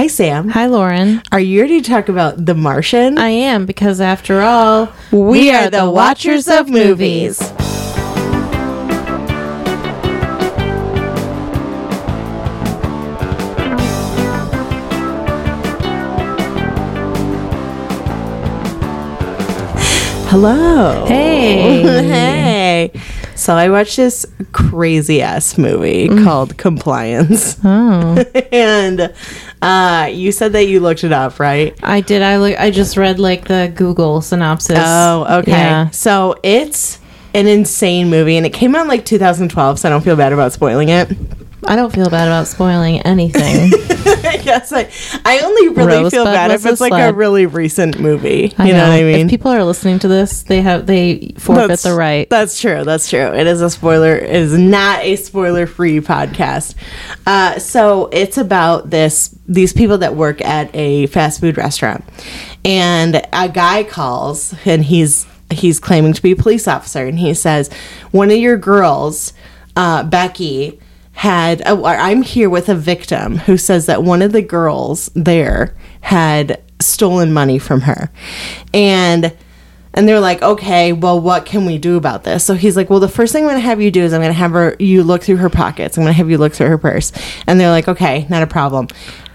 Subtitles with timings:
[0.00, 0.48] Hi, Sam.
[0.48, 1.22] Hi, Lauren.
[1.30, 3.18] Are you ready to talk about The Martian?
[3.18, 7.38] I am because after all, we, are the watchers of movies.
[20.30, 21.04] Hello.
[21.06, 21.82] Hey.
[22.92, 23.19] hey.
[23.40, 27.58] So I watched this crazy ass movie called Compliance.
[27.70, 29.14] Oh, and
[29.62, 31.78] uh, you said that you looked it up, right?
[31.82, 32.20] I did.
[32.22, 32.58] I look.
[32.58, 34.78] I just read like the Google synopsis.
[34.78, 35.52] Oh, okay.
[35.52, 35.90] Yeah.
[35.90, 36.98] So it's
[37.34, 40.32] an insane movie, and it came out in like 2012, so I don't feel bad
[40.32, 41.10] about spoiling it.
[41.66, 43.70] I don't feel bad about spoiling anything.
[44.42, 44.90] yes, I,
[45.24, 48.54] I only really feel bad if it's like a really recent movie.
[48.58, 49.28] I you know, what I If mean?
[49.28, 52.28] people are listening to this, they have they forfeit That's- the right.
[52.30, 52.84] That's true.
[52.84, 53.34] That's true.
[53.34, 54.16] It is a spoiler.
[54.16, 56.74] It is not a spoiler-free podcast.
[57.26, 62.04] Uh, so it's about this these people that work at a fast food restaurant,
[62.64, 67.34] and a guy calls and he's he's claiming to be a police officer, and he
[67.34, 67.70] says
[68.12, 69.32] one of your girls,
[69.76, 70.80] uh, Becky.
[71.20, 75.76] Had oh, I'm here with a victim who says that one of the girls there
[76.00, 78.10] had stolen money from her,
[78.72, 79.36] and
[79.92, 82.44] and they're like, okay, well, what can we do about this?
[82.44, 84.20] So he's like, well, the first thing I'm going to have you do is I'm
[84.20, 85.96] going to have her, you look through her pockets.
[85.96, 87.12] I'm going to have you look through her purse.
[87.46, 88.86] And they're like, okay, not a problem.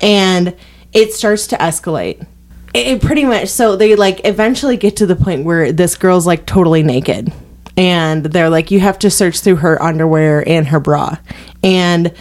[0.02, 0.56] And
[0.94, 2.26] it starts to escalate.
[2.74, 6.26] It, it pretty much, so they like eventually get to the point where this girl's
[6.26, 7.34] like totally naked.
[7.78, 11.18] And they're like, you have to search through her underwear and her bra.
[11.64, 12.14] And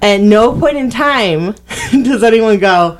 [0.00, 1.54] at no point in time
[1.90, 2.98] does anyone go,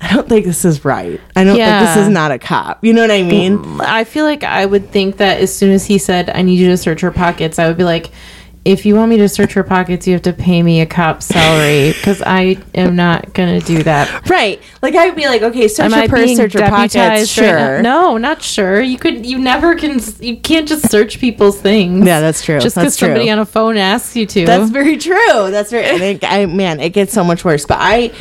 [0.00, 1.20] I don't think this is right.
[1.34, 2.84] I don't think this is not a cop.
[2.84, 3.58] You know what I mean?
[3.58, 6.58] Mm, I feel like I would think that as soon as he said, "I need
[6.58, 8.12] you to search her pockets," I would be like,
[8.64, 11.26] "If you want me to search her pockets, you have to pay me a cop's
[11.26, 14.60] salary because I am not gonna do that." Right.
[14.82, 16.94] Like I would be like, okay, search Am your I purse, search your pockets.
[16.94, 17.46] deputized right?
[17.46, 17.82] Sure.
[17.82, 18.80] No, not sure.
[18.80, 19.26] You could.
[19.26, 20.00] You never can.
[20.20, 22.06] You can't just search people's things.
[22.06, 22.60] Yeah, that's true.
[22.60, 24.46] Just because somebody on a phone asks you to.
[24.46, 25.50] That's very true.
[25.50, 25.84] That's very.
[25.86, 27.66] And it, I man, it gets so much worse.
[27.66, 28.12] But I,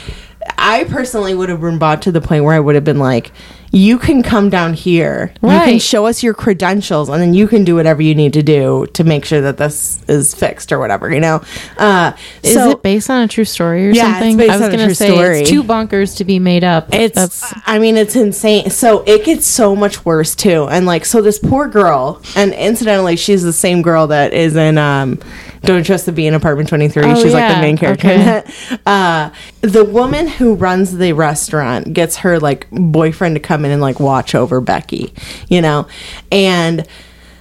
[0.58, 3.32] I personally would have been brought to the point where I would have been like,
[3.72, 5.34] you can come down here.
[5.42, 8.44] You can show us your credentials, and then you can do whatever you need to
[8.44, 11.12] do to make sure that this is fixed or whatever.
[11.14, 11.42] You know.
[11.78, 12.14] Uh,
[12.44, 14.38] Is so it based on a true story or Yeah, it's something?
[14.38, 15.42] based I was gonna say story.
[15.42, 16.94] it's too bonkers to be made up.
[16.94, 18.70] It's That's I mean it's insane.
[18.70, 20.68] So it gets so much worse too.
[20.68, 24.78] And like so this poor girl and incidentally she's the same girl that is in
[24.78, 25.20] um
[25.68, 27.04] Don't Trust the Bee in Apartment 23.
[27.04, 28.26] Oh, she's like the main character in Okay.
[28.26, 28.82] that.
[28.88, 29.30] Uh
[29.62, 34.00] the woman who runs the restaurant gets her like boyfriend to come in and like
[34.00, 35.14] watch over Becky,
[35.50, 35.88] you know.
[36.32, 36.88] And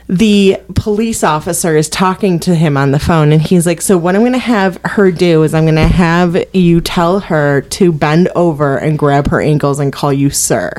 [0.09, 4.15] the police officer is talking to him on the phone and he's like so what
[4.15, 7.91] i'm going to have her do is i'm going to have you tell her to
[7.91, 10.70] bend over and grab her ankles and call you sir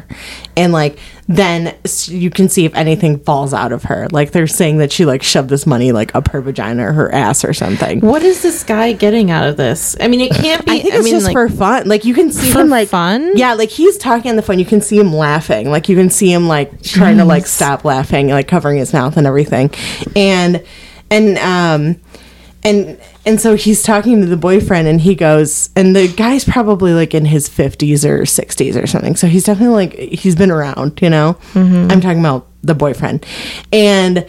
[0.55, 0.97] and like
[1.27, 5.05] then you can see if anything falls out of her like they're saying that she
[5.05, 8.41] like shoved this money like up her vagina or her ass or something what is
[8.41, 9.95] this guy getting out of this?
[9.99, 10.71] I mean, it can't be.
[10.71, 11.87] I think it's mean, just like, for fun.
[11.87, 13.35] Like you can see him like fun?
[13.35, 14.59] Yeah, like he's talking on the phone.
[14.59, 15.69] You can see him laughing.
[15.69, 19.17] Like you can see him like trying to like stop laughing, like covering his mouth
[19.17, 19.71] and everything.
[20.15, 20.63] And
[21.09, 22.01] and um
[22.63, 26.93] and and so he's talking to the boyfriend and he goes and the guy's probably
[26.93, 29.17] like in his 50s or 60s or something.
[29.17, 31.37] So he's definitely like he's been around, you know.
[31.91, 33.25] I'm talking about the boyfriend.
[33.73, 34.25] And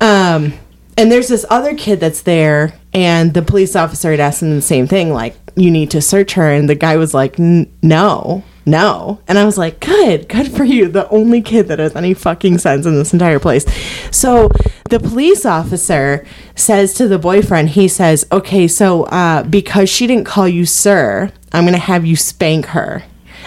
[0.00, 0.54] um
[0.96, 4.62] and there's this other kid that's there and the police officer had asked him the
[4.62, 6.50] same thing like you need to search her.
[6.50, 9.20] And the guy was like no no.
[9.28, 10.88] And i was like good good for you.
[10.88, 13.64] The only kid that has any fucking sense in this entire place.
[14.10, 14.50] So
[14.90, 20.26] the police officer says to the boyfriend he says okay so uh, because she didn't
[20.26, 23.02] call you sir i'm gonna have you spank her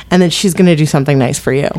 [0.10, 1.70] and then she's gonna do something nice for you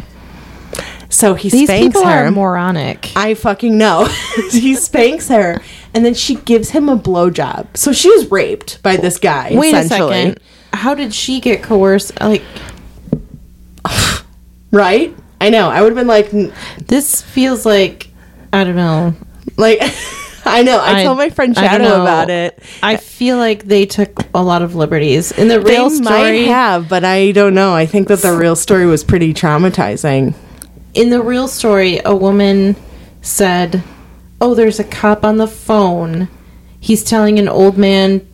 [1.08, 3.10] so he these spanks people her are moronic.
[3.16, 4.04] I fucking know.
[4.50, 5.60] he spanks her,
[5.94, 7.76] and then she gives him a blowjob.
[7.76, 9.50] So she was raped by this guy.
[9.54, 10.38] Wait a second.
[10.72, 12.20] How did she get coerced?
[12.20, 12.42] Like
[14.70, 15.14] right?
[15.40, 15.68] I know.
[15.68, 16.30] I would have been like,
[16.86, 18.08] this feels like
[18.52, 19.14] I don't know.
[19.56, 19.78] like,
[20.44, 20.78] I know.
[20.78, 22.58] I, I- told my friend Shadow about it.
[22.82, 26.44] I feel like they took a lot of liberties in the They real might story.
[26.46, 27.74] have, but I don't know.
[27.74, 30.34] I think that the real story was pretty traumatizing.
[30.94, 32.76] In the real story, a woman
[33.22, 33.82] said,
[34.40, 36.28] "Oh, there's a cop on the phone.
[36.80, 38.26] He's telling an old man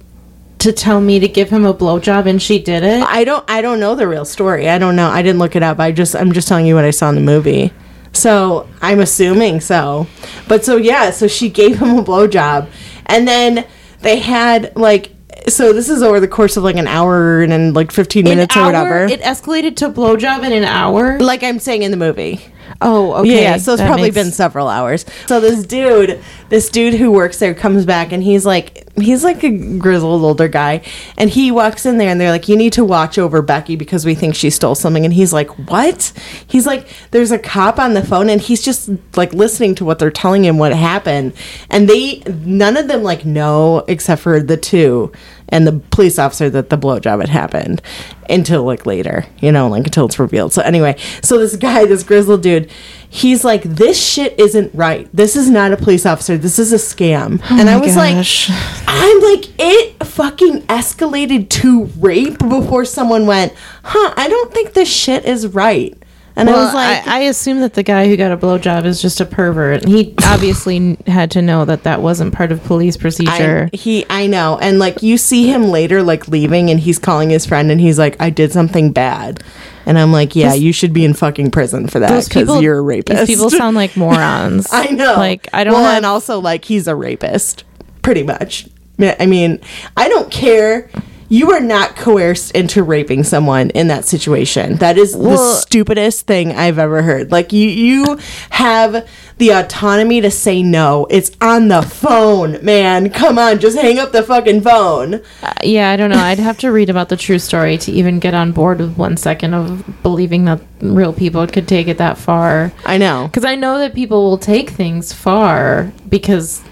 [0.59, 3.45] to tell me to give him a blowjob, and she did it." I don't.
[3.49, 4.69] I don't know the real story.
[4.69, 5.09] I don't know.
[5.09, 5.79] I didn't look it up.
[5.81, 6.15] I just.
[6.15, 7.73] I'm just telling you what I saw in the movie.
[8.13, 10.07] So I'm assuming so.
[10.49, 11.11] But so yeah.
[11.11, 12.69] So she gave him a blowjob,
[13.07, 13.67] and then
[14.01, 15.14] they had like
[15.49, 18.57] so this is over the course of like an hour and, then like 15 minutes
[18.57, 19.05] an or hour, whatever.
[19.13, 21.19] It escalated to blowjob in an hour.
[21.21, 22.41] like I'm saying in the movie.
[22.81, 23.43] Oh, okay.
[23.43, 25.05] Yeah, so it's that probably makes- been several hours.
[25.27, 29.43] So this dude, this dude who works there comes back and he's like he's like
[29.43, 30.81] a grizzled older guy
[31.17, 34.07] and he walks in there and they're like you need to watch over Becky because
[34.07, 36.13] we think she stole something and he's like what?
[36.47, 39.99] He's like there's a cop on the phone and he's just like listening to what
[39.99, 41.33] they're telling him what happened
[41.71, 45.13] and they none of them like know except for the two
[45.49, 47.83] and the police officer that the blowjob had happened
[48.31, 50.53] until like later, you know, like until it's revealed.
[50.53, 52.71] So anyway, so this guy, this grizzled dude,
[53.09, 55.09] he's like, this shit isn't right.
[55.13, 56.39] This is not a police officer.
[56.39, 57.41] This is a scam.
[57.51, 58.49] Oh and I Oh was gosh.
[58.49, 63.53] like, I'm like, it fucking escalated to rape before someone went,
[63.83, 64.15] huh?
[64.17, 65.97] I don't think this shit is right.
[66.37, 68.85] And I Well, was like, I, I assume that the guy who got a blowjob
[68.87, 69.87] is just a pervert.
[69.87, 73.71] He obviously had to know that that wasn't part of police procedure.
[73.73, 77.31] I, he, I know, and like you see him later, like leaving, and he's calling
[77.31, 79.45] his friend, and he's like, "I did something bad,"
[79.87, 82.79] and I'm like, "Yeah, Those- you should be in fucking prison for that because you're
[82.79, 84.67] a rapist." These people sound like morons.
[84.73, 85.15] I know.
[85.15, 85.99] Like I don't Well, have.
[85.99, 87.63] and also like he's a rapist,
[88.03, 88.67] pretty much.
[89.01, 89.61] I mean,
[89.97, 90.91] I don't care.
[91.29, 94.77] You are not coerced into raping someone in that situation.
[94.77, 97.33] That is the stupidest thing I've ever heard.
[97.33, 98.19] Like you, you
[98.51, 101.07] have the autonomy to say no.
[101.11, 103.11] It's on the phone, man.
[103.11, 105.15] Come on, just hang up the fucking phone.
[105.15, 106.19] Uh, yeah, I don't know.
[106.19, 109.17] I'd have to read about the true story to even get on board with one
[109.17, 112.73] second of believing that real people could take it that far.
[112.85, 113.27] I know.
[113.27, 116.63] Because I know that people will take things far because,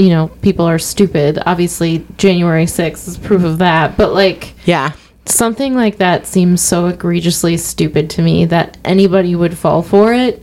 [0.00, 1.38] you know, people are stupid.
[1.46, 3.96] Obviously, January 6th is proof of that.
[3.96, 4.92] But, like, Yeah.
[5.26, 10.42] something like that seems so egregiously stupid to me that anybody would fall for it,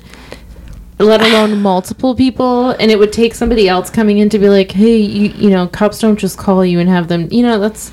[0.99, 2.69] let alone multiple people.
[2.71, 5.67] And it would take somebody else coming in to be like, hey, you, you know,
[5.67, 7.91] cops don't just call you and have them, you know, that's.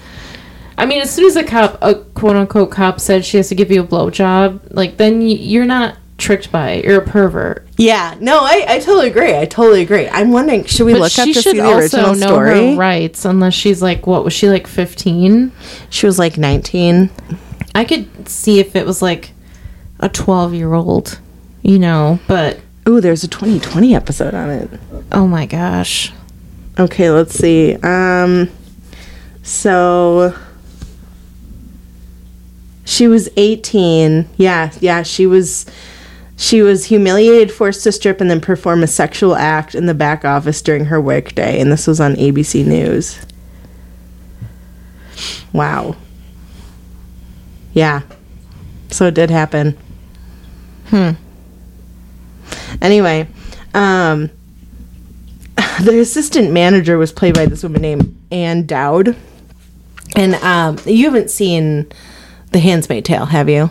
[0.77, 3.55] I mean, as soon as a cop, a quote unquote cop, said she has to
[3.55, 6.83] give you a blowjob, like then y- you're not tricked by.
[6.85, 7.67] You're a pervert.
[7.77, 8.17] Yeah.
[8.21, 9.37] No, I, I totally agree.
[9.37, 10.09] I totally agree.
[10.09, 12.73] I'm wondering, should we But look up to see the original know story?
[12.73, 15.51] her rights, unless she's like, what was she like, 15?
[15.91, 17.11] She was like 19.
[17.75, 19.33] I could see if it was like
[20.01, 21.19] a 12 year old,
[21.63, 24.71] you know, but Ooh, there's a 2020 episode on it.
[25.11, 26.13] oh my gosh.
[26.79, 27.75] Okay, let's see.
[27.77, 28.51] Um,
[29.43, 30.37] so
[32.85, 34.29] she was 18.
[34.37, 35.67] Yeah, yeah, she was.
[36.37, 40.25] She was humiliated, forced to strip, and then perform a sexual act in the back
[40.25, 43.25] office during her workday, and this was on ABC News.
[45.53, 45.97] Wow.
[47.73, 48.03] Yeah.
[48.91, 49.77] So it did happen.
[50.87, 51.11] Hmm.
[52.83, 53.29] Anyway,
[53.73, 54.31] um,
[55.81, 59.17] the assistant manager was played by this woman named Ann Dowd.
[60.17, 61.91] And um, you haven't seen
[62.51, 63.71] The Handmaid's Tale, have you?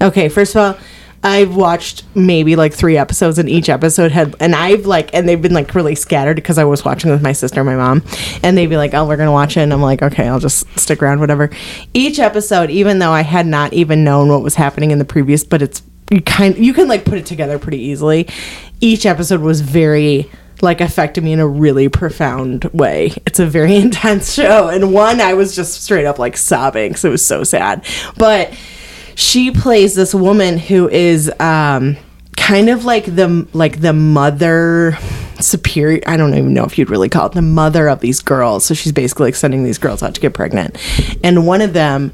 [0.00, 0.84] Okay, first of all,
[1.24, 5.40] I've watched maybe like three episodes, and each episode had, and I've like, and they've
[5.40, 8.04] been like really scattered because I was watching with my sister and my mom,
[8.42, 10.66] and they'd be like, "Oh, we're gonna watch it," and I'm like, "Okay, I'll just
[10.78, 11.48] stick around, whatever."
[11.94, 15.44] Each episode, even though I had not even known what was happening in the previous,
[15.44, 18.28] but it's you kind, you can like put it together pretty easily.
[18.82, 20.30] Each episode was very
[20.60, 23.12] like affected me in a really profound way.
[23.26, 27.04] It's a very intense show, and one I was just straight up like sobbing because
[27.06, 27.86] it was so sad,
[28.18, 28.52] but
[29.16, 31.96] she plays this woman who is um
[32.36, 34.98] kind of like the like the mother
[35.40, 38.64] superior i don't even know if you'd really call it the mother of these girls.
[38.64, 40.78] So she's basically like sending these girls out to get pregnant.
[41.24, 42.12] And one of them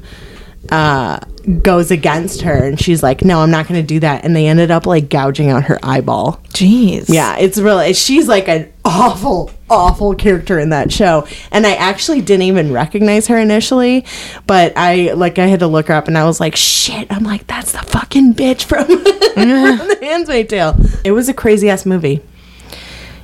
[0.71, 1.19] uh
[1.63, 4.23] goes against her and she's like no i'm not going to do that.
[4.23, 6.39] And they ended up like gouging out her eyeball.
[6.49, 7.05] Jeez.
[7.09, 11.25] yeah, it's really she's like an awful, awful character in that show.
[11.49, 14.05] And I actually didn't even recognize her initially,
[14.45, 17.23] but I like I had to look her up and I was like, shit, I'm
[17.23, 20.77] like, that's the fucking bitch from, from the Handmaid's Tale.
[21.03, 22.21] It was a crazy ass movie.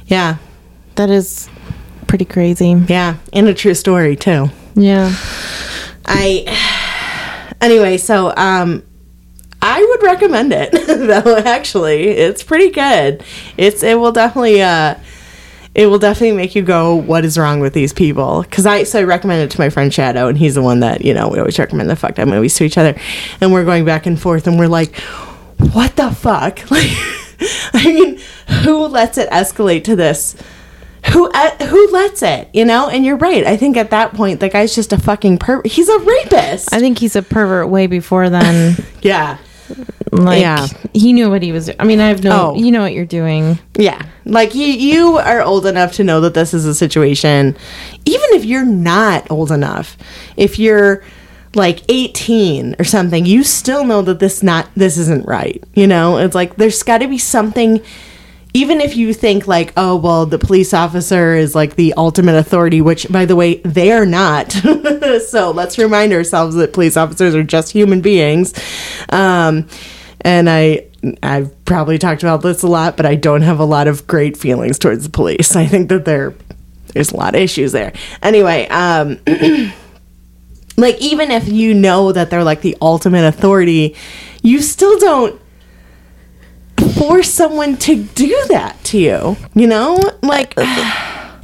[0.07, 0.37] Yeah.
[0.95, 1.49] That is
[2.07, 2.71] pretty crazy.
[2.87, 3.17] Yeah.
[3.33, 4.49] And a true story too.
[4.75, 5.13] Yeah.
[6.05, 8.83] I anyway, so um
[9.61, 12.07] I would recommend it though actually.
[12.07, 13.23] It's pretty good.
[13.57, 14.95] It's it will definitely uh
[15.77, 18.99] it will definitely make you go what is wrong with these people cuz I so
[18.99, 21.39] I recommended it to my friend Shadow and he's the one that, you know, we
[21.39, 22.95] always recommend the fucked up movies to each other
[23.39, 24.93] and we're going back and forth and we're like
[25.71, 26.59] what the fuck?
[26.71, 26.89] Like
[27.73, 28.19] I mean,
[28.63, 30.35] who lets it escalate to this?
[31.13, 32.49] Who uh, who lets it?
[32.51, 33.45] You know, and you're right.
[33.45, 35.61] I think at that point, the guy's just a fucking per.
[35.63, 36.73] He's a rapist.
[36.73, 38.75] I think he's a pervert way before then.
[39.01, 39.37] yeah,
[40.11, 40.67] Like Yeah.
[40.93, 41.69] he knew what he was.
[41.79, 42.51] I mean, I have no.
[42.51, 42.55] Oh.
[42.55, 43.59] You know what you're doing.
[43.75, 44.01] Yeah.
[44.25, 47.55] Like you you are old enough to know that this is a situation
[48.05, 49.97] even if you're not old enough.
[50.37, 51.03] If you're
[51.55, 55.63] like 18 or something, you still know that this not this isn't right.
[55.73, 56.17] You know?
[56.17, 57.81] It's like there's got to be something
[58.53, 62.81] even if you think like, oh well, the police officer is like the ultimate authority,
[62.81, 64.51] which by the way, they are not.
[65.27, 68.53] so let's remind ourselves that police officers are just human beings.
[69.09, 69.67] Um,
[70.27, 70.87] and I,
[71.23, 74.35] I've probably talked about this a lot, but I don't have a lot of great
[74.35, 75.55] feelings towards the police.
[75.55, 76.33] I think that there,
[76.93, 77.93] there's a lot of issues there.
[78.21, 79.19] Anyway, um,
[80.77, 83.95] like even if you know that they're like the ultimate authority,
[84.43, 85.39] you still don't
[86.95, 89.37] force someone to do that to you.
[89.55, 91.39] You know, like I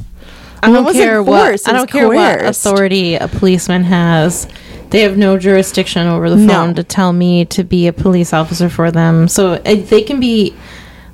[0.61, 1.65] don't care what.
[1.65, 4.45] I don't care what authority a policeman has.
[4.93, 6.53] They have no jurisdiction over the No.
[6.53, 9.27] phone to tell me to be a police officer for them.
[9.27, 10.53] So they can be.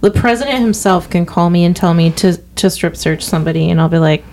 [0.01, 3.79] The president himself can call me and tell me to to strip search somebody, and
[3.79, 4.23] I'll be like,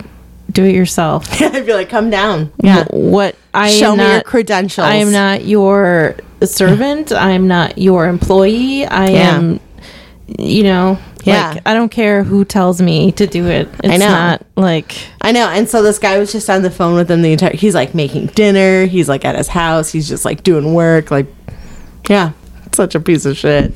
[0.50, 2.52] "Do it yourself." I'd be like, come down.
[2.60, 2.86] Yeah.
[2.90, 4.84] What I Show me your not- credentials.
[4.84, 7.12] I am not your servant.
[7.12, 8.84] I am not your employee.
[8.84, 9.36] I Yeah.
[9.36, 9.60] am,
[10.38, 11.50] you know, Yeah.
[11.52, 13.68] like I don't care who tells me to do it.
[13.84, 14.08] It's know.
[14.08, 15.48] not like I know.
[15.48, 17.94] And so this guy was just on the phone with him the entire he's like
[17.94, 21.26] making dinner, he's like at his house, he's just like doing work, like
[22.08, 22.32] yeah,
[22.72, 23.72] such a piece of shit.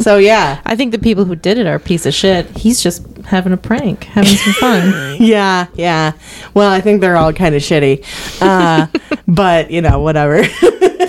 [0.00, 0.60] So yeah.
[0.66, 2.46] I think the people who did it are a piece of shit.
[2.56, 5.16] He's just having a prank, having some fun.
[5.20, 6.12] Yeah, yeah.
[6.54, 8.04] Well, I think they're all kind of shitty.
[8.42, 8.88] Uh,
[9.28, 10.42] but, you know, whatever.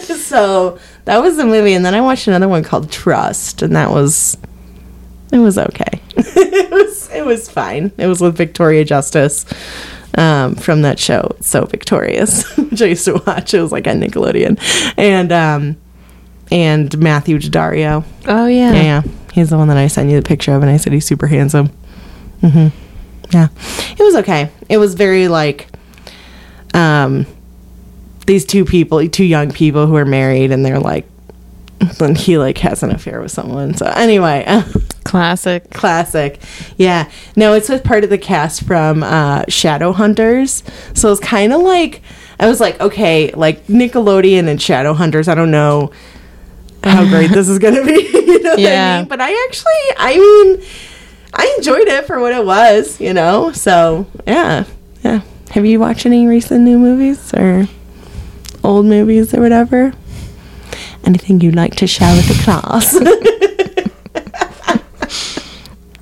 [0.06, 1.74] so that was the movie.
[1.74, 3.64] And then I watched another one called Trust.
[3.64, 4.38] And that was,
[5.32, 6.02] it was okay.
[6.18, 7.92] it was, it was fine.
[7.98, 9.46] It was with Victoria Justice
[10.18, 11.36] um, from that show.
[11.42, 13.54] So Victorious, which I used to watch.
[13.54, 14.60] It was like on Nickelodeon.
[14.98, 15.78] And, um,
[16.52, 18.04] and Matthew Daddario.
[18.28, 18.74] Oh yeah.
[18.74, 19.02] Yeah, yeah.
[19.34, 21.28] He's the one that I sent you the picture of, and I said he's super
[21.28, 21.70] handsome.
[22.42, 22.68] Mm-hmm.
[23.32, 23.48] Yeah,
[23.98, 24.50] it was okay.
[24.70, 25.68] It was very like,
[26.74, 27.26] um,
[28.28, 31.06] these two people, two young people who are married, and they're like,
[32.00, 33.74] then he like has an affair with someone.
[33.74, 34.46] So anyway,
[35.06, 35.70] Classic.
[35.70, 36.42] classic.
[36.78, 37.10] Yeah.
[37.38, 40.64] No, it's with part of the cast from uh, Shadowhunters.
[40.98, 42.02] So it's kind of like
[42.40, 45.30] I was like, okay, like Nickelodeon and Shadowhunters.
[45.30, 45.92] I don't know
[46.84, 47.94] how great this is gonna be.
[48.14, 48.98] you know what I Yeah.
[49.00, 49.08] mean?
[49.08, 50.64] But I actually, I mean,
[51.34, 53.00] I enjoyed it for what it was.
[53.00, 53.52] You know.
[53.54, 54.66] So yeah,
[55.04, 55.22] yeah.
[55.52, 57.68] Have you watched any recent new movies or
[58.64, 59.94] old movies or whatever?
[61.06, 62.94] Anything you'd like to share with the class?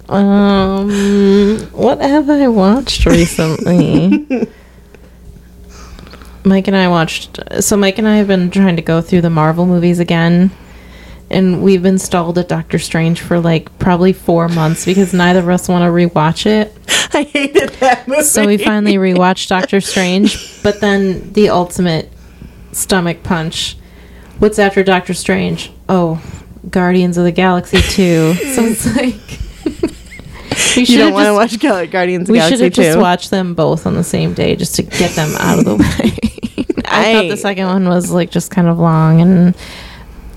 [0.09, 4.27] Um, what have I watched recently?
[6.43, 7.39] Mike and I watched.
[7.61, 10.51] So Mike and I have been trying to go through the Marvel movies again,
[11.29, 15.49] and we've been stalled at Doctor Strange for like probably four months because neither of
[15.49, 16.75] us want to rewatch it.
[17.13, 18.23] I hated that movie.
[18.23, 22.11] So we finally rewatched Doctor Strange, but then the ultimate
[22.73, 23.77] stomach punch.
[24.39, 25.71] What's after Doctor Strange?
[25.87, 26.21] Oh,
[26.69, 28.33] Guardians of the Galaxy 2.
[28.55, 29.39] So it's like.
[30.75, 33.01] we you don't want to watch Gal- Guardians of we should Galaxy have just 2.
[33.01, 36.75] watched them both on the same day just to get them out of the way.
[36.85, 39.55] I thought the second one was like just kind of long and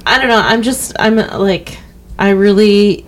[0.07, 0.39] I don't know.
[0.43, 1.79] I'm just I'm like
[2.19, 3.05] I really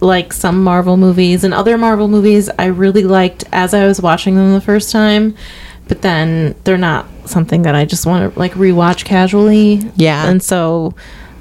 [0.00, 4.36] like some Marvel movies and other Marvel movies I really liked as I was watching
[4.36, 5.34] them the first time,
[5.88, 9.82] but then they're not something that I just want to like rewatch casually.
[9.96, 10.28] Yeah.
[10.28, 10.94] And so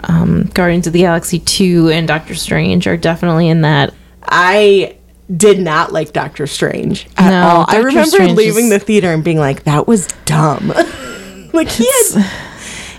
[0.04, 3.94] um, Guardians of the Galaxy 2 and Doctor Strange are definitely in that
[4.28, 4.98] I
[5.36, 7.66] did not like Doctor Strange at No, all.
[7.68, 10.68] I remember Strange leaving is- the theater and being like, "That was dumb."
[11.54, 12.26] like he had,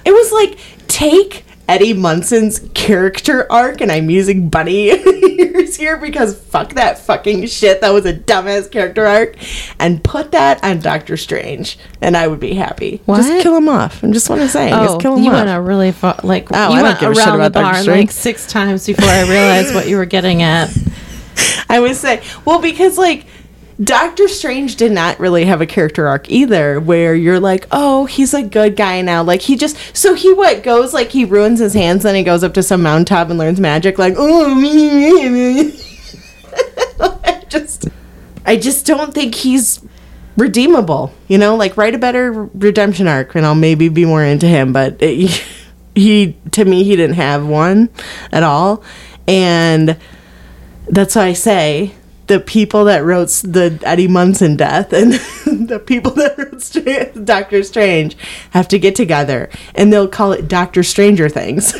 [0.04, 4.88] it was like take Eddie Munson's character arc, and I'm using bunny
[5.38, 7.80] ears here because fuck that fucking shit.
[7.80, 9.37] That was a dumbass character arc,
[9.80, 13.02] and put that on Doctor Strange, and I would be happy.
[13.04, 13.18] What?
[13.18, 14.02] Just kill him off.
[14.02, 15.45] I'm just want to say, Oh, just kill him you off.
[15.45, 17.50] went a really far, like Oh, I you don't went give a shit around the
[17.50, 20.71] barn like six times before I realized what you were getting at.
[21.69, 23.26] I would say, well, because like
[23.83, 28.33] Doctor Strange did not really have a character arc either, where you're like, oh, he's
[28.33, 29.23] a good guy now.
[29.23, 32.43] Like he just, so he what goes like he ruins his hands, then he goes
[32.43, 33.99] up to some mountaintop and learns magic.
[33.99, 35.83] Like, oh, me, me, me.
[37.49, 37.88] Just,
[38.45, 39.81] I just don't think he's
[40.37, 41.12] redeemable.
[41.28, 44.73] You know, like write a better redemption arc, and I'll maybe be more into him.
[44.73, 45.45] But it,
[45.95, 47.90] he, to me, he didn't have one
[48.33, 48.83] at all,
[49.28, 49.99] and
[50.88, 51.93] that's why I say
[52.26, 55.12] the people that wrote the Eddie Munson death and
[55.69, 58.16] the people that wrote Stra- Doctor Strange
[58.50, 61.73] have to get together and they'll call it Doctor Stranger Things.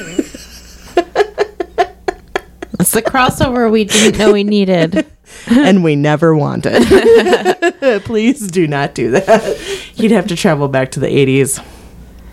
[2.73, 5.07] That's the crossover we didn't know we needed.
[5.47, 6.83] and we never wanted.
[8.05, 9.57] Please do not do that.
[9.95, 11.65] He'd have to travel back to the 80s.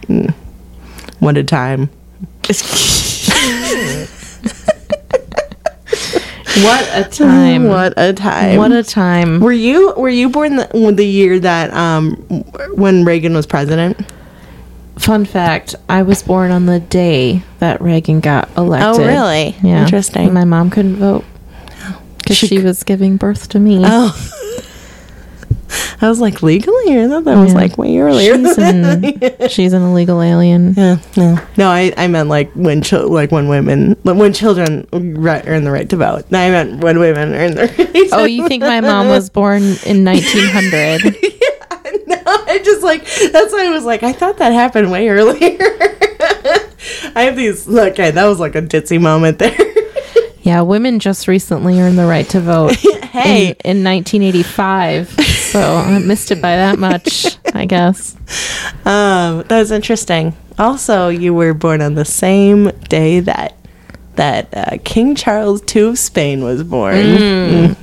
[0.03, 0.34] Mm.
[1.20, 1.89] What a time.
[6.62, 7.67] What a time.
[7.67, 8.57] What a time.
[8.57, 9.39] What a time.
[9.39, 12.15] were you were you born the, the year that um
[12.75, 14.00] when Reagan was president?
[14.98, 19.01] Fun fact I was born on the day that Reagan got elected.
[19.01, 19.55] Oh, really?
[19.63, 19.83] Yeah.
[19.83, 20.31] Interesting.
[20.33, 21.25] My mom couldn't vote
[22.17, 23.81] because She she, was giving birth to me.
[23.83, 24.15] Oh.
[26.01, 28.36] I was like legally, I thought that was like way earlier.
[28.36, 29.03] She's an,
[29.50, 30.74] she's an illegal alien.
[30.74, 31.70] Yeah, no, no.
[31.70, 35.89] I, I meant like when chil- like when women when children right, earn the right
[35.89, 36.30] to vote.
[36.32, 38.10] No, I meant when women earn the right.
[38.12, 41.15] Oh, you think my mom was born in 1900?
[42.08, 45.58] no, I just like that's why I was like I thought that happened way earlier.
[47.15, 47.68] I have these.
[47.68, 49.56] Okay, that was like a ditzy moment there.
[50.43, 52.77] Yeah, women just recently earned the right to vote.
[53.13, 53.50] Hey.
[53.63, 55.09] in, in 1985.
[55.09, 58.15] So I missed it by that much, I guess.
[58.85, 60.35] Um, was interesting.
[60.57, 63.55] Also, you were born on the same day that
[64.15, 67.75] that uh, King Charles II of Spain was born.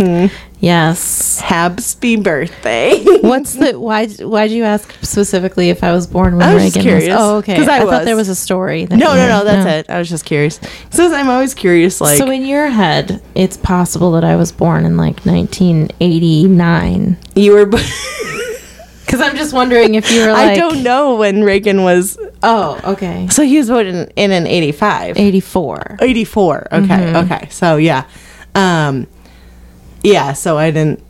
[0.61, 1.41] Yes.
[1.41, 3.03] Happy birthday!
[3.23, 4.09] What's the why?
[4.09, 7.19] Why'd you ask specifically if I was born when I was Reagan curious, was?
[7.19, 7.57] Oh, okay.
[7.57, 8.05] 'cause I thought was.
[8.05, 8.87] there was a story.
[8.91, 9.43] no, no, no.
[9.45, 9.91] That's it.
[9.91, 10.61] I was just curious.
[10.91, 14.85] Since I'm always curious, like so in your head, it's possible that I was born
[14.85, 17.17] in like 1989.
[17.35, 17.65] you were.
[17.67, 22.19] Because I'm just wondering if you were like, I don't know when Reagan was.
[22.43, 23.29] Oh, okay.
[23.29, 25.17] So he was voted in, in an 85.
[25.19, 25.97] 84.
[26.01, 26.67] 84.
[26.73, 26.87] Okay.
[26.87, 27.17] Mm-hmm.
[27.33, 27.49] Okay.
[27.51, 28.05] So yeah.
[28.55, 29.07] Um,
[30.03, 30.33] yeah.
[30.33, 31.03] So I didn't.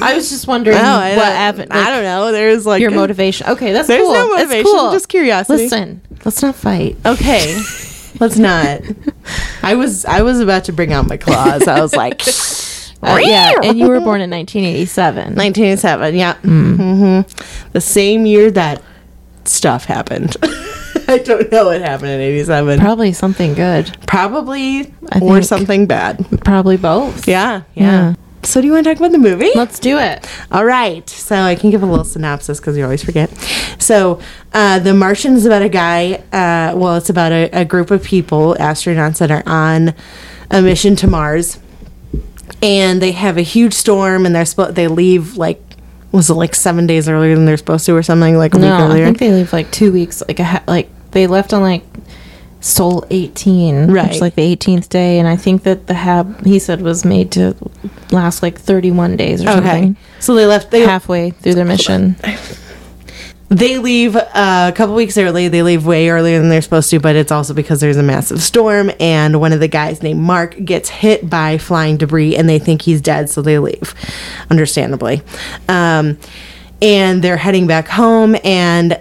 [0.00, 1.68] I was just wondering No, I, what don't, avenue.
[1.70, 2.32] I don't know.
[2.32, 3.48] There's like your motivation.
[3.48, 4.12] Okay, that's There's cool.
[4.14, 4.92] no motivation, cool.
[4.92, 5.64] just curiosity.
[5.64, 6.96] Listen, let's not fight.
[7.04, 7.60] Okay.
[8.20, 8.82] Let's not.
[9.62, 11.66] I was I was about to bring out my claws.
[11.66, 12.20] I was like,
[13.02, 15.34] Uh, yeah, and you were born in 1987.
[15.34, 16.14] 1987.
[16.14, 16.34] Yeah.
[16.34, 17.70] Mm-hmm.
[17.72, 18.80] The same year that
[19.44, 20.36] stuff happened.
[21.12, 22.78] I don't know what happened in 87.
[22.80, 23.96] Probably something good.
[24.06, 26.24] Probably I or think- something bad.
[26.44, 27.26] Probably both.
[27.28, 27.84] Yeah, yeah.
[27.84, 28.14] Yeah.
[28.44, 29.50] So do you want to talk about the movie?
[29.54, 30.28] Let's do it.
[30.50, 31.08] All right.
[31.08, 33.30] So I can give a little synopsis because you always forget.
[33.78, 34.18] So
[34.52, 36.14] uh, The Martian is about a guy.
[36.32, 39.94] Uh, well, it's about a, a group of people, astronauts that are on
[40.50, 41.60] a mission to Mars,
[42.62, 45.60] and they have a huge storm, and they're spo- they leave like
[46.10, 48.66] was it like seven days earlier than they're supposed to, or something like a No,
[48.76, 49.02] week earlier?
[49.04, 50.20] I think they leave like two weeks.
[50.26, 51.84] Like a ha- like they left on like
[52.62, 54.04] Sol 18, Right.
[54.04, 57.04] Which is like the 18th day, and I think that the hab he said was
[57.04, 57.56] made to
[58.12, 59.54] last like 31 days or okay.
[59.54, 59.96] something.
[60.20, 60.70] So they left.
[60.70, 62.14] They Halfway through their mission.
[63.48, 65.48] they leave uh, a couple weeks early.
[65.48, 68.40] They leave way earlier than they're supposed to, but it's also because there's a massive
[68.40, 72.60] storm, and one of the guys named Mark gets hit by flying debris, and they
[72.60, 73.94] think he's dead, so they leave,
[74.50, 75.20] understandably.
[75.68, 76.16] Um,
[76.80, 79.00] and they're heading back home, and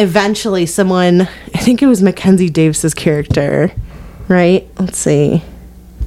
[0.00, 1.22] eventually, someone,
[1.54, 3.72] I think it was Mackenzie Davis's character,
[4.28, 4.68] right?
[4.78, 5.42] Let's see.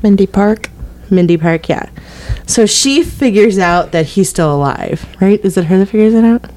[0.01, 0.69] Mindy Park.
[1.09, 1.89] Mindy Park, yeah.
[2.47, 5.39] So she figures out that he's still alive, right?
[5.45, 6.49] Is it her that figures it out?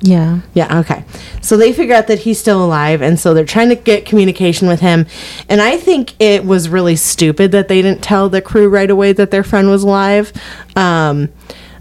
[0.00, 0.40] Yeah.
[0.54, 1.04] Yeah, okay.
[1.40, 4.68] So they figure out that he's still alive, and so they're trying to get communication
[4.68, 5.06] with him.
[5.48, 9.12] And I think it was really stupid that they didn't tell the crew right away
[9.12, 10.32] that their friend was alive.
[10.76, 11.30] Um,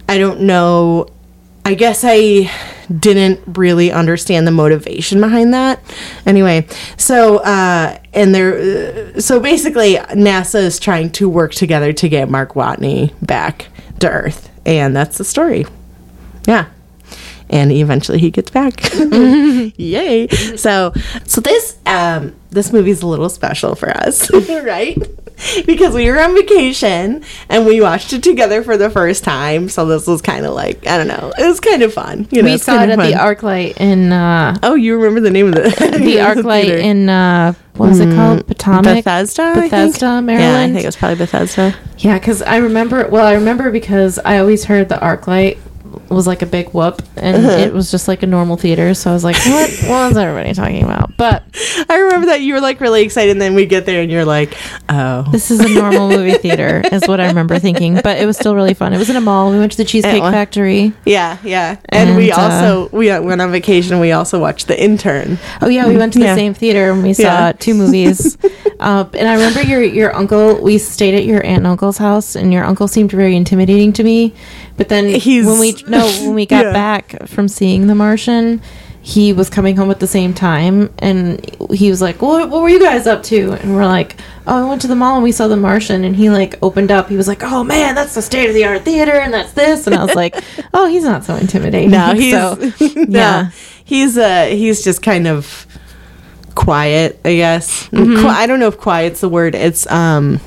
[0.10, 1.08] I don't know.
[1.64, 2.50] I guess I
[3.00, 5.80] didn't really understand the motivation behind that.
[6.26, 6.68] Anyway,
[6.98, 12.30] so uh, and they're uh, so basically NASA is trying to work together to get
[12.30, 13.68] Mark Watney back
[14.00, 15.66] to Earth, and that's the story.
[16.48, 16.68] Yeah
[17.50, 18.74] and eventually he gets back.
[19.78, 20.28] Yay!
[20.58, 20.94] So,
[21.26, 24.98] so this um this movie's a little special for us, right?
[25.66, 29.70] Because we were on vacation and we watched it together for the first time.
[29.70, 32.28] So this was kind of like I don't know, it was kind of fun.
[32.32, 33.36] You know, we saw it at the fun.
[33.36, 35.64] ArcLight in uh, Oh, you remember the name of the
[36.00, 38.48] the ArcLight in uh, what was it called?
[38.48, 39.54] Potomac, Bethesda?
[39.56, 41.76] Bethesda, Yeah, I think it was probably Bethesda.
[41.98, 43.08] Yeah, because I remember.
[43.10, 45.58] Well, I remember because I always heard the ArcLight
[46.10, 47.58] was like a big whoop, and Uh-huh.
[47.58, 48.94] it was just like a normal theater.
[48.94, 49.70] So I was like, "What?
[49.88, 51.44] was everybody talking about?" But
[51.90, 54.26] I remember that you were like really excited, and then we get there and you're
[54.26, 54.56] like,
[54.90, 58.00] oh, this is a normal movie theater, is what I remember thinking.
[58.04, 58.94] But it was still really fun.
[58.94, 59.52] It was in a mall.
[59.52, 60.94] We went to the Cheesecake Factory.
[61.06, 61.78] yeah, yeah.
[61.90, 64.00] And, we uh, also we went on vacation.
[64.00, 65.38] We also watched The Intern.
[65.62, 66.36] Oh yeah, we went to the Yeah.
[66.36, 67.52] same theater and we saw Yeah.
[67.54, 68.38] two movies.
[68.80, 70.62] uh, and I remember your your uncle.
[70.62, 74.04] We stayed at your aunt and uncle's house, and your uncle seemed very intimidating to
[74.04, 74.34] me.
[74.78, 76.74] But then He's- when we no when we got Yeah.
[76.74, 78.62] back from seeing The Martian,
[79.02, 81.40] he was coming home at the same time and
[81.72, 84.16] he was like what, what were you guys up to and we're like
[84.48, 86.90] oh i went to the mall and we saw the martian and he like opened
[86.90, 89.54] up he was like oh man that's the state of the art theater and that's
[89.54, 90.36] this and i was like
[90.74, 92.56] oh he's not so intimidating No, he's so,
[92.96, 93.52] no, yeah
[93.84, 95.68] he's uh he's just kind of
[96.56, 97.88] quiet, I guess.
[97.90, 98.26] Mm-hmm.
[98.26, 99.54] I don't know if quiet's the word.
[99.56, 100.40] It's um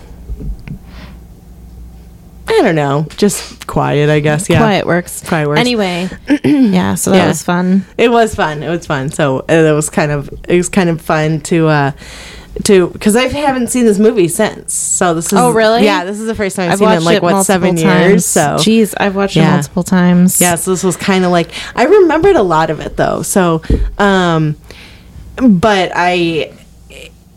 [2.48, 4.48] I don't know, just quiet, I guess.
[4.48, 4.58] Yeah.
[4.58, 5.60] quiet works Quiet works.
[5.60, 6.08] anyway
[6.44, 7.28] yeah so that Yeah.
[7.28, 8.62] was fun It was fun.
[8.62, 9.10] It was fun.
[9.10, 11.92] So uh, it was kind of it was kind of fun to uh
[12.64, 14.74] to because I haven't seen this movie since.
[14.74, 15.84] So this is Oh, really?
[15.84, 18.24] Yeah, this is the first time I've, seen it in like what seven multiple years.
[18.26, 19.50] So jeez i've watched Yeah.
[19.50, 22.80] it multiple times yeah, so this was kind of like I remembered a lot of
[22.80, 23.22] it though.
[23.22, 23.62] So,
[23.98, 24.56] um,
[25.36, 26.52] but I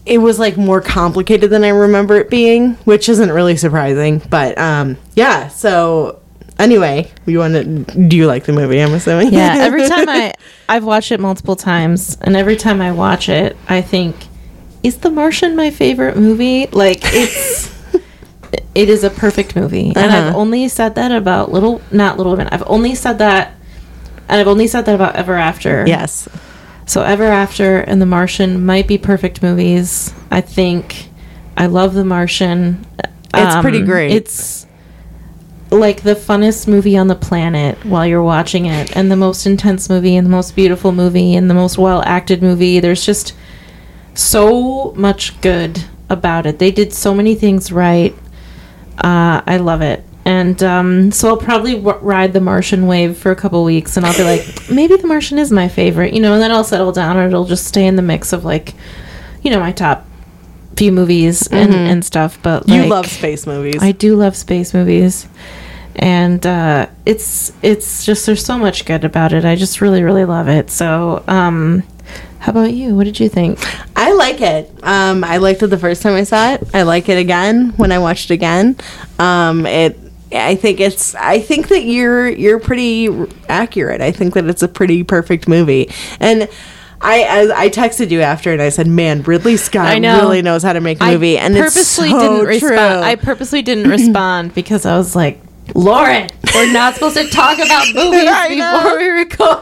[0.05, 4.19] it was like more complicated than I remember it being, which isn't really surprising.
[4.29, 5.47] But um, yeah.
[5.49, 6.19] So
[6.59, 7.63] anyway, you want to?
[8.07, 8.79] Do you like the movie?
[8.81, 9.33] I'm assuming.
[9.33, 10.33] yeah every time i
[10.69, 14.15] i've watched it multiple times and every time i watch it i think
[14.83, 17.69] is the martian my favorite movie like it's
[18.75, 20.37] it is a perfect movie and i've Uh-huh.
[20.37, 23.53] only said that about little not little women i've only said that
[24.29, 26.29] and i've only said that about ever after yes.
[26.91, 30.13] So ever after and the martian might be perfect movies.
[30.29, 31.07] I think
[31.55, 32.85] i love the martian.
[33.33, 34.11] Um, It's pretty great.
[34.11, 34.67] it's
[35.69, 39.89] like the funnest movie on the planet while you're watching it and the most intense
[39.89, 42.81] movie and the most beautiful movie and the most well acted movie.
[42.81, 43.35] There's just
[44.13, 46.59] so much good about it.
[46.59, 48.13] They did so many things right.
[48.97, 53.31] Uh, i love it and um, so i'll probably w- ride the martian wave for
[53.31, 56.33] a couple weeks and i'll be like maybe the martian is my favorite you know
[56.33, 58.73] and then i'll settle down and it'll just stay in the mix of like
[59.41, 60.05] you know my top
[60.77, 63.81] few movies and, and stuff but You love space movies.
[63.83, 65.27] I do love space movies,
[65.95, 69.45] and uh, it's it's just there's so much good about it.
[69.45, 70.71] I just really really love it.
[70.71, 71.83] So, um,
[72.39, 72.95] how about you?
[72.95, 73.59] What did you think?
[73.95, 74.71] I like it.
[74.81, 76.67] Um, I liked it the first time I saw it.
[76.73, 78.75] I like it again when I watched it again.
[79.19, 79.99] Um, it.
[80.33, 81.15] I think it's.
[81.15, 83.09] I think that you're you're pretty
[83.49, 84.01] accurate.
[84.01, 85.89] I think that it's a pretty perfect movie.
[86.19, 86.47] And
[87.01, 90.19] I I, I texted you after and I said, "Man, Ridley Scott know.
[90.21, 92.69] really knows how to make a movie." and purposely it's so didn't true.
[92.69, 93.05] respond.
[93.05, 95.41] I purposely didn't respond because I was like,
[95.75, 98.79] Lauren, we're not supposed to talk about movies know.
[98.83, 99.57] before we record.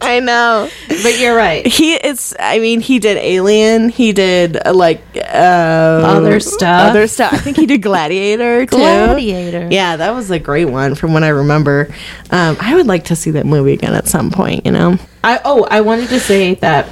[0.00, 0.68] I know.
[1.02, 1.66] but you're right.
[1.66, 5.20] He it's I mean he did Alien, he did uh, like uh,
[6.04, 6.90] Other stuff.
[6.90, 7.32] Other stuff.
[7.32, 8.76] I think he did Gladiator too.
[8.76, 9.68] Gladiator.
[9.70, 11.92] Yeah, that was a great one from what I remember.
[12.30, 14.98] Um, I would like to see that movie again at some point, you know.
[15.24, 16.88] I oh I wanted to say that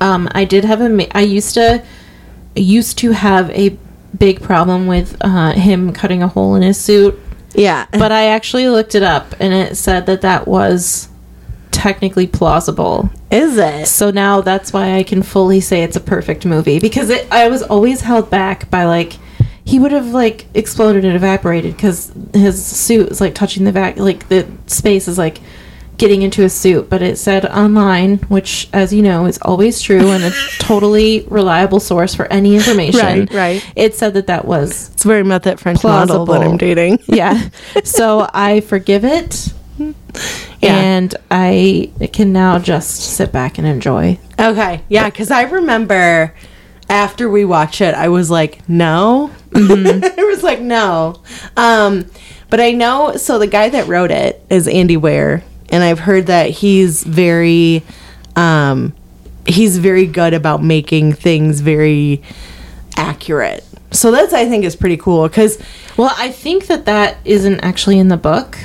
[0.00, 1.84] um, I did have a ma- I used to
[2.56, 3.76] used to have a
[4.16, 7.18] big problem with uh, him cutting a hole in his suit,
[7.54, 7.86] Yeah.
[7.92, 11.08] but I actually looked it up and it said that that was
[11.70, 13.10] technically plausible.
[13.30, 13.86] Is it?
[13.86, 17.48] So now that's why I can fully say it's a perfect movie because it, I
[17.48, 19.14] was always held back by like
[19.64, 23.98] he would have like exploded and evaporated because his suit is like touching the back,
[23.98, 25.40] like the space is like
[25.98, 30.08] getting into a suit but it said online which as you know is always true
[30.10, 30.30] and a
[30.60, 33.72] totally reliable source for any information Right, right.
[33.76, 37.00] it said that that was It's very much that French model that I'm dating.
[37.06, 37.48] yeah
[37.84, 40.76] so i forgive it Yeah.
[40.76, 44.82] and i can now just sit back and enjoy Okay.
[44.88, 46.32] Yeah, because I remember
[46.88, 49.32] after we watched it, I was like, no.
[49.50, 50.04] Mm-hmm.
[50.20, 51.20] I was like, no.
[51.56, 52.06] Um,
[52.48, 56.26] but I know, so the guy that wrote it is Andy Weir, and I've heard
[56.26, 57.82] that he's very,
[58.36, 58.94] um,
[59.46, 62.22] he's very good about making things very
[62.96, 63.64] accurate.
[63.90, 65.58] So that's, I think, is pretty cool because
[65.96, 68.58] Well, I think that that isn't actually in the book.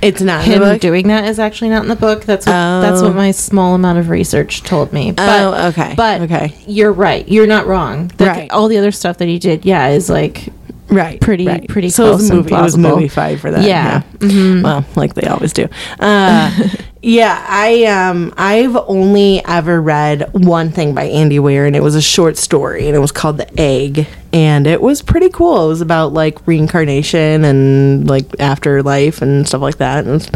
[0.00, 2.24] it's not in the Him doing that is actually not in the book.
[2.24, 5.12] That's what, that's what my small amount of research told me.
[5.12, 5.94] But, Oh, okay.
[5.96, 6.54] But Okay.
[6.66, 7.26] you're right.
[7.28, 8.10] You're not wrong.
[8.16, 8.50] The- Right.
[8.52, 10.48] All the other stuff that he did, yeah, is like
[10.88, 11.68] right pretty- right.
[11.68, 14.02] pretty so it was close movie it was movie five for that Yeah.
[14.18, 14.62] Mm-hmm.
[14.62, 15.68] well like they always do
[16.00, 16.50] uh
[17.02, 21.94] yeah i um i've only ever read one thing by andy weir and it was
[21.94, 25.68] a short story and it was called the egg and it was pretty cool it
[25.68, 30.28] was about like reincarnation and like afterlife and stuff like that and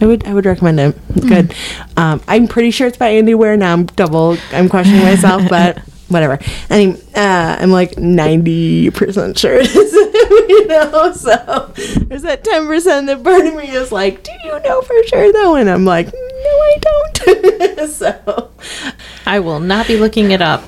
[0.00, 0.96] I would I would recommend it.
[1.10, 1.54] It's good.
[1.96, 3.56] Um, I'm pretty sure it's by Andy Weir.
[3.56, 4.36] Now I'm double.
[4.52, 5.78] I'm questioning myself, but
[6.12, 6.38] whatever.
[6.68, 9.92] And uh, I'm like 90 percent sure it is.
[10.48, 11.72] you know, so
[12.06, 15.32] there's that 10 percent that part of me is like, do you know for sure
[15.32, 15.56] though?
[15.56, 17.90] And I'm like, no, I don't.
[17.90, 18.50] so
[19.26, 20.64] I will not be looking it up.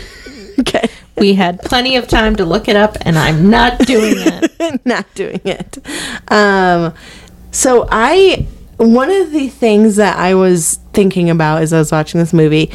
[0.60, 4.80] okay, we had plenty of time to look it up, and I'm not doing it.
[4.84, 5.78] not doing it.
[6.30, 6.94] Um,
[7.50, 8.46] so I
[8.78, 12.70] one of the things that I was thinking about as I was watching this movie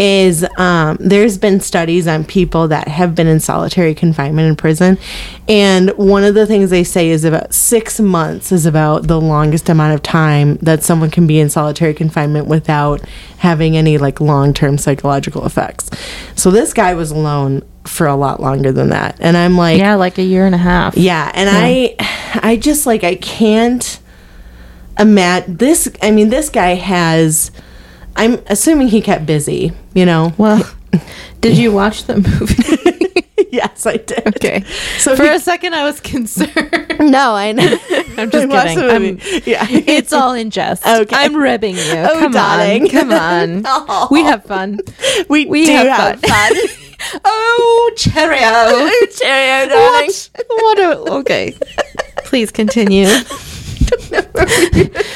[0.00, 4.96] is um, there's been studies on people that have been in solitary confinement in prison,
[5.46, 9.68] and one of the things they say is about six months is about the longest
[9.68, 13.02] amount of time that someone can be in solitary confinement without
[13.38, 15.90] having any like long term psychological effects.
[16.34, 19.96] So this guy was alone for a lot longer than that, and I'm like, Yeah,
[19.96, 20.96] like a year and a half.
[20.96, 21.94] yeah, and I,
[22.42, 24.00] I just like I can't
[24.98, 25.90] imagine this.
[26.02, 27.50] I mean, this guy has.
[28.20, 29.72] I'm assuming he kept busy.
[29.94, 30.32] You know.
[30.38, 30.62] Well,
[31.40, 33.24] did you watch the movie?
[33.50, 34.26] yes, I did.
[34.36, 34.62] okay.
[34.98, 36.96] So For he- a second, I was concerned.
[37.00, 37.78] no, I know.
[38.18, 38.90] I'm just I kidding.
[38.90, 40.86] I'm- yeah, It's all in jest.
[40.86, 41.16] Okay.
[41.16, 41.96] I'm ribbing you.
[41.96, 42.82] Oh, come darling.
[42.82, 42.88] on.
[42.90, 43.62] Come on.
[43.66, 43.86] Aw.
[43.88, 44.08] Oh.
[44.10, 44.80] We have fun.
[45.28, 46.54] we, We have have, fun.
[46.54, 47.20] fun.
[47.24, 48.90] Oh, cheerio.
[49.16, 50.10] Cheerio, darling.
[50.10, 50.46] What?
[50.48, 51.56] What a, okay.
[52.24, 53.08] Please continue.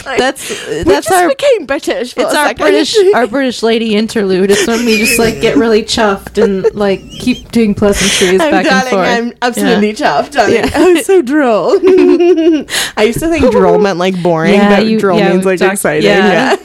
[0.05, 2.15] That's we that's just our became British.
[2.17, 2.55] It's our.
[2.55, 4.51] British our British lady interlude.
[4.51, 8.67] It's when we just like get really chuffed and like keep doing pleasantries I'm back
[8.67, 9.09] and darling, forth.
[9.09, 10.55] I'm absolutely chuffed, darling.
[10.55, 10.71] Yeah.
[10.75, 11.73] I was so droll.
[12.97, 15.59] I used to think droll meant like boring, Yeah, but you- droll yeah, means like
[15.59, 16.05] talked- exciting.
[16.09, 16.57] yeah.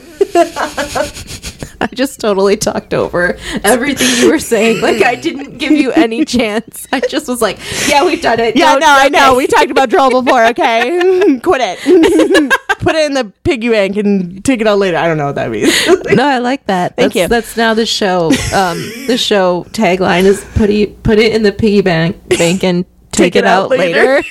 [1.82, 4.82] I just totally talked over everything you were saying.
[4.82, 6.88] Like I didn't give you any chance.
[6.92, 9.36] I just was like, "Yeah, we've done it." Yeah, Don't- no, I know.
[9.36, 11.40] We talked about droll before, okay?
[11.44, 12.52] Quit it.
[12.80, 14.98] Put it in the piggy bank and take it out later.
[14.98, 15.74] I don't know what that means.
[16.16, 16.96] No, I like that.
[16.96, 17.28] Thank that's, you.
[17.28, 18.28] That's now the show.
[18.54, 22.86] Um, the show tagline is put it put it in the piggy bank bank and
[23.12, 24.24] take, it, out, later.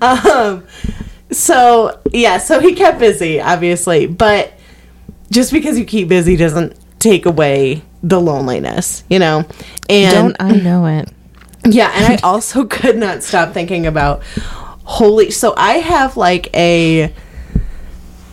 [0.00, 0.64] um,
[1.32, 4.06] so, yeah, so he kept busy, obviously.
[4.06, 4.52] But
[5.30, 9.44] just because you keep busy doesn't take away the loneliness, you know?
[9.88, 11.08] And Don't I know it?
[11.64, 14.24] Yeah, and I also could not stop thinking about
[14.82, 15.30] holy.
[15.30, 17.14] So I have like a.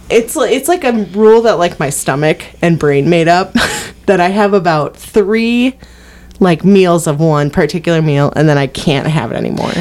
[0.10, 3.54] It's it's like a rule that like my stomach and brain made up
[4.08, 5.78] that I have about three
[6.40, 9.74] like meals of one particular meal and then I can't have it anymore.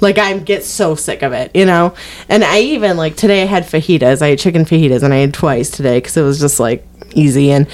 [0.00, 1.94] Like I get so sick of it, you know.
[2.28, 4.22] And I even like today I had fajitas.
[4.22, 7.50] I had chicken fajitas and I had twice today because it was just like easy
[7.50, 7.66] and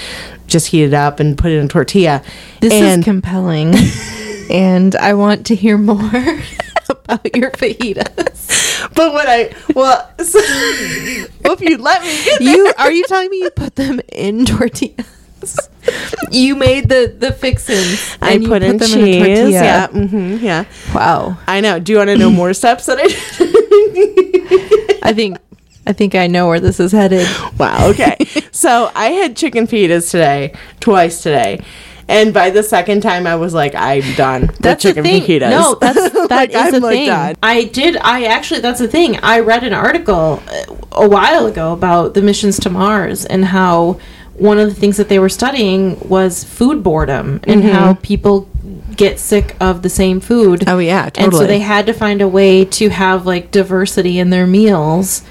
[0.47, 2.23] just heat it up and put it in a tortilla.
[2.61, 3.75] This and is compelling,
[4.51, 5.97] and I want to hear more
[6.89, 8.93] about your fajitas.
[8.95, 13.51] But what I well, so, if you let me, You are you telling me you
[13.51, 15.69] put them in tortillas?
[16.31, 18.17] You made the the fixins.
[18.21, 18.89] I and you put, in a cheese.
[18.91, 19.49] tortilla.
[19.51, 20.65] yeah, hmm yeah.
[20.95, 21.39] Wow.
[21.47, 21.79] I know.
[21.79, 23.07] Do you want to know more steps that I?
[23.07, 24.99] did?
[25.03, 25.39] I think
[25.87, 27.27] I think I know where this is headed.
[27.59, 27.89] wow.
[27.91, 28.17] Okay.
[28.51, 31.61] so I had chicken fajitas today, twice today.
[32.09, 34.43] And by the second time, I was like, I'm done.
[34.49, 35.41] with That's chicken the thing.
[35.41, 35.51] fajitas.
[35.51, 37.07] No, that's that Like, is I'm, a like, thing.
[37.09, 37.35] done.
[37.43, 37.97] I did.
[37.97, 39.17] I actually, that's the thing.
[39.25, 43.99] I read an article uh, a while ago about the missions to Mars and how
[44.39, 47.69] one of the things that they were studying was food boredom and Mm-hmm.
[47.73, 48.49] how people
[48.97, 50.65] get sick of the same food.
[50.67, 51.25] Oh, yeah, totally.
[51.25, 55.23] And so they had to find a way to have like diversity in their meals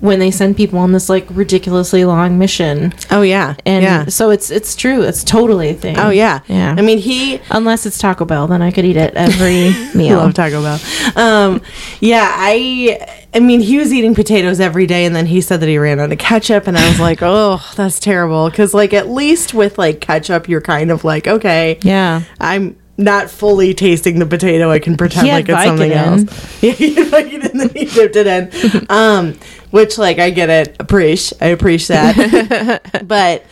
[0.00, 2.92] when they send people on this like ridiculously long mission.
[3.10, 3.54] Oh yeah.
[3.66, 4.06] And yeah.
[4.06, 5.02] so it's it's true.
[5.02, 5.98] It's totally a thing.
[5.98, 6.40] Oh yeah.
[6.48, 6.74] Yeah.
[6.76, 10.18] I mean, he Unless it's Taco Bell, then I could eat it every meal.
[10.18, 10.80] I love Taco Bell.
[11.16, 11.62] Um,
[12.00, 13.18] yeah, I.
[13.32, 16.00] I mean, he was eating potatoes every day, and then he said that he ran
[16.00, 19.78] out of ketchup, and I was like, "Oh, that's terrible." Because, like, at least with
[19.78, 22.22] like ketchup, you're kind of like, okay, Yeah.
[22.40, 24.70] I'm not fully tasting the potato.
[24.70, 26.28] I can pretend like it's something Vicodin.
[26.28, 26.62] else.
[26.62, 26.96] Yeah, he
[27.36, 28.86] and then he dipped it in.
[28.90, 29.38] Um,
[29.70, 30.76] which, like, I get it.
[30.80, 31.40] Appreciate.
[31.42, 33.04] I appreciate that.
[33.08, 33.44] but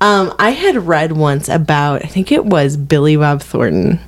[0.00, 2.04] um, I had read once about.
[2.04, 4.00] I think it was Billy Bob Thornton.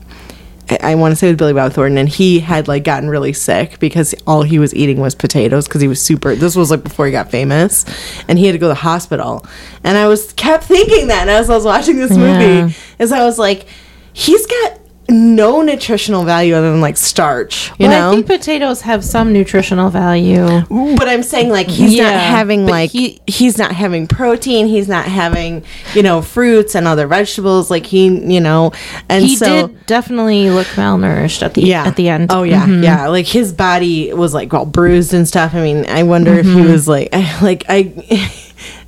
[0.70, 3.08] I, I want to say it was Billy Bob Thornton, and he had like gotten
[3.10, 6.34] really sick because all he was eating was potatoes because he was super.
[6.34, 7.84] This was like before he got famous,
[8.28, 9.44] and he had to go to the hospital.
[9.84, 12.70] And I was kept thinking that as I was watching this movie, Yeah.
[12.98, 13.66] as I was like,
[14.14, 18.12] he's got no nutritional value other than like starch, you well, I know.
[18.16, 20.46] think potatoes have some nutritional value.
[20.68, 24.66] But I'm saying like he's not having like he- he's not having protein.
[24.66, 27.70] He's not having you know fruits and other vegetables.
[27.70, 28.72] Like he you know,
[29.08, 32.26] and He so did definitely look malnourished at the yeah at the end.
[32.30, 32.82] Oh yeah, Mhm.
[32.84, 33.06] yeah.
[33.06, 35.54] Like his body was like all bruised and stuff.
[35.54, 36.66] I mean, I wonder if Mm-hmm.
[36.66, 37.92] he was like like I,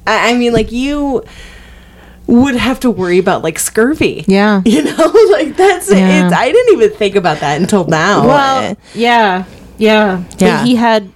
[0.06, 1.24] I I mean like you
[2.30, 4.24] would have to worry about like scurvy.
[4.26, 4.62] Yeah.
[4.70, 6.26] You know, like that's Yeah.
[6.26, 8.26] it's I didn't even think about that until now.
[8.26, 9.44] Well, yeah,
[9.78, 10.64] yeah, But Yeah.
[10.64, 11.10] he had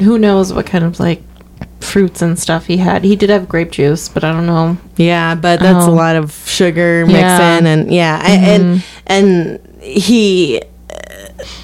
[0.00, 1.22] who knows what kind of like
[1.80, 3.04] fruits and stuff he had.
[3.04, 4.76] He did have grape juice, but I don't know.
[4.96, 5.90] Yeah, but that's oh.
[5.90, 5.94] a Oh.
[5.94, 7.66] lot of sugar mixing Yeah.
[7.66, 8.80] and yeah, I, and mm-hmm.
[9.06, 10.62] and he.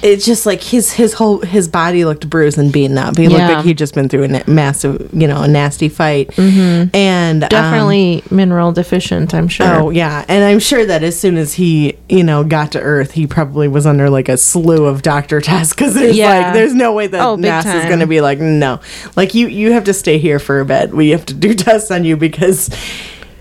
[0.01, 3.17] It's just like his his whole his body looked bruised and beaten up.
[3.17, 6.37] He looked like he'd just been through a na- massive, you know, a nasty fight.
[6.37, 9.67] And um, Definitely mineral deficient, I'm sure.
[9.67, 13.11] Oh yeah, and I'm sure that as soon as he, you know, got to Earth,
[13.11, 16.29] he probably was under like a slew of doctor tests because there's Yeah.
[16.45, 18.79] like there's no way that Oh, NASA's going to be like, no,
[19.15, 20.91] like you you have to stay here for a bit.
[20.93, 22.69] We have to do tests on you because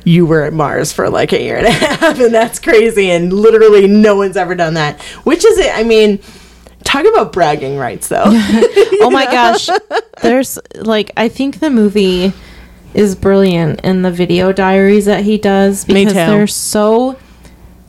[0.06, 3.10] you were at Mars for like a year and a half, and that's crazy.
[3.10, 5.02] And literally, no one's ever done that.
[5.24, 5.76] Which is it?
[5.76, 6.20] I mean,
[6.84, 8.22] talk about bragging rights, though.
[8.24, 9.68] oh my gosh.
[10.22, 12.32] There's like I think the movie
[12.94, 17.18] is brilliant in the video diaries that he does because they're so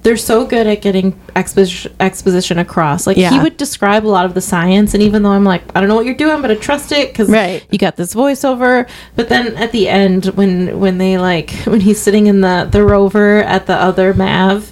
[0.08, 3.06] they're so good at getting exposition exposition across.
[3.06, 5.82] Like he would describe a lot of the science, and even though I'm like, I
[5.82, 7.66] don't know what you're doing, but I trust it because Right.
[7.70, 8.88] you got this voiceover.
[9.18, 12.86] But then at the end, when when they like when he's sitting in the the
[12.86, 14.72] rover at the other Mav,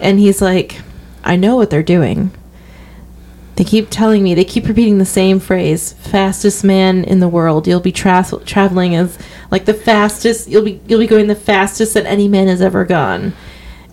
[0.00, 0.80] and he's like,
[1.24, 2.30] I know what they're doing.
[3.56, 7.68] They keep telling me, they keep repeating the same phrase, fastest man in the world.
[7.68, 9.18] You'll be tra- traveling as
[9.50, 12.86] like the fastest, you'll be you'll be going the fastest that any man has ever
[12.86, 13.34] gone.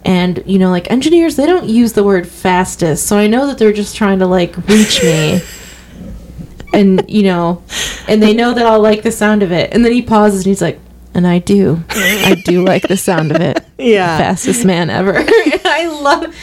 [0.06, 3.08] And you know, like engineers, they don't use the word fastest.
[3.08, 5.42] So I know that they're just trying to like reach me.
[6.74, 7.64] and you know,
[8.08, 9.74] and they know that I'll like the sound of it.
[9.74, 10.80] And then he pauses and he's like,
[11.14, 11.84] and I do.
[11.90, 15.16] I do like the sound of it yeah, fastest man ever.
[15.66, 16.36] I love,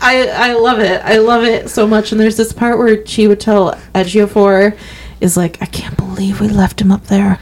[0.00, 1.02] I I love it.
[1.04, 2.12] I love it so much.
[2.12, 4.76] And there's this part where she would tell Ejiofor
[5.20, 7.38] is like, I can't believe we left him up there.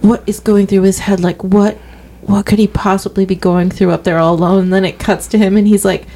[0.00, 1.20] What is going through his head?
[1.20, 1.78] Like what?
[2.22, 4.64] What could he possibly be going through up there all alone?
[4.64, 6.06] And then it cuts to him, and he's like,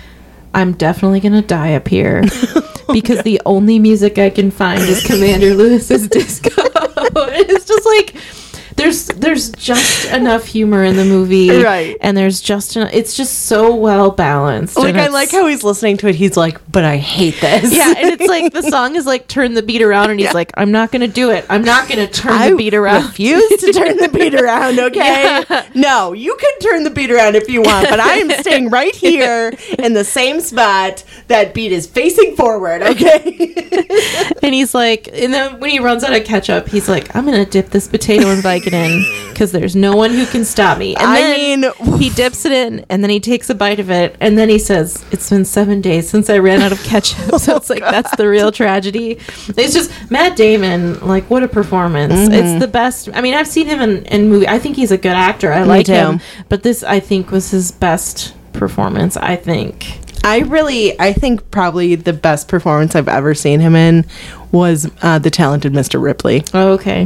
[0.54, 5.04] I'm definitely gonna die up here oh, because the only music I can find is
[5.04, 6.50] Commander Lewis's disco.
[6.56, 8.16] it's just like
[8.76, 11.96] there's there's just enough humor in the movie, Right.
[12.00, 14.76] And there's just enough, it's just so well balanced.
[14.76, 16.14] like I like how he's listening to it.
[16.14, 17.74] He's like, but I hate this.
[17.74, 20.32] yeah, and it's like the song is like turn the beat around, and he's Yeah.
[20.32, 21.44] like, I'm not gonna do it.
[21.48, 23.04] I'm not gonna turn I the beat around.
[23.06, 25.42] refuse to turn the beat around, okay?
[25.48, 25.66] Yeah.
[25.74, 28.94] No, you can turn the beat around if you want, but I am staying right
[29.06, 31.02] here in the same spot.
[31.28, 34.34] That beat is facing forward, okay?
[34.42, 37.46] And he's like, and then when he runs out of ketchup, he's like, I'm gonna
[37.46, 40.94] dip this potato in Vicodin because there's no one who can stop me.
[40.96, 43.90] And I then mean- he dips it in, and then he takes a bite of
[43.90, 47.34] it, and then he says, "It's been seven days since I ran out of ketchup."
[47.40, 49.18] so it's like that's the real tragedy.
[49.56, 52.14] It's just Matt Damon, like what a performance!
[52.14, 52.32] Mm-hmm.
[52.32, 53.08] It's the best.
[53.14, 54.48] I mean, I've seen him in in movie.
[54.48, 55.52] I think he's a good actor.
[55.52, 55.92] I like too.
[55.92, 59.16] him, but this I think was his best performance.
[59.16, 60.00] I think.
[60.26, 64.04] I really, I think probably the best performance I've ever seen him in
[64.50, 66.02] was uh, the talented Mr.
[66.02, 66.42] Ripley.
[66.52, 67.04] Oh, okay.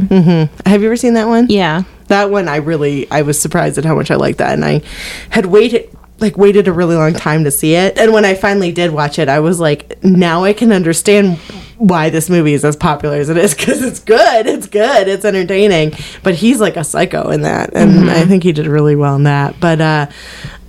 [0.65, 1.45] Have you ever seen that one?
[1.47, 1.83] Yeah.
[2.07, 4.81] That one, I really, I was surprised at how much I liked that, and I
[5.29, 7.95] had waited, like, waited a really long time to see it.
[7.95, 11.37] And when I finally did watch it, I was like, now I can understand
[11.77, 15.25] why this movie is as popular as it is because it's good, it's good, it's
[15.25, 15.93] entertaining.
[16.23, 19.23] But he's like a psycho in that, and I think he did really well in
[19.23, 19.59] that.
[19.59, 20.07] But uh,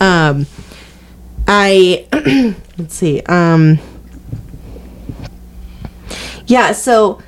[0.00, 0.46] um,
[1.46, 2.06] I
[2.78, 3.78] let's see, um,
[6.46, 7.20] yeah, so.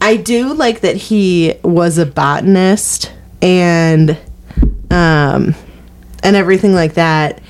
[0.00, 4.10] I do like that he was a botanist and
[4.90, 5.54] um
[6.22, 7.40] and everything like that.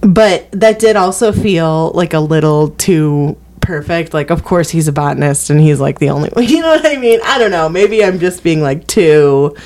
[0.00, 4.12] But that did also feel like a little too perfect.
[4.12, 6.96] Like of course he's a botanist and he's like the only you know what I
[6.96, 7.20] mean?
[7.24, 7.68] I don't know.
[7.68, 9.56] Maybe I'm just being like too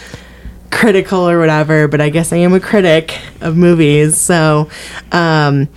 [0.71, 4.17] critical or whatever, but I guess I am a critic of movies.
[4.19, 4.69] So
[5.13, 5.69] um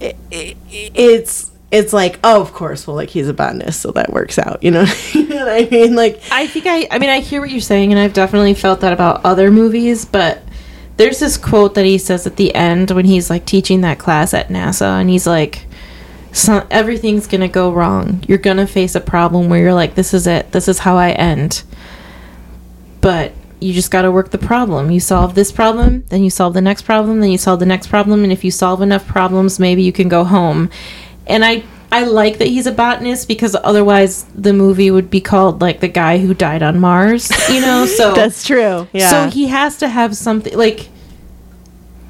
[0.00, 4.10] it, it, it's it's like oh of course well like he's a botanist so that
[4.12, 7.40] works out you know, what i mean like I think I I mean I hear
[7.40, 10.42] what you're saying and I've definitely felt that about other movies, but
[10.96, 14.34] there's this quote that he says at the end when he's like teaching that class
[14.34, 15.66] at NASA and he's like
[16.32, 18.22] so everything's to go wrong.
[18.28, 20.52] You're to face a problem where you're like this is it.
[20.52, 21.62] This is how I end.
[23.00, 24.90] But you just got to work the problem.
[24.90, 27.88] You solve this problem, then you solve the next problem, then you solve the next
[27.88, 30.70] problem, and if you solve enough problems, maybe you can go home.
[31.26, 35.62] And I I like that he's a botanist because otherwise the movie would be called
[35.62, 37.86] like the guy who died on Mars, you know?
[37.86, 40.90] So that's true yeah so he has to have something like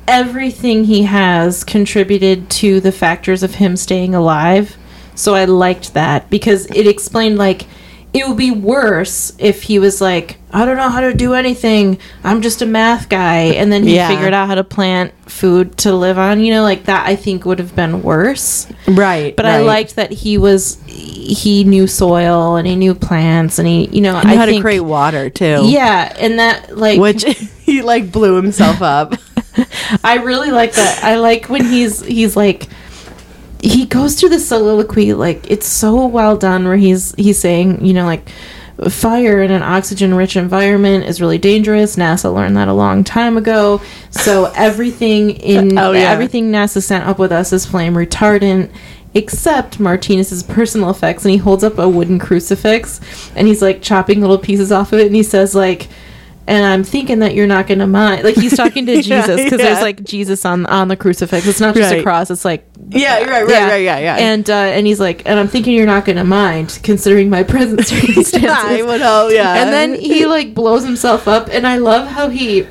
[0.09, 4.77] everything he has contributed to the factors of him staying alive.
[5.15, 7.67] So I liked that because it explained like
[8.15, 11.99] it would be worse if he was like, I don't know how to do anything.
[12.25, 14.09] I'm just a math guy and then he Yeah.
[14.09, 17.45] figured out how to plant food to live on, you know, like that I think
[17.45, 18.67] would have been worse.
[18.87, 23.69] right But I liked that he was he knew soil and he knew plants and
[23.69, 26.77] he, you know, I knew I how think to create water too yeah, and that
[26.79, 27.25] like which
[27.63, 29.15] he like blew himself up
[30.05, 31.03] I really like that.
[31.05, 32.69] I like when he's he's like
[33.63, 37.93] he goes through the soliloquy like it's so well done where he's he's saying you
[37.93, 38.29] know like
[38.91, 43.37] fire in an oxygen rich environment is really dangerous nasa learned that a long time
[43.37, 43.81] ago
[44.11, 46.11] so everything in Oh, yeah.
[46.11, 48.71] everything nasa sent up with us is flame retardant
[49.15, 53.01] except martinez's personal effects and he holds up a wooden crucifix
[53.35, 55.89] and he's like chopping little pieces off of it and he says like
[56.49, 58.25] and I'm thinking that you're not going to mind.
[58.25, 59.67] Like he's talking to Jesus because yeah.
[59.67, 61.47] there's like Jesus on on the crucifix.
[61.47, 62.31] It's not just a cross.
[62.31, 64.17] It's like Yeah, right, right, right, yeah, yeah.
[64.17, 67.43] And uh, and he's like, and I'm thinking you're not going to mind considering my
[67.43, 68.51] present circumstances.
[68.51, 69.63] I would hope, yeah.
[69.63, 72.67] And then he like blows himself up, and I love how he.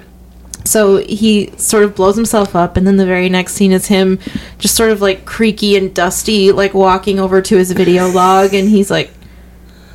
[0.64, 4.18] So he sort of blows himself up, and then the very next scene is him,
[4.58, 8.68] just sort of like creaky and dusty, like walking over to his video log, and
[8.68, 9.12] he's like,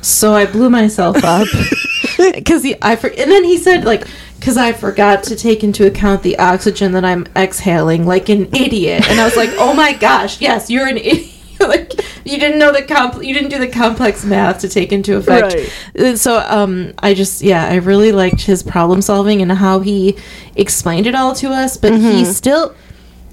[0.01, 1.49] "So I blew myself up."
[2.33, 4.07] because he I for, and then he said like
[4.39, 9.09] because I forgot to take into account the oxygen that I'm exhaling like an idiot,
[9.09, 11.29] and I was like, oh my gosh, yes, you're an idiot.
[11.59, 11.93] like
[12.25, 15.55] you didn't know the comp you didn't do the complex math to take into effect.
[15.97, 20.17] Uh, So um I just yeah, I really liked his problem solving and how he
[20.55, 22.75] explained it all to us, but he still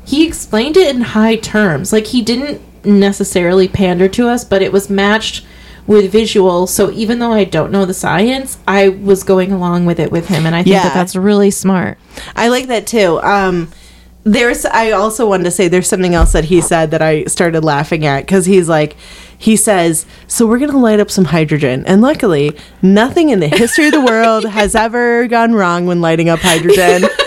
[0.04, 1.92] he explained it in high terms.
[1.92, 5.44] Like he didn't necessarily pander to us, but it was matched
[5.86, 6.66] with visual.
[6.66, 10.28] So even though I don't know the science, I was going along with it with
[10.28, 10.84] him, and I think Yeah.
[10.84, 11.98] that that's really smart.
[12.36, 13.20] I like that too.
[13.22, 13.68] Um,
[14.24, 14.66] there's.
[14.66, 18.04] I also wanted to say there's something else that he said that I started laughing
[18.04, 18.94] at because he's like,
[19.38, 22.52] he says, "So we're gonna light up some hydrogen," and luckily,
[22.82, 27.08] nothing in the history of the world has ever gone wrong when lighting up hydrogen.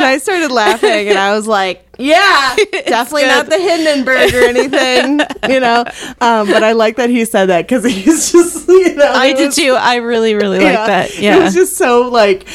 [0.00, 5.20] and I started laughing, and I was like, "Yeah, definitely not the Hindenburg or anything,
[5.48, 5.84] you know."
[6.20, 9.46] Um, but I like that he said that because he's just, you know, I did
[9.46, 9.74] was- too.
[9.78, 11.10] I really, really like that.
[11.10, 11.44] it Yeah.
[11.44, 12.46] was just so like.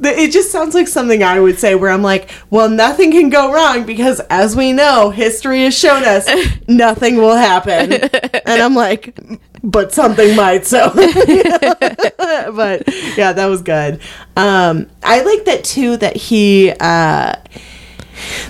[0.00, 3.52] It just sounds like something I would say where I'm like, well, nothing can go
[3.52, 6.28] wrong because as we know, history has shown us
[6.68, 7.92] nothing will happen.
[7.92, 9.16] And I'm like,
[9.62, 10.66] but something might.
[10.66, 12.82] So, but
[13.16, 14.00] yeah, that was good.
[14.36, 17.36] Um, I like that too, that he, uh,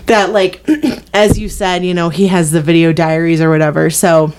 [0.07, 0.67] that like,
[1.15, 3.91] as you said, you know, he has the video diaries or whatever.
[3.91, 4.33] So,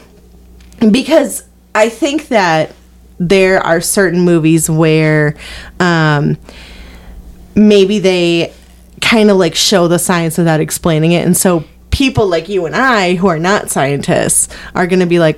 [0.79, 1.43] because
[1.75, 2.73] I think that
[3.19, 5.35] there are certain movies where
[5.79, 6.37] um,
[7.55, 8.53] maybe they
[9.01, 11.63] kind of like show the science without explaining it, and so
[11.95, 15.37] people like you and I who are not scientists are going to be like,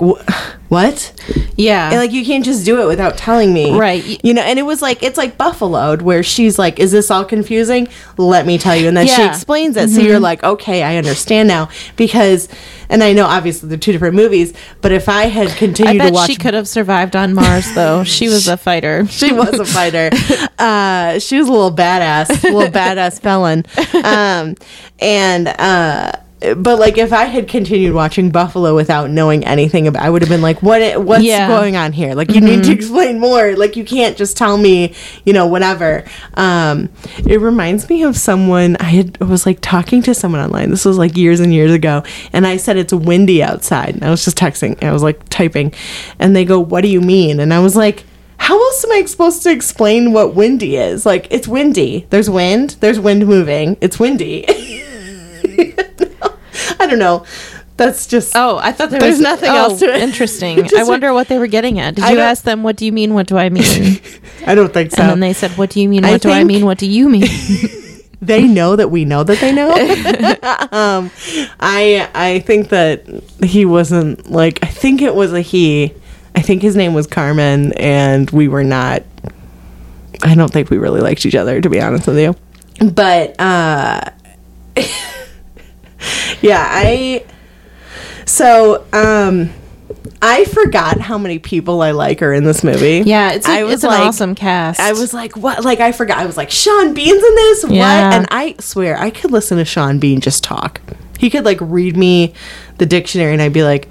[0.70, 1.14] "What?"
[1.56, 1.90] yeah.
[1.92, 4.20] And like you can't just do it without telling me, Right.
[4.24, 7.24] You know, and it was like it's like Buffaloed, where she's like, "Is this all
[7.24, 7.88] confusing?
[8.18, 9.20] Let me tell you," and then she Yeah.
[9.20, 9.30] Mm-hmm.
[9.36, 12.50] explains it, so you're like, "Okay, I understand now." Because,
[12.90, 14.52] and I know obviously they're two different movies,
[14.82, 18.04] but if I had I continued to watch she could have survived on Mars, though.
[18.04, 19.06] She was a fighter.
[19.10, 20.10] she was a fighter.
[20.58, 23.64] Uh, she was a little badass, a little badass felon.
[24.04, 24.56] Um,
[25.00, 30.10] and uh, but like if I had continued watching Buffalo without knowing anything about, I
[30.10, 31.48] would have been like, what what's Yeah.
[31.48, 32.14] going on here?
[32.14, 33.56] Like you need to explain more.
[33.56, 34.94] Like you can't just tell me,
[35.26, 36.04] you know, whatever.
[36.36, 36.90] Um,
[37.26, 40.70] it reminds me of someone I had I was like talking to someone online.
[40.70, 43.96] This was like years and years ago, and I said it's windy outside.
[43.96, 44.82] And I was just texting.
[44.84, 45.74] I was like typing,
[46.20, 48.04] and they go, "What do you mean?" And I was like
[48.40, 51.08] how else am I supposed to explain what windy is?
[51.08, 52.06] Like, it's windy.
[52.12, 52.76] There's wind.
[52.82, 53.78] There's wind moving.
[53.82, 54.84] It's windy.
[56.80, 57.26] I don't know.
[57.78, 58.34] That's just.
[58.36, 60.02] Oh, I thought there There's was nothing oh, else to it.
[60.02, 60.68] Interesting.
[60.78, 61.96] I wonder what they were getting at.
[61.96, 63.14] Did I you ask them, "What do you mean?
[63.14, 64.02] What do I mean?"
[64.48, 65.04] I don't think so.
[65.04, 66.04] And then they said, "What do you mean?
[66.04, 66.66] I What do I mean?
[66.66, 67.28] What do you mean?"
[68.22, 69.70] they know that we know that they know.
[70.72, 71.12] um,
[71.60, 73.06] I I think that
[73.44, 74.60] he wasn't like.
[74.64, 75.94] I think it was a he.
[76.36, 79.04] I think his name was Carmen, and we were not.
[80.24, 82.36] I don't think we really liked each other, to be honest with you.
[82.90, 84.10] But uh,
[86.42, 87.26] yeah, I.
[88.26, 89.50] So um,
[90.22, 93.04] I forgot how many people I like are in this movie.
[93.06, 94.80] yeah, it's, a, I was it's an like- awesome cast.
[94.80, 95.64] I was like, what?
[95.64, 96.18] Like, I forgot.
[96.18, 97.66] I was like, Sean Bean's in this?
[97.70, 98.10] Yeah.
[98.10, 98.14] What?
[98.16, 100.82] And I swear, I could listen to Sean Bean just talk.
[101.20, 102.34] He could, like, read me
[102.78, 103.90] the dictionary, and I'd be like,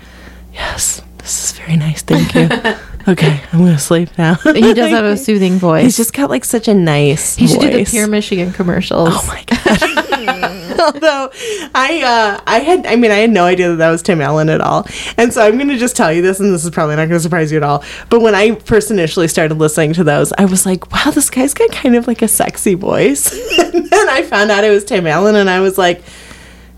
[0.52, 2.02] yes, this is very nice.
[2.02, 2.48] Thank you.
[3.08, 4.34] okay, I'm to sleep now.
[4.44, 5.84] he does have a soothing voice.
[5.84, 7.84] He's just got, like, such a nice he should do the.
[7.84, 9.10] Pure Michigan commercials.
[9.12, 10.02] Oh my god!
[10.78, 11.30] Although
[11.74, 14.48] I, uh, I had, I mean, I had no idea that that was Tim Allen
[14.48, 14.86] at all,
[15.16, 17.50] and so I'm to just tell you this, and this is probably not to surprise
[17.50, 17.82] you at all.
[18.10, 21.54] But when I first initially started listening to those, I was like, "Wow, this guy's
[21.54, 25.06] got kind of like a sexy voice." and then I found out it was Tim
[25.06, 26.02] Allen, and I was like,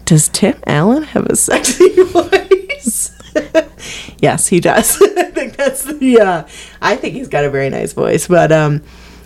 [0.05, 3.18] "Does Tim Allen have a sexy voice?"
[4.19, 5.01] yes, he does.
[5.17, 6.21] I think that's the.
[6.21, 6.49] Uh,
[6.83, 8.83] I think he's got a very nice voice, but um,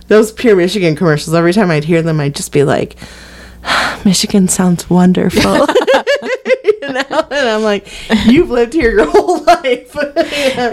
[0.09, 1.35] those pure Michigan commercials.
[1.35, 2.97] Every time I'd hear them, I'd just be like,
[4.05, 5.41] "Michigan sounds wonderful."
[6.65, 7.87] you know, and I'm like,
[8.27, 9.93] you've lived here your whole life.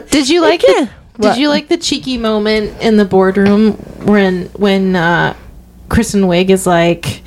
[0.09, 3.73] Did you like can't- Did you like the cheeky moment in the boardroom
[4.05, 5.35] when when uh,
[5.89, 7.21] Kristen Wiig is like,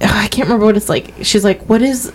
[0.00, 1.14] I can't remember what it's like.
[1.22, 2.12] She's like, "What is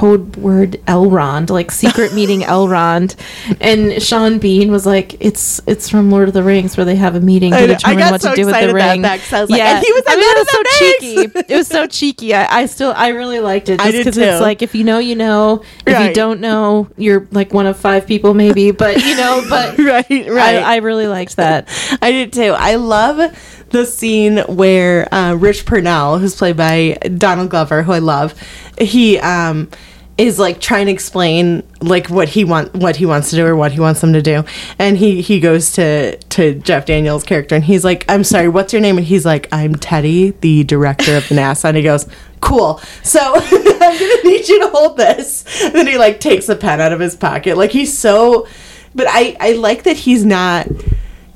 [0.00, 1.50] code word Elrond?
[1.50, 3.16] Like secret meeting Elrond?"
[3.60, 7.14] And Sean Bean was like, "It's it's from Lord of the Rings where they have
[7.14, 9.50] a meeting to determine what so to do with the about ring." that I was
[9.50, 11.52] like, and he was I in mean, it was so cheeky.
[11.52, 12.34] It was so cheeky.
[12.34, 15.14] I, I still I really liked it just because it's like if you know you
[15.14, 19.44] know if you don't know you're like one of five people maybe but you know
[19.48, 20.56] but right, right.
[20.56, 21.68] I, I really liked that.
[22.02, 22.54] I did too.
[22.56, 27.98] I love the scene where uh, Rich Purnell, who's played by Donald Glover, who I
[27.98, 28.34] love,
[28.78, 29.70] he um,
[30.18, 33.56] is like trying to explain like what he want what he wants to do or
[33.56, 34.44] what he wants them to do,
[34.78, 38.72] and he he goes to to Jeff Daniels' character and he's like, "I'm sorry, what's
[38.72, 42.06] your name?" And he's like, "I'm Teddy, the director of NASA," and he goes.
[42.40, 42.80] Cool.
[43.02, 45.44] So I'm gonna need you to hold this.
[45.62, 47.58] And then he like takes a pen out of his pocket.
[47.58, 48.46] Like he's so
[48.94, 50.66] but I, I like that he's not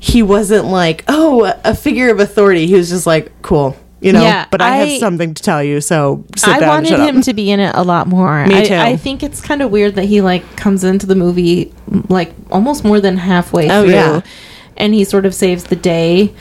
[0.04, 4.20] he wasn't like oh a figure of authority he was just like cool you know
[4.22, 7.18] Yeah, but i, I- have something to tell you so sit I down wanted him
[7.18, 7.24] up.
[7.24, 8.44] to be in it a lot more.
[8.46, 8.74] Me I, too.
[8.74, 11.72] I think it's kind of weird that he like comes into the movie
[12.10, 14.20] like almost more than halfway Oh, through, yeah.
[14.76, 16.34] and he sort of saves the day.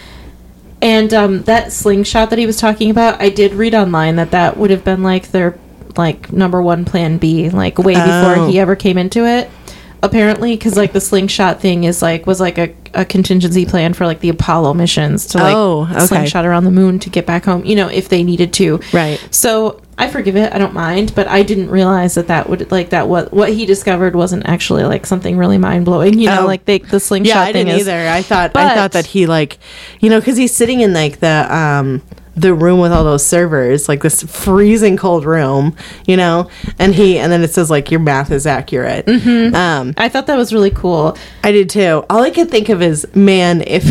[0.82, 4.58] And um, that slingshot that he was talking about, I did read online that that
[4.58, 5.58] would have been like their
[5.96, 8.50] like number one plan B, like way before Oh.
[8.50, 9.50] he ever came into it.
[10.04, 14.06] Apparently, because like the slingshot thing is like was like a, a contingency plan for
[14.06, 16.06] like the Apollo missions to like Oh, okay.
[16.06, 17.64] slingshot around the moon to get back home.
[17.64, 18.80] You know, if they needed to.
[18.92, 19.26] Right.
[19.32, 20.52] So I forgive it.
[20.52, 23.66] I don't mind, but I didn't realize that that would like that what what he
[23.66, 26.20] discovered wasn't actually like something really mind blowing.
[26.20, 26.48] You know, Oh.
[26.48, 27.88] like they, the slingshot yeah i thing didn't is.
[27.88, 29.58] either i thought i thought that he like
[30.02, 32.02] you know because he's sitting in like the um
[32.36, 35.76] the room with all those servers like this freezing cold room
[36.08, 39.54] you know and he and then it says like your math is accurate Mm-hmm.
[39.56, 41.18] um I thought that was really cool.
[41.44, 42.04] I did too.
[42.10, 43.86] All I could think of is, man, if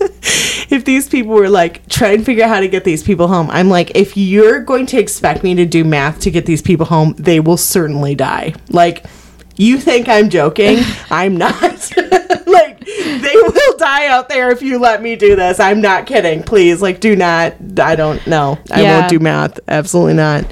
[0.70, 3.50] if these people were like trying to figure out how to get these people home,
[3.50, 6.86] I'm like, if you're going to expect me to do math to get these people
[6.86, 8.54] home, they will certainly die.
[8.70, 9.04] Like,
[9.56, 10.78] you think I'm joking?
[11.10, 11.92] I'm not.
[12.46, 15.60] like, they will die out there if you let me do this.
[15.60, 16.42] I'm not kidding.
[16.42, 17.54] Please, like, do not.
[17.80, 18.58] I don't know.
[18.70, 18.98] I Yeah.
[18.98, 19.60] won't do math.
[19.68, 20.44] Absolutely not.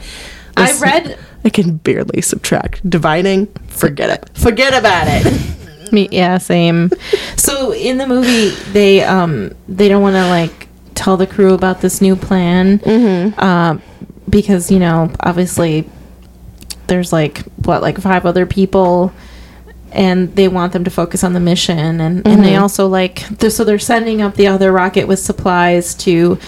[0.56, 2.88] I Listen, read I can barely subtract.
[2.88, 4.30] Dividing, forget it.
[4.38, 5.92] Forget about it.
[5.92, 6.90] me yeah, same.
[7.36, 11.80] so in the movie they um they don't want to like tell the crew about
[11.80, 12.78] this new plan.
[12.78, 13.40] Mm-hmm.
[13.40, 13.82] Um
[14.30, 15.88] because, you know, obviously
[16.86, 19.12] there's like what like five other people
[19.94, 22.42] and they want them to focus on the mission and, and Mm-hmm.
[22.42, 26.38] they also like they're, so they're sending up the other rocket with supplies to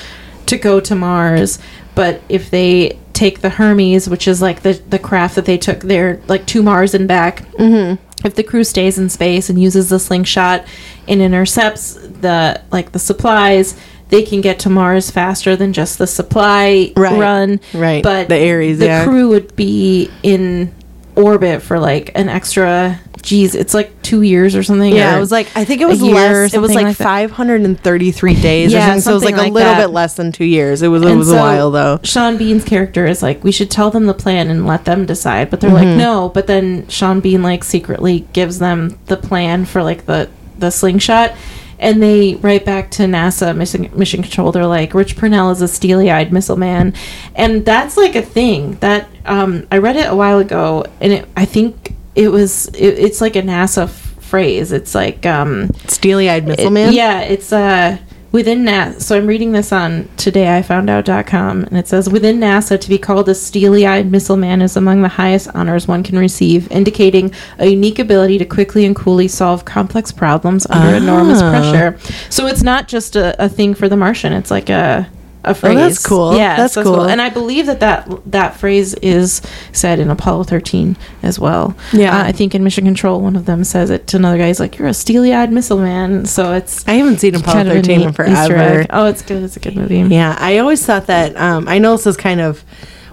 [0.46, 1.58] to go to Mars
[1.94, 5.80] but if they take the Hermes which is like the the craft that they took
[5.80, 8.26] there like to Mars and back Mm-hmm.
[8.26, 10.64] if the crew stays in space and uses the slingshot
[11.08, 13.76] and intercepts the like the supplies
[14.10, 17.18] they can get to Mars faster than just the supply Right.
[17.18, 18.02] run Right.
[18.02, 19.04] but The Ares, the yeah.
[19.04, 20.74] crew would be in
[21.16, 25.20] orbit for like an extra geez it's like two years or something Yeah, or it
[25.20, 26.52] was like I think it was less.
[26.54, 29.00] It was like, like 533 days Yeah, or something.
[29.00, 29.80] So it was like something a little that.
[29.86, 30.82] bit less than two years.
[30.82, 32.00] It was it And was a while though.
[32.04, 35.50] Sean Bean's character is like, we should tell them the plan and let them decide.
[35.50, 35.98] But they're like, Mm-hmm.
[35.98, 36.28] no.
[36.28, 41.32] But then Sean Bean like secretly gives them the plan for like the the slingshot,
[41.80, 44.52] and they write back to NASA mission mission control.
[44.52, 46.94] They're like, Rich Purnell is a steely eyed missile man,
[47.34, 51.28] and that's like a thing that um, I read it a while ago, and it,
[51.36, 54.72] I think it was it, it's like a NASA f- phrase.
[54.72, 56.92] It's like um, Steely eyed missile it- man.
[56.92, 57.98] Yeah, it's uh
[58.32, 59.00] within NASA.
[59.00, 62.88] So I'm reading this on today i found todayifoundout.com and it says within NASA to
[62.88, 67.32] be called a steely-eyed missile man is among the highest honors one can receive, indicating
[67.60, 71.50] a unique ability to quickly and coolly solve complex problems under enormous Ah.
[71.50, 71.96] pressure.
[72.28, 75.08] So it's not just a, a thing for the Martian, it's like a
[75.44, 75.76] a phrase.
[75.76, 76.36] Oh, that's cool.
[76.36, 77.02] Yeah, That's so cool.
[77.02, 79.42] And I believe that, that that phrase is
[79.72, 81.76] said in Apollo 13 as well.
[81.92, 82.16] Yeah.
[82.16, 84.48] Uh, I think in Mission Control, one of them says it to another guy.
[84.48, 87.74] He's like, "You're a steely-eyed missile man." So it's I haven't seen Apollo kind of
[87.76, 88.86] 13 in neat Easter forever.
[88.90, 89.42] Oh, it's good.
[89.42, 89.98] It's a good movie.
[89.98, 91.36] Yeah, I always thought that.
[91.36, 92.64] Um, I know this is kind of.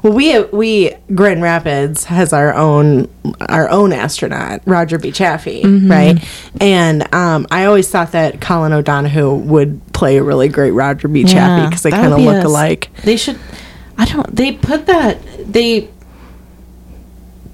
[0.04, 3.08] Well, we we Grand Rapids has our own
[3.50, 5.12] our own astronaut, Roger B.
[5.12, 5.92] Chaffee, Mm-hmm.
[5.92, 6.24] right?
[6.60, 11.24] And um, I always thought that Colin O'Donoghue would play a really great Roger B.
[11.24, 12.90] Chaffee because they kind of be look a- alike.
[13.04, 13.38] They should.
[13.98, 14.36] I don't.
[14.36, 15.20] They put that.
[15.54, 15.88] They.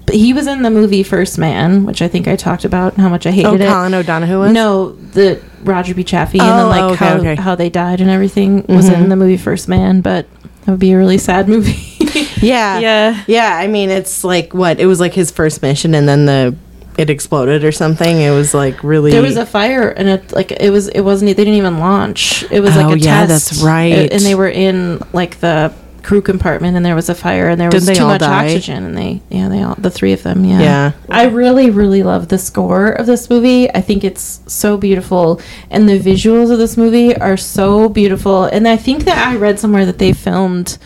[0.06, 3.10] but He was in the movie First Man, which I think I talked about how
[3.10, 3.68] much I hated Oh, it.
[3.68, 4.52] Colin O'Donoghue was.
[4.52, 6.02] No, the Roger B.
[6.02, 7.34] Chaffee and then Oh, like okay, how okay.
[7.34, 9.02] how they died and everything was Mhm.
[9.02, 10.26] in the movie First Man, but
[10.64, 11.84] that would be a really sad movie.
[12.42, 12.78] Yeah.
[12.78, 13.24] Yeah.
[13.26, 13.56] Yeah.
[13.56, 14.80] I mean, it's like what?
[14.80, 16.54] It was like his first mission and then the
[16.96, 18.20] it exploded or something.
[18.20, 21.28] It was like really There was a fire and it like it was it wasn't
[21.28, 22.44] they didn't even launch.
[22.50, 23.50] It was Oh, like a yeah, test.
[23.50, 24.10] that's right.
[24.12, 25.72] And they were in like the
[26.08, 28.20] crew compartment and there was a fire and there was Didn't they too all much
[28.20, 28.44] die?
[28.46, 30.92] oxygen and they yeah they all the three of them yeah Yeah.
[31.10, 35.38] I really really love the score of this movie I think it's so beautiful
[35.70, 39.60] and the visuals of this movie are so beautiful and I think that I read
[39.60, 40.78] somewhere that they filmed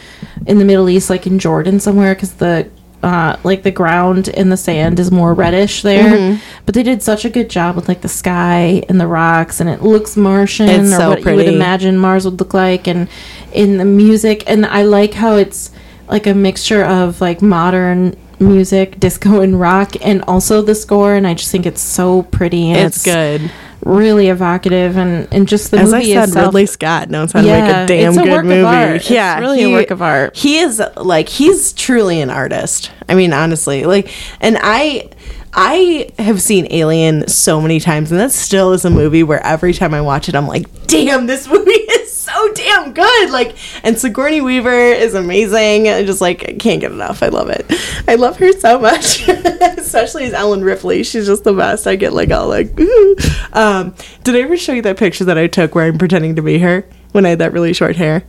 [0.47, 2.69] in the Middle East like in Jordan somewhere because the
[3.03, 6.41] uh, like the ground and the sand is more reddish there, Mm-hmm.
[6.67, 9.69] but they did such a good job with like the sky and the rocks, and
[9.69, 13.09] it looks Martian It's or so what you would imagine Mars would look like, and
[13.53, 15.71] in the music, and I like how it's
[16.09, 21.27] like a mixture of like modern music, disco and rock, and also the score, and
[21.27, 23.51] I just think it's so pretty and it's, good.
[23.85, 26.47] really evocative, and and just the As I movie said, itself.
[26.47, 28.63] Ridley Scott knows how to make a damn a good movie.
[28.63, 28.97] art.
[28.97, 30.37] It's Yeah, really a work of art.
[30.37, 32.91] He is like he's truly an artist.
[33.09, 35.11] I mean, honestly, like, and I.
[35.55, 39.75] I have seen Alien so many times, and that still is a movie where every
[39.75, 42.02] time I watch it, I'm like, "Damn, this movie is
[42.47, 45.89] so damn good!" Like, and Sigourney Weaver is amazing.
[45.89, 47.23] I just like I can't get enough.
[47.23, 47.67] I love it.
[48.09, 51.03] I love her so much, especially as Ellen Ripley.
[51.03, 51.87] She's just the best.
[51.87, 53.17] I get like all like, ooh.
[53.53, 56.43] Um, did I ever show you that picture that I took where I'm pretending to
[56.43, 58.25] be her when I had that really short hair?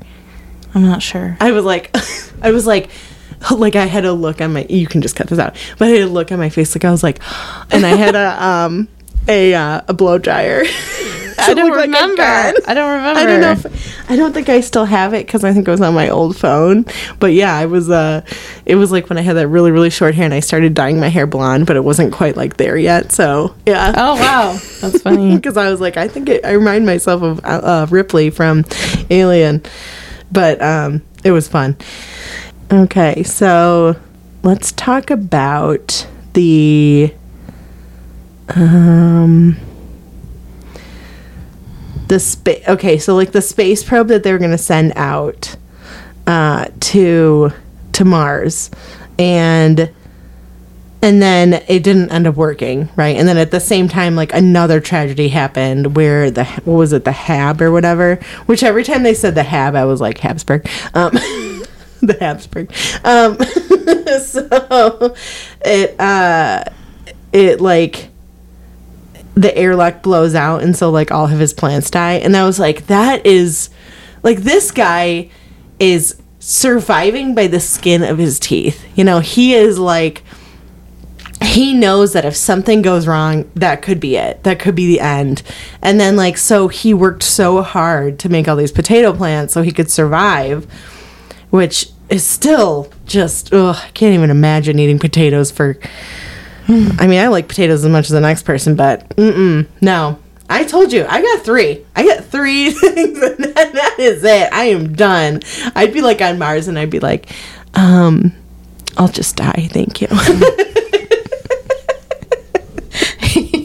[0.76, 1.38] I'm not sure.
[1.39, 1.95] I was like,
[2.41, 2.89] I was like,
[3.51, 4.66] like I had a look on my.
[4.70, 6.86] You can just cut this out, but I had a look on my face, like
[6.86, 7.20] I was like,
[7.72, 8.88] and I had a um
[9.28, 10.64] a uh, a blow dryer.
[11.38, 12.21] I don't remember.
[12.21, 13.19] I don't remember.
[13.19, 13.51] I don't know.
[13.51, 16.09] If, I don't think I still have it because I think it was on my
[16.09, 16.86] old phone.
[17.19, 17.89] But yeah, I was.
[17.89, 18.25] Uh,
[18.65, 20.99] it was like when I had that really really short hair and I started dyeing
[20.99, 23.11] my hair blonde, but it wasn't quite like there yet.
[23.11, 23.93] So yeah.
[23.95, 25.36] Oh wow, that's funny.
[25.36, 28.65] because I was like, I think it, I remind myself of uh, Ripley from
[29.09, 29.63] Alien,
[30.31, 31.77] but um, it was fun.
[32.71, 33.95] Okay, so
[34.43, 37.13] let's talk about the
[38.49, 39.55] um
[42.14, 42.64] the space.
[42.68, 45.55] Okay, so like the space probe that they're going to send out
[46.28, 47.51] uh, to
[47.93, 48.70] to Mars,
[49.18, 49.91] and
[51.01, 53.18] and then it didn't end up working right?
[53.18, 57.03] And then at the same time like another tragedy happened where the what was it
[57.03, 58.16] the hab or whatever?
[58.45, 60.70] Which every time they said the hab i was like habsburg.
[60.93, 61.11] Um
[62.01, 62.72] the habsburg.
[63.03, 63.38] Um
[64.22, 65.16] so
[65.66, 66.64] it uh
[67.34, 68.09] it like
[69.36, 72.59] the airlock blows out and so like all of his plants die and i was
[72.59, 73.69] like that is
[74.21, 75.29] like this guy
[75.79, 80.23] is surviving by the skin of his teeth you know he is like
[81.43, 84.43] he knows that if something goes wrong, that could be it.
[84.43, 85.43] That could be the end.
[85.81, 89.61] And then, like, so he worked so hard to make all these potato plants so
[89.61, 90.65] he could survive,
[91.49, 95.77] which is still just, ugh, I can't even imagine eating potatoes for.
[96.68, 100.20] I mean, I like potatoes as much as the next person, but mm-mm, no.
[100.49, 101.86] I told you, I got three.
[101.95, 104.53] I got three things, and that, that is it.
[104.53, 105.41] I am done.
[105.76, 107.30] I'd be like on Mars, and I'd be like,
[107.76, 108.34] um,
[108.97, 109.68] I'll just die.
[109.72, 110.07] Thank you.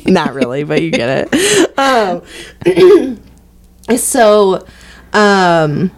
[0.07, 1.79] Not really, but you get it.
[1.79, 2.23] Um,
[3.97, 4.67] so,
[5.13, 5.91] um,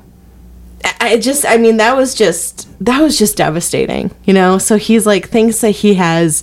[1.00, 4.58] I just, I mean, that was just, that was just devastating, you know?
[4.58, 6.42] So he's like, thinks that he has,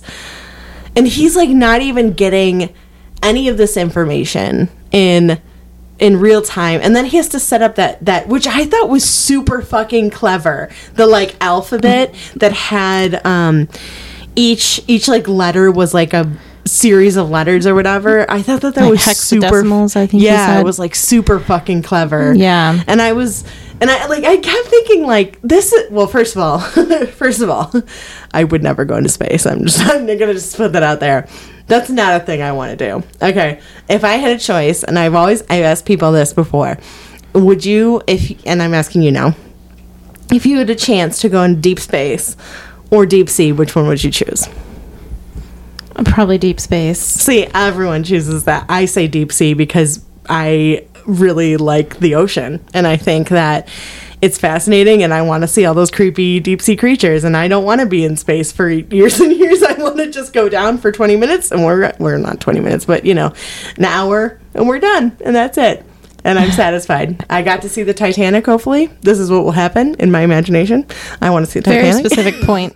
[0.96, 2.74] and he's like not even getting
[3.22, 5.40] any of this information in
[5.98, 6.80] in real time.
[6.82, 10.10] And then he has to set up that that which i thought was super fucking
[10.10, 10.70] clever.
[10.94, 13.68] The like alphabet that had um
[14.36, 16.30] each each like letter was like a
[16.64, 18.30] series of letters or whatever.
[18.30, 19.64] I thought that that Like was super
[19.96, 22.34] I think yeah it was like super fucking clever.
[22.34, 22.82] Yeah.
[22.86, 23.44] and i was
[23.80, 26.58] and i like i kept thinking like this is well first of all
[27.12, 27.72] first of all
[28.32, 31.28] i would never go into space i'm just i'm gonna just put that out there
[31.66, 34.98] that's not a thing i want to do okay if i had a choice and
[34.98, 36.76] i've always i've asked people this before
[37.34, 39.34] would you if and i'm asking you now
[40.32, 42.36] if you had a chance to go in deep space
[42.90, 44.48] or deep sea which one would you choose
[46.04, 47.00] Probably deep space.
[47.00, 48.66] See, everyone chooses that.
[48.68, 53.66] I say deep sea because I really like the ocean and I think that
[54.20, 57.48] it's fascinating and I want to see all those creepy deep sea creatures and I
[57.48, 59.62] don't want to be in space for years and years.
[59.68, 62.84] I want to just go down for 20 minutes and we're we're not 20 minutes,
[62.84, 63.32] but you know,
[63.76, 65.84] an hour and we're done and that's it.
[66.24, 67.24] And I'm satisfied.
[67.30, 68.86] I got to see the Titanic hopefully.
[69.02, 70.84] This is what will happen in my imagination.
[71.22, 72.74] I want to see the Very Titanic specific point.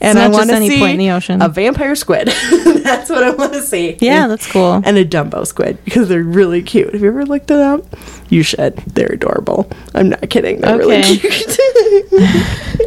[0.00, 1.42] and I want to see point in the ocean.
[1.42, 2.28] a vampire squid.
[2.84, 3.96] that's what I want to see.
[4.00, 4.80] Yeah, And- that's cool.
[4.84, 6.92] And a Dumbo squid because they're really cute.
[6.92, 7.82] Have you ever looked at them?
[8.30, 8.76] You should.
[8.86, 9.68] They're adorable.
[9.94, 10.60] I'm not kidding.
[10.60, 11.16] They're really Okay.
[11.18, 11.58] cute.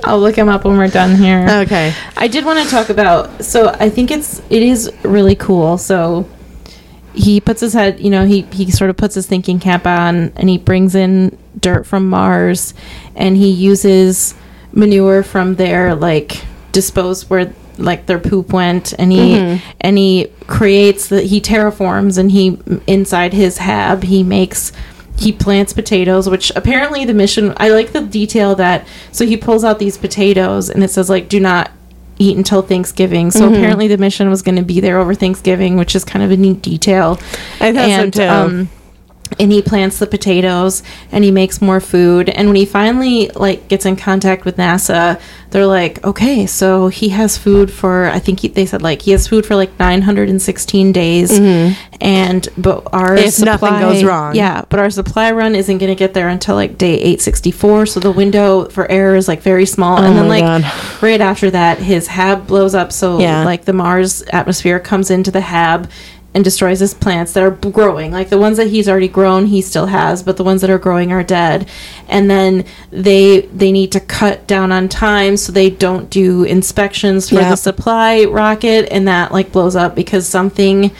[0.03, 1.45] I'll look him up when we're done here.
[1.63, 1.93] Okay.
[2.15, 3.43] I did want to talk about.
[3.43, 5.77] So I think it's it is really cool.
[5.77, 6.27] So
[7.17, 10.31] he puts his head, you know, he he sort of puts his thinking cap on,
[10.35, 12.73] and he brings in dirt from Mars,
[13.15, 14.35] and he uses
[14.71, 19.71] manure from their like disposed where like their poop went, and he mm-hmm.
[19.81, 24.71] and he creates the he terraforms, and he inside his hab he makes
[25.19, 29.63] he plants potatoes which apparently the mission i like the detail that so he pulls
[29.63, 31.71] out these potatoes and it says like do not
[32.19, 33.31] eat until thanksgiving.
[33.31, 36.31] So apparently the mission was going to be there over thanksgiving which is kind of
[36.31, 37.19] a neat detail.
[37.59, 38.23] I thought so, too.
[38.23, 38.69] um
[39.39, 43.67] and he plants the potatoes and he makes more food and when he finally like
[43.67, 45.19] gets in contact with nasa
[45.51, 49.11] they're like okay so he has food for i think he, they said like he
[49.11, 51.31] has food for like 916 days
[52.01, 53.25] and but our Mm-hmm.
[53.27, 54.35] If supply, nothing goes wrong.
[54.35, 57.99] yeah but our supply run isn't going to get there until like day 864 so
[57.99, 61.01] the window for error is like very small and then Oh like God.
[61.01, 63.43] right after that his hab blows up so Yeah.
[63.45, 65.89] like the mars atmosphere comes into the hab
[66.37, 69.59] and destroys his plants that are growing like the ones that he's already grown he
[69.59, 71.67] still has but the ones that are growing are dead
[72.07, 77.27] and then they they need to cut down on time so they don't do inspections
[77.29, 77.49] for Yeah.
[77.49, 80.91] the supply rocket and that like blows up because something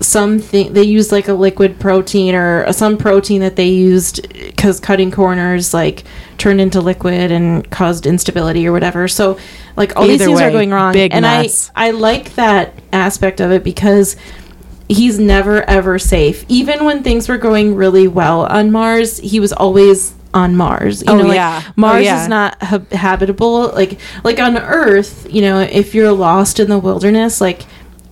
[0.00, 4.80] something they used like a liquid protein or uh, some protein that they used because
[4.80, 6.02] cutting corners like
[6.36, 9.38] turned into liquid and caused instability or whatever so
[9.76, 11.70] like all these Either things are going wrong big and mess.
[11.76, 14.16] i i like that aspect of it because
[14.88, 19.52] he's never ever safe even when things were going really well on mars he was
[19.52, 21.62] always on mars you Oh, know like yeah.
[21.66, 22.22] Oh, mars yeah.
[22.22, 26.78] is not hab- habitable like like on earth you know if you're lost in the
[26.78, 27.62] wilderness like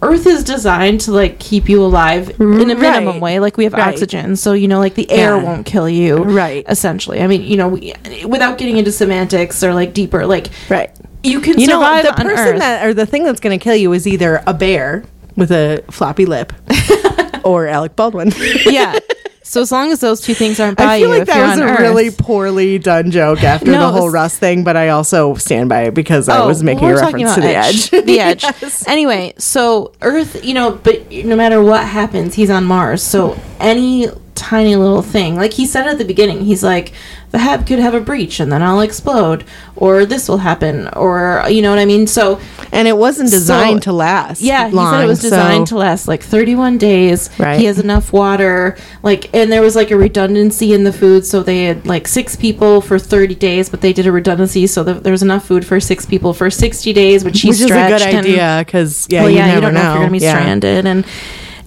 [0.00, 3.20] earth is designed to like keep you alive in a minimum Right.
[3.22, 3.88] way like we have Right.
[3.92, 5.42] oxygen so you know like the air Yeah.
[5.42, 6.64] won't kill you Right.
[6.68, 7.92] essentially i mean you know we,
[8.26, 10.90] without getting into semantics or like deeper like Right.
[11.22, 13.56] you can You know, survive the on person earth that or the thing that's going
[13.58, 15.04] to kill you is either a bear
[15.36, 16.52] with a floppy lip
[17.44, 18.32] or Alec Baldwin.
[18.66, 18.98] yeah
[19.44, 21.58] so as long as those two things aren't by I feel you like that was
[21.58, 25.34] a earth, really poorly done joke after No, the whole Rust thing, but I also
[25.34, 27.90] stand by it because I Oh, was making a reference to the about edge.
[27.90, 28.42] the edge.
[28.62, 28.86] Yes.
[28.88, 33.02] Anyway, so Earth, you know, but no matter what happens, he's on Mars.
[33.02, 34.06] So any
[34.42, 36.92] tiny little thing, like he said at the beginning, he's like,
[37.30, 39.44] the hab could have a breach and then I'll explode,
[39.76, 42.06] or this will happen, or you know what I mean.
[42.06, 42.38] So
[42.72, 44.40] And it wasn't designed So- to last.
[44.42, 47.30] yeah, he said it was designed so- to last like 31 days.
[47.38, 47.58] Right.
[47.60, 51.42] He has enough water, like, and there was like a redundancy in the food, so
[51.42, 55.02] they had like six people for 30 days, but they did a redundancy, so that
[55.04, 57.68] there was enough food for six people for 60 days, which he which is a
[57.68, 60.10] good stretched idea because yeah, well, you yeah, never you don't know, if you're gonna
[60.12, 60.38] be Yeah.
[60.38, 61.04] stranded, and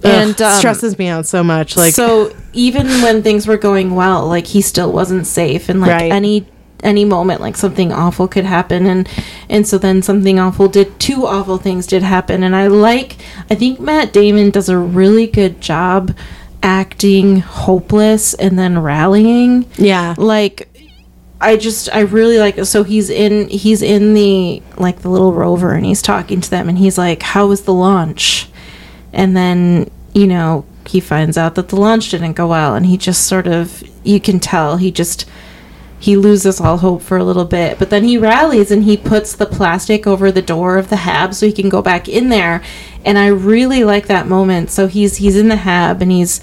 [0.06, 1.76] and um, stresses me out so much.
[1.78, 5.90] Like so even when things were going well, like he still wasn't safe, and like
[5.92, 6.12] Right.
[6.12, 6.46] any
[6.84, 9.10] any moment, like something awful could happen, and
[9.50, 13.18] and so then something awful did two awful things did happen, and I like
[13.50, 16.16] I think Matt Damon does a really good job
[16.64, 19.66] acting hopeless and then rallying.
[19.78, 20.70] Yeah, like
[21.42, 25.74] I just I really like so he's in he's in the like the little rover
[25.74, 28.48] and he's talking to them and he's like how was the launch?
[29.14, 32.98] And then you know he finds out that the launch didn't go well and he
[32.98, 35.26] just sort of you can tell he just
[36.06, 37.80] he loses all hope for a little bit.
[37.80, 41.34] But then he rallies and he puts the plastic over the door of the hab
[41.34, 42.62] so he can go back in there.
[43.04, 44.70] And i really like that moment.
[44.70, 46.42] So he's he's in the hab and he's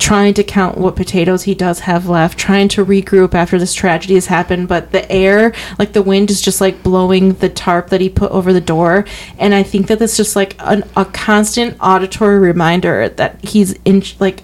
[0.00, 4.14] trying to count what potatoes he does have left trying to regroup after this tragedy
[4.14, 8.00] has happened but the air like the wind is just like blowing the tarp that
[8.00, 9.04] he put over the door
[9.38, 14.02] and i think that that's just like an, a constant auditory reminder that he's in
[14.18, 14.42] like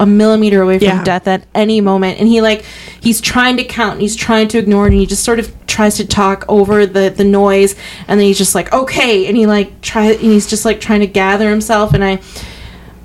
[0.00, 1.04] a millimeter away from Yeah.
[1.04, 2.64] death at any moment and he like
[3.00, 5.52] he's trying to count and he's trying to ignore it and he just sort of
[5.66, 7.76] tries to talk over the the noise
[8.08, 11.00] and then he's just like okay and he like try and he's just like trying
[11.00, 12.16] to gather himself and i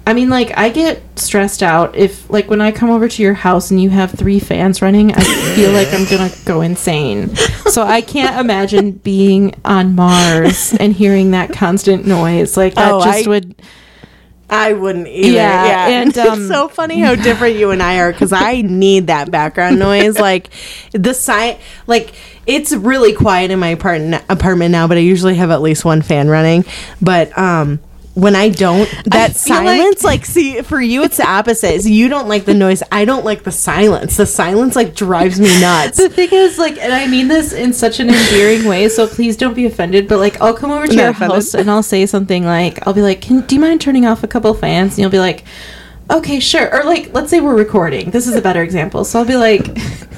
[0.06, 3.34] i mean like i get stressed out if like when i come over to your
[3.34, 5.22] house and you have three fans running i
[5.56, 7.34] feel like i'm gonna go insane
[7.70, 13.04] so i can't imagine being on mars and hearing that constant noise like that Oh,
[13.04, 13.56] just I- would
[14.50, 15.30] I wouldn't either.
[15.30, 18.62] Yeah, Yeah, and, um, it's so funny how different you and I are because I
[18.62, 20.20] need that background noise.
[20.20, 20.50] Like
[20.92, 22.14] the si- like
[22.46, 26.04] it's really quiet in my apartment apartment now, but I usually have at least one
[26.04, 26.66] fan running.
[27.02, 27.80] But um,
[28.16, 31.82] when I don't, that like- silence, like, see, for you, it's the opposite.
[31.82, 32.84] So you don't like the noise.
[32.92, 34.18] I don't like the silence.
[34.18, 35.98] The silence like drives me nuts.
[35.98, 39.36] The thing is, like, and I mean this in such an endearing way, so please
[39.36, 40.08] don't be offended.
[40.08, 41.36] But like, I'll come over to Not your offended.
[41.36, 44.24] house and I'll say something like, "I'll be like, Can, do you mind turning off
[44.24, 45.44] a couple fans?" And you'll be like,
[46.10, 46.74] okay, sure.
[46.74, 48.12] Or like, let's say we're recording.
[48.12, 49.06] This is a better example.
[49.06, 49.74] So I'll be like,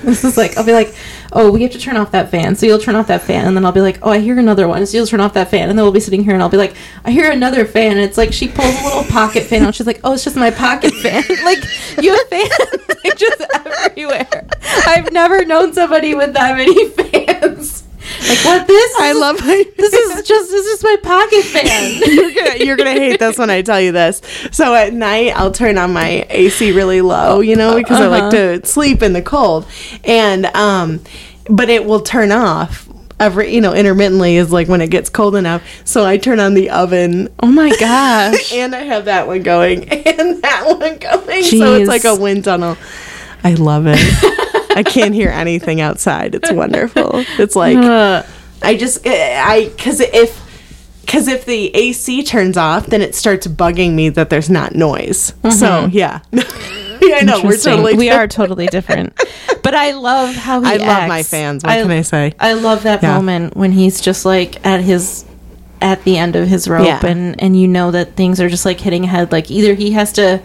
[0.06, 0.94] this is like, I'll be like,
[1.34, 2.56] oh, we have to turn off that fan.
[2.56, 4.68] So you'll turn off that fan, and then I'll be like, oh, I hear another
[4.68, 4.86] one.
[4.86, 6.58] So you'll turn off that fan, and then we'll be sitting here, and I'll be
[6.58, 7.94] like, I hear another fan.
[7.94, 9.76] And it's like she pulls a little pocket fan out.
[9.76, 11.24] She's like, oh, it's just my pocket fan.
[11.44, 11.60] like
[12.02, 12.52] you have fans
[13.04, 14.48] like just everywhere.
[14.86, 17.85] I've never known somebody with that many fans.
[18.28, 18.95] Like what this?
[18.99, 22.01] I love my this is just this is my pocket fan.
[22.05, 24.22] you're gonna you're gonna hate this when I tell you this.
[24.51, 28.32] So at night I'll turn on my AC really low, you know, because I like
[28.32, 29.66] to sleep in the cold,
[30.03, 31.01] and um,
[31.49, 32.88] but it will turn off
[33.20, 35.63] every you know intermittently is like when it gets cold enough.
[35.86, 37.30] So I turn on the oven.
[37.41, 38.53] Oh my gosh.
[38.53, 42.43] and I have that one going and that one going, so it's like a wind
[42.43, 42.78] tunnel.
[43.43, 44.64] I love it.
[44.76, 46.36] I can't hear anything outside.
[46.36, 47.23] It's wonderful.
[47.39, 48.23] It's like Uh,
[48.61, 50.41] I just I because if
[51.01, 55.34] because if the AC turns off, then it starts bugging me that there's not noise.
[55.51, 56.43] So yeah, yeah,
[57.17, 59.13] I know we're totally we are totally different.
[59.63, 61.63] But I love how he I love my fans.
[61.63, 62.34] What can I say?
[62.39, 63.15] I love that Yeah.
[63.15, 65.26] moment when he's just like at his
[65.82, 67.05] at the end of his rope Yeah.
[67.05, 70.11] and and you know that things are just like hitting ahead like either he has
[70.13, 70.41] to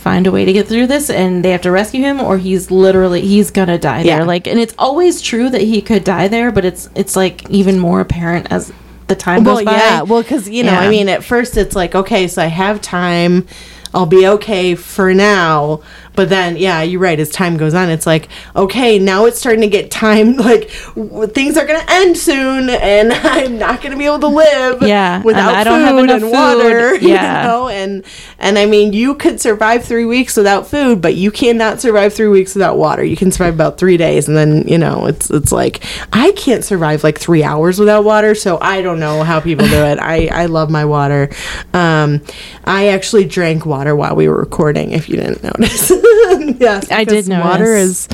[0.00, 2.70] find a way to get through this and they have to rescue him or he's
[2.70, 4.16] literally he's gonna die Yeah.
[4.18, 7.48] there like and it's always true that he could die there but it's it's like
[7.50, 8.72] even more apparent as
[9.08, 10.80] the time Well, goes by yeah, well, because you know, Yeah.
[10.80, 13.46] I mean, at first it's like okay, so I have time.
[13.92, 15.80] I'll be okay for now.
[16.16, 17.18] But then, yeah, you're right.
[17.18, 20.36] As time goes on, it's like, okay, now it's starting to get time.
[20.50, 24.18] Like, w- things are going to end soon, and I'm not going to be able
[24.20, 26.90] to live Yeah, and without I don't have food enough and water.
[26.98, 27.02] food.
[27.08, 27.42] Yeah.
[27.42, 27.68] You know?
[27.68, 28.04] And,
[28.38, 32.28] and I mean, you could survive three weeks without food, but you cannot survive three
[32.28, 33.04] weeks without water.
[33.04, 36.64] You can survive about three days, and then, you know, it's, it's like, I can't
[36.64, 39.98] survive like three hours without water, so I don't know how people do it.
[39.98, 41.30] I, I love my water.
[41.74, 42.22] Um,
[42.64, 45.92] I actually drank water while we were recording, if you didn't notice.
[46.58, 48.08] yes, I did because Water is,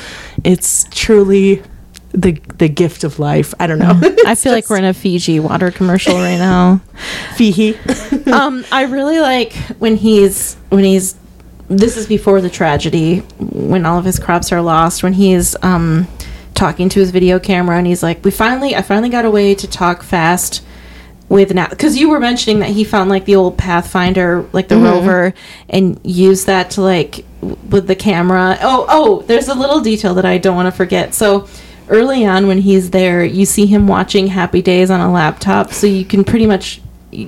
[0.44, 1.62] it's truly
[2.12, 3.54] the the gift of life.
[3.60, 4.00] I don't know.
[4.26, 6.80] I feel like we're in a Fiji water commercial right now.
[7.36, 7.76] Fiji.
[8.32, 11.16] um, I really like when he's when he's.
[11.68, 15.02] This is before the tragedy when all of his crops are lost.
[15.02, 16.06] When he's um,
[16.54, 19.54] talking to his video camera and he's like, "We finally, I finally got a way
[19.54, 20.62] to talk fast."
[21.28, 24.76] With now, because you were mentioning that he found like the old Pathfinder, like the
[24.76, 24.84] mm-hmm.
[24.84, 25.34] rover,
[25.68, 28.56] and used that to like w- with the camera.
[28.62, 31.14] Oh, oh, there's a little detail that I don't want to forget.
[31.14, 31.48] So
[31.88, 35.88] early on, when he's there, you see him watching Happy Days on a laptop, so
[35.88, 36.80] you can pretty much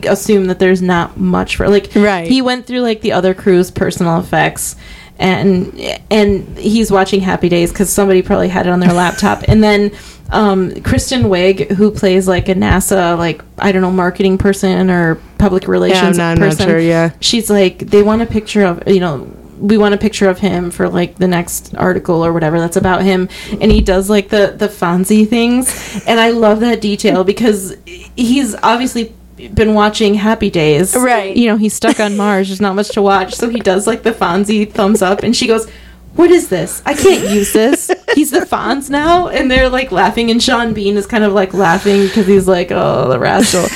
[0.04, 2.28] assume that there's not much for like Right.
[2.28, 4.76] he went through like the other crew's personal effects
[5.18, 5.78] and
[6.10, 9.44] and he's watching happy days because somebody probably had it on their laptop.
[9.48, 9.90] And then
[10.30, 15.14] um, kristen wiig who plays like a nasa like i don't know marketing person or
[15.38, 17.12] public relations I'm not person sure, yeah.
[17.18, 19.26] she's like they want a picture of you know
[19.58, 23.02] we want a picture of him for like the next article or whatever that's about
[23.02, 23.28] him.
[23.60, 26.02] And he does like the the Fonzie things.
[26.06, 29.14] And I love that detail because he's obviously
[29.54, 31.36] been watching Happy Days Right.
[31.36, 34.02] you know he's stuck on Mars there's not much to watch so he does like
[34.02, 35.66] the Fonzie thumbs up and she goes
[36.14, 36.82] what is this?
[36.84, 37.92] I can't use this.
[38.16, 41.54] He's the Fonz now, and they're like laughing, and Sean Bean is kind of like
[41.54, 43.66] laughing because he's like, "Oh, the rascal."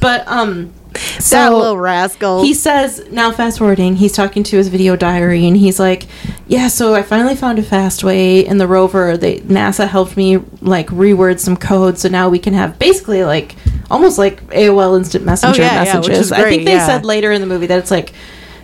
[0.00, 0.72] But um,
[1.18, 2.42] so that little rascal.
[2.42, 6.06] he says now fast forwarding he's talking to his video diary and he's like
[6.46, 10.36] yeah so i finally found a fast way in the rover they nasa helped me
[10.60, 13.54] like reword some code so now we can have basically like
[13.92, 16.86] almost like aol instant messenger Oh, yeah, yeah, messages is i think they yeah.
[16.86, 18.12] said later in the movie that it's like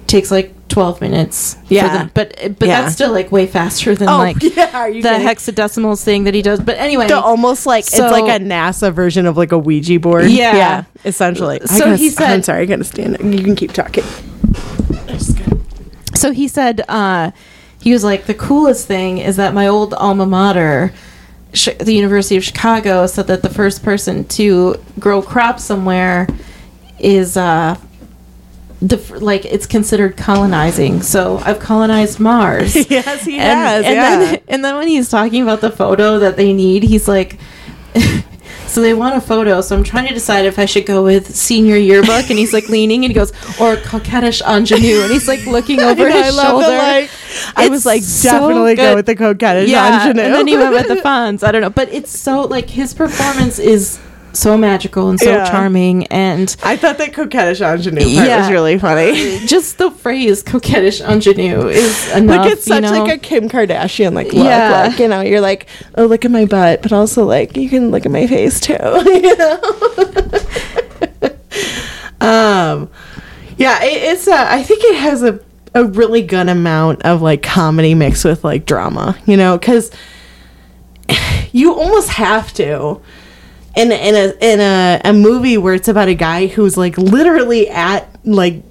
[0.08, 1.88] takes like 12 minutes for Yeah.
[1.98, 2.10] them.
[2.14, 2.80] but but Yeah.
[2.82, 5.26] that's still like way faster than oh like yeah, the kidding?
[5.26, 8.92] hexadecimals thing that he does but anyway The almost like So- it's like a NASA
[8.92, 10.30] version of like a Ouija board.
[10.30, 10.84] Yeah.
[11.04, 11.60] essentially.
[11.66, 13.16] So he said- "I'm sorry, I gotta stand.
[13.34, 14.04] You can keep talking."
[16.14, 17.30] so he said uh,
[17.80, 20.92] he was like the coolest thing is that my old alma mater
[21.52, 26.26] the university of chicago said that the first person to grow crops somewhere
[26.98, 27.76] is uh
[28.80, 33.84] the like it's considered colonizing so i've colonized mars yes, he and, has.
[33.84, 34.18] and yeah.
[34.18, 37.38] then and then when he's talking about the photo that they need he's like
[38.68, 41.34] so they want a photo so i'm trying to decide if i should go with
[41.34, 45.44] senior yearbook and he's like leaning and he goes or coquettish ingenue and he's like
[45.46, 46.66] looking over know, his I shoulder.
[46.66, 47.10] the, like,
[47.56, 50.22] I was like, so definitely go with the coquettish yeah ingenue.
[50.22, 52.94] and then he went with the Fonz i don't know but it's so like his
[52.94, 53.98] performance is
[54.32, 55.50] so magical and so Yeah.
[55.50, 58.40] charming and I thought that coquettish ingenue part Yeah.
[58.40, 59.38] was really funny.
[59.46, 62.92] just the phrase coquettish ingenue is enough like it's you such know?
[63.04, 64.44] like a Kim Kardashian like look.
[64.44, 64.88] Yeah.
[64.88, 65.66] Like, you know, you're like,
[65.96, 68.74] oh look at my butt, but also like you can look at my face too.
[69.04, 69.60] you know?
[72.20, 72.90] um
[73.56, 75.40] yeah, it, it's uh, I think it has a
[75.74, 79.90] a really good amount of like comedy mixed with like drama, you know, because
[81.52, 83.00] you almost have to
[83.78, 87.68] in in a in a, a movie where it's about a guy who's like literally
[87.70, 88.62] at like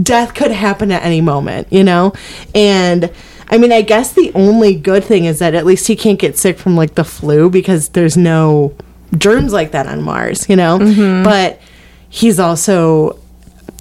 [0.00, 2.12] death could happen at any moment, you know,
[2.54, 3.10] and.
[3.46, 6.38] I mean, I guess the only good thing is that at least he can't get
[6.38, 8.74] sick from like the flu because there's no
[9.18, 10.78] germs like that on Mars, you know?
[10.78, 11.24] Mm-hmm.
[11.24, 11.60] But
[12.08, 13.20] he's also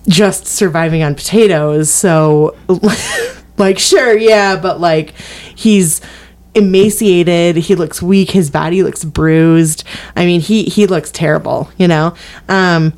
[0.08, 1.90] just surviving on potatoes.
[1.90, 2.58] So,
[3.58, 5.16] like, sure, yeah, but like,
[5.56, 6.02] he's
[6.56, 7.56] emaciated.
[7.58, 8.32] He looks weak.
[8.32, 9.84] His body looks bruised.
[10.16, 11.70] I mean, he he looks terrible.
[11.78, 12.16] You know.
[12.49, 12.93] Um,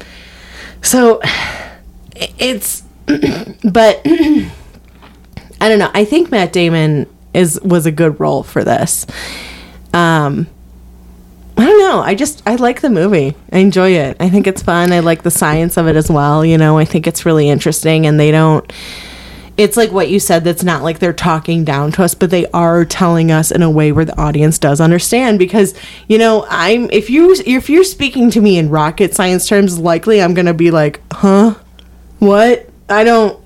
[0.82, 1.20] so
[2.16, 4.50] it's, but I
[5.60, 5.92] don't know.
[5.94, 9.06] I think Matt Damon is was a good role for this.
[9.94, 10.48] Um,
[11.58, 12.02] I don't know.
[12.02, 13.36] I just I like the movie.
[13.52, 14.18] I enjoy it.
[14.20, 14.92] I think it's fun.
[14.92, 16.46] I like the science of it as well.
[16.46, 18.72] You know, I think it's really interesting, and they don't.
[19.58, 20.44] It's like what you said.
[20.44, 23.70] That's not like they're talking down to us, but they are telling us in a
[23.70, 25.40] way where the audience does understand.
[25.40, 25.74] Because
[26.08, 30.22] you know, I'm if you if you're speaking to me in rocket science terms, likely
[30.22, 31.56] I'm gonna be like, huh,
[32.20, 32.70] what?
[32.90, 33.42] I don't.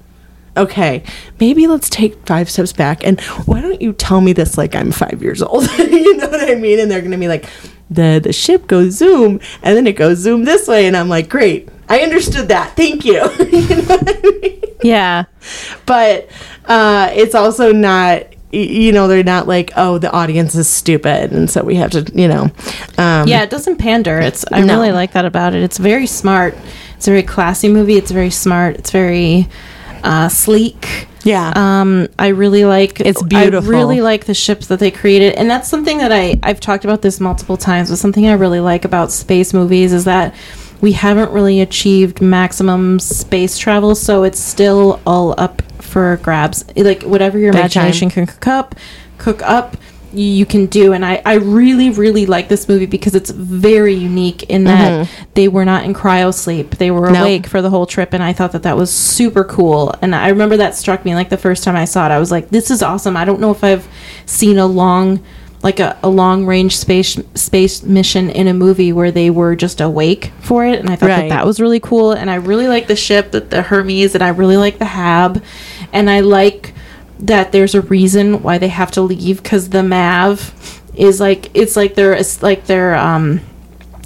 [0.57, 1.03] Okay,
[1.39, 4.91] maybe let's take five steps back and why don't you tell me this like I'm
[4.91, 5.69] five years old?
[5.77, 6.79] you know what I mean?
[6.79, 7.45] And they're gonna be like,
[7.89, 11.29] the the ship goes zoom and then it goes zoom this way, and I'm like,
[11.29, 12.75] great, I understood that.
[12.75, 13.13] Thank you.
[13.39, 14.61] you know what I mean?
[14.83, 15.25] Yeah.
[15.85, 16.29] But
[16.65, 18.23] uh, it's also not.
[18.51, 22.11] You know, they're not like, oh, the audience is stupid, and so we have to,
[22.15, 22.49] you know,
[22.97, 24.17] um, Yeah, it doesn't pander.
[24.17, 24.73] It's I No.
[24.79, 25.61] really like that about it.
[25.61, 26.55] It's very smart.
[26.97, 27.95] It's a very classy movie.
[27.95, 28.77] It's very smart.
[28.77, 29.47] It's very
[30.03, 31.07] uh, sleek.
[31.23, 32.99] yeah, Um, I really like.
[33.01, 33.73] It's beautiful.
[33.73, 36.85] I really like the ships that they created, and that's something that I I've talked
[36.85, 37.89] about this multiple times.
[37.89, 40.33] But something I really like about space movies is that
[40.81, 46.63] we haven't really achieved maximum space travel, so it's still all up for grabs.
[46.75, 48.75] Like whatever your Big imagination can cook up,
[49.17, 49.75] cook up.
[50.11, 54.43] You can do, and I, I really, really like this movie because it's very unique
[54.43, 57.15] in that they were not in cryo sleep; they were Mm-hmm.
[57.21, 59.93] Awake for the whole trip, and I thought that that was super cool.
[60.01, 62.11] And I remember that struck me like the first time I saw it.
[62.11, 63.87] I was like, "This is awesome!" I don't know if I've
[64.25, 65.23] seen a long,
[65.61, 69.79] like a, a long range space space mission in a movie where they were just
[69.81, 71.21] awake for it, and I thought Right.
[71.23, 72.11] that that was really cool.
[72.13, 75.43] And I really like the ship, the, the Hermes, and I really like the Hab,
[75.93, 76.73] and I like
[77.19, 81.75] that there's a reason why they have to leave because the Mav is like it's
[81.75, 83.41] like they're it's like they're um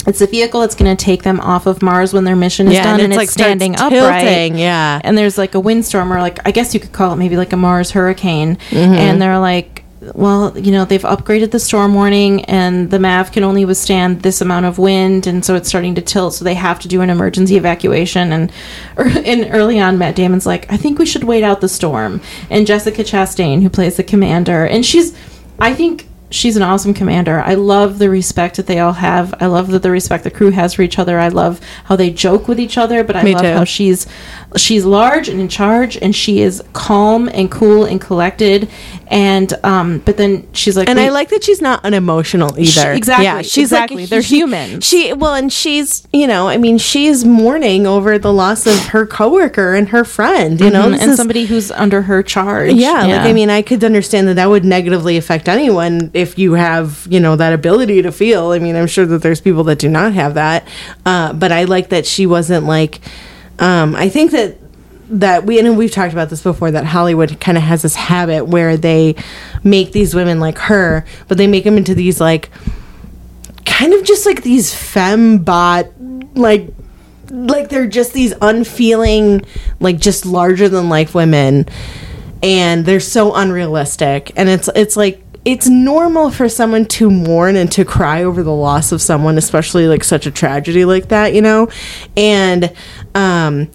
[0.05, 2.74] it's a vehicle that's going to take them off of Mars when their mission is
[2.78, 4.53] done, and, it's, starts standing tilting, upright.
[4.53, 7.38] Yeah, And there's like a windstorm, or like I guess you could call it maybe
[7.38, 8.57] like a Mars hurricane.
[8.70, 8.93] Mm-hmm.
[8.93, 9.83] And they're like,
[10.14, 14.41] well, you know, they've upgraded the storm warning, and the MAV can only withstand this
[14.41, 16.34] amount of wind, and so it's starting to tilt.
[16.34, 18.32] So they have to do an emergency evacuation.
[18.32, 18.51] And
[18.97, 22.22] er, and early on, Matt Damon's like, I think we should wait out the storm.
[22.49, 25.16] And Jessica Chastain, who plays the commander, and she's,
[25.60, 26.08] I think.
[26.30, 27.41] She's an awesome commander.
[27.41, 29.36] I love the respect that they all have.
[29.39, 31.20] I love that the respect the crew has for each other.
[31.20, 33.54] I love how they joke with each other, but I Me love too.
[33.54, 34.08] how she's
[34.56, 38.70] she's large and in charge and she is calm and cool and collected
[39.08, 42.66] and um but then she's like and I like that she's not unemotional either.
[42.93, 43.97] She- exactly, Yeah, she's exactly.
[44.04, 44.82] like They're she- human.
[44.82, 49.06] She well, and she's you know, I mean, she's mourning over the loss of her
[49.06, 50.60] coworker and her friend.
[50.60, 53.49] You know, Mhm, This and is- somebody who's under her charge Yeah, like I mean,
[53.49, 57.54] I could understand that that would negatively affect anyone if you have, you know, that
[57.54, 58.51] ability to feel.
[58.51, 60.68] I mean, I'm sure that there's people that do not have that,
[61.06, 62.99] uh, but I like that she wasn't like.
[63.64, 64.57] Um, I think that
[65.09, 68.45] that we and we've talked about this before that Hollywood kind of has this habit
[68.45, 69.16] where they
[69.64, 72.49] make these women like her, but they make them into these like
[73.66, 75.93] kind of just like these fembot
[76.36, 76.74] like
[77.30, 79.45] like they're just these unfeeling
[79.80, 81.66] like just larger than life women.
[82.41, 84.34] And they're so unrealistic.
[84.36, 88.54] And it's it's like it's normal for someone to mourn and to cry over the
[88.54, 91.70] loss of someone especially like such a tragedy like that you know?
[92.16, 92.74] And
[93.16, 93.70] um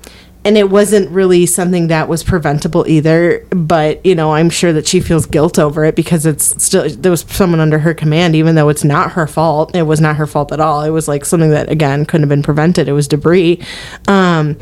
[0.44, 4.86] and it wasn't really something that was preventable either but you know i'm sure that
[4.86, 8.54] she feels guilt over it because it's still there was someone under her command even
[8.54, 9.74] though it's not her fault.
[9.74, 10.82] It was not her fault at all.
[10.82, 12.88] It was like something that again couldn't have been prevented.
[12.88, 13.62] It was debris.
[14.06, 14.56] Um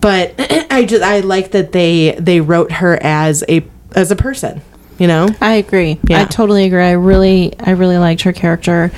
[0.00, 0.34] but
[0.70, 3.64] i just i like that they they wrote her as a
[3.94, 4.60] as a person
[5.00, 5.98] you know I agree.
[6.06, 6.22] Yeah.
[6.22, 6.84] I totally agree.
[6.84, 8.92] I really, I really liked her character,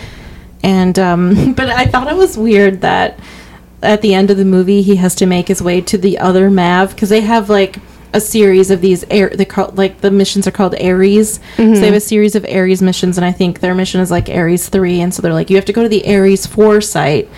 [0.63, 3.19] and um, but I thought it was weird that
[3.83, 6.51] at the end of the movie he has to make his way to the other
[6.51, 7.79] Mav because they have like
[8.13, 9.31] a series of these air.
[9.31, 11.41] They call like the missions are called Ares.
[11.57, 14.29] So they have a series of Ares missions, and I think their mission is like
[14.29, 17.29] Ares three, and so they're like you have to go to the Ares four site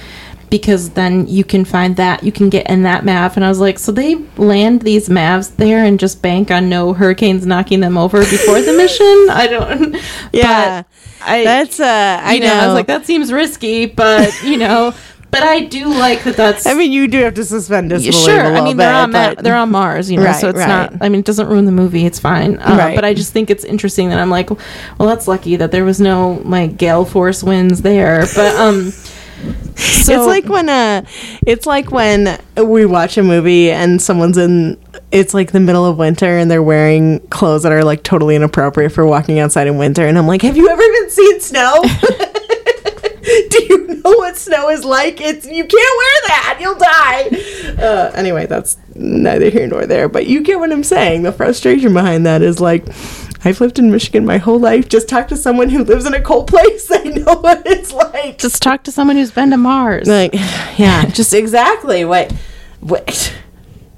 [0.59, 3.59] because then you can find that you can get in that MAV And I was
[3.59, 7.97] like, so they land these MAVs there and just bank on no hurricanes knocking them
[7.99, 9.17] over before the mission.
[9.31, 9.97] I don't.
[10.33, 10.83] Yeah.
[11.27, 12.47] I That's uh I know.
[12.47, 14.95] know, I was like, that seems risky, but you know,
[15.33, 16.37] but I do like that.
[16.37, 18.41] That's I mean, you do have to suspend Yeah, disbelief sure.
[18.41, 20.51] a I little mean, bit, they're on Ma- they're on Mars, you know, Right, so
[20.51, 20.69] it's right.
[20.93, 21.03] not.
[21.03, 22.07] I mean, it doesn't ruin the movie.
[22.07, 22.59] It's fine.
[22.59, 22.95] Uh, Right.
[22.95, 24.51] But I just think it's interesting that I'm like,
[24.99, 28.21] well, that's lucky that there was no like gale force winds there.
[28.37, 28.93] But um,
[29.77, 31.05] so it's like when uh
[31.47, 34.79] it's like when we watch a movie and someone's in
[35.11, 38.93] it's like the middle of winter and they're wearing clothes that are like totally inappropriate
[38.93, 41.85] for walking outside in winter and I'm like, "Have you ever even seen snow?"
[43.25, 45.21] Do you know what snow is like?
[45.21, 46.59] It's you can't wear that.
[46.61, 47.83] You'll die.
[47.83, 50.09] Uh, anyway, that's neither here nor there.
[50.09, 51.23] But you get what I'm saying.
[51.23, 52.85] The frustration behind that is like,
[53.45, 54.89] I've lived in Michigan my whole life.
[54.89, 56.91] Just talk to someone who lives in a cold place.
[56.91, 58.39] I know what it's like.
[58.39, 60.09] just talk to someone who's been to Mars.
[60.09, 60.35] Like,
[60.79, 62.33] yeah, just exactly what.
[62.81, 63.35] What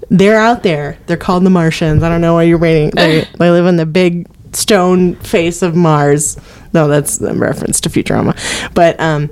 [0.09, 0.99] they're out there.
[1.07, 2.03] They're called the Martians.
[2.03, 2.91] I don't know why you're waiting.
[2.91, 6.37] They, they live in the big stone face of Mars.
[6.73, 8.37] No, that's a reference to Futurama.
[8.75, 9.31] But um,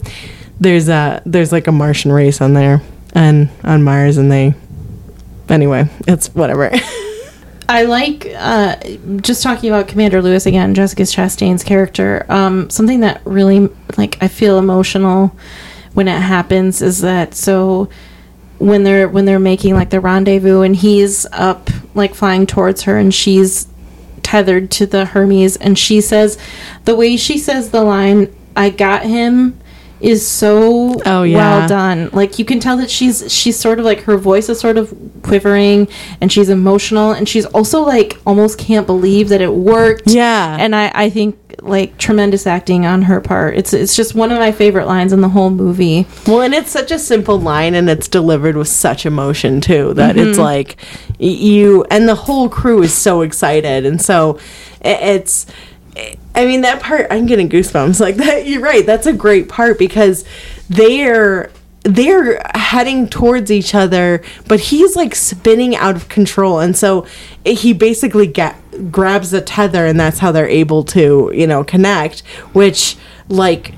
[0.60, 4.54] there's a there's like a Martian race on there and on Mars, and they.
[5.48, 6.70] Anyway, it's whatever.
[7.68, 8.76] I like uh,
[9.16, 12.26] just talking about Commander Lewis again, Jessica Chastain's character.
[12.28, 15.34] Um, something that really like I feel emotional
[15.94, 17.88] when it happens is that so
[18.58, 22.98] when they're when they're making like the rendezvous and he's up like flying towards her
[22.98, 23.68] and she's
[24.22, 26.38] tethered to the Hermes and she says
[26.84, 29.58] the way she says the line I got him
[30.01, 31.59] is so Oh, yeah.
[31.61, 32.11] well done.
[32.12, 34.92] Like you can tell that she's she's sort of like her voice is sort of
[35.22, 35.88] quivering
[36.20, 40.03] and she's emotional and she's also like almost can't believe that it worked.
[40.07, 40.57] Yeah.
[40.61, 43.57] And I I think like tremendous acting on her part.
[43.57, 46.07] It's it's just one of my favorite lines in the whole movie.
[46.26, 50.16] Well, and it's such a simple line, and it's delivered with such emotion too that
[50.16, 50.28] mm-hmm.
[50.28, 50.76] it's like
[51.18, 54.38] you and the whole crew is so excited, and so
[54.84, 55.47] i- it's.
[56.35, 57.07] I mean that part.
[57.11, 58.01] I'm getting goosebumps.
[58.05, 58.47] Like that.
[58.47, 58.85] You're right.
[58.85, 60.24] That's a great part because
[60.68, 61.51] they're
[61.85, 67.07] they're heading towards each other, but he's like spinning out of control, and so
[67.45, 68.57] he basically get
[68.91, 72.20] grabs the tether, and that's how they're able to you know connect.
[72.53, 72.97] Which
[73.28, 73.74] like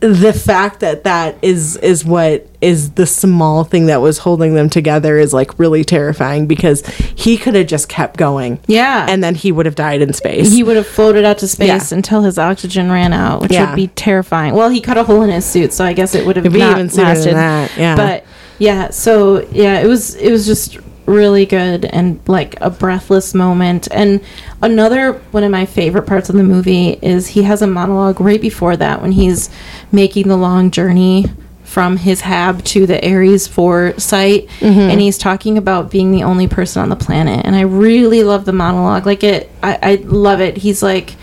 [0.00, 4.68] the fact that that is is what is the small thing that was holding them
[4.68, 9.06] together is like really terrifying because he could have just kept going Yeah.
[9.08, 11.90] and then he would have died in space he would have floated out to space
[11.90, 11.96] Yeah.
[11.96, 13.70] until his oxygen ran out, which Yeah.
[13.70, 14.54] would be terrifying.
[14.54, 16.78] Well, he cut a hole in his suit, so I guess it would have not
[16.78, 17.34] even lasted.
[17.34, 17.96] that, yeah.
[17.96, 18.24] But
[18.58, 20.76] yeah, so yeah, it was it was just
[21.06, 23.88] really good and like a breathless moment.
[23.90, 24.20] And
[24.62, 28.40] another one of my favorite parts of the movie is he has a monologue right
[28.40, 29.48] before that when he's
[29.92, 31.26] making the long journey
[31.64, 34.78] from his hab to the Ares 4 site mm-hmm.
[34.78, 38.44] and he's talking about being the only person on the planet and I really love
[38.44, 41.16] the monologue like it I, I love it he's like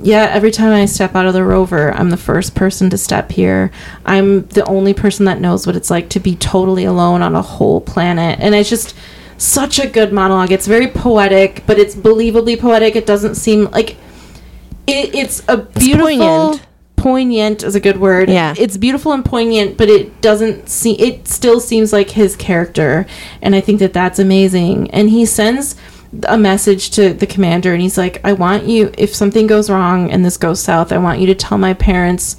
[0.00, 3.32] yeah, every time I step out of the rover, I'm the first person to step
[3.32, 3.70] here.
[4.04, 7.42] I'm the only person that knows what it's like to be totally alone on a
[7.42, 8.38] whole planet.
[8.40, 8.94] And it's just
[9.38, 10.52] such a good monologue.
[10.52, 12.96] It's very poetic, but it's believably poetic.
[12.96, 13.96] It doesn't seem like
[14.86, 16.66] it, it's a beautiful poignant.
[16.96, 18.28] poignant is a good word.
[18.28, 18.54] Yeah.
[18.56, 23.06] It's beautiful and poignant, but it doesn't seem it still seems like his character,
[23.42, 24.90] and I think that that's amazing.
[24.90, 25.76] And he sends
[26.28, 30.10] a message to the commander and he's like, "I want you if something goes wrong
[30.10, 32.36] and this goes south, I want you to tell my parents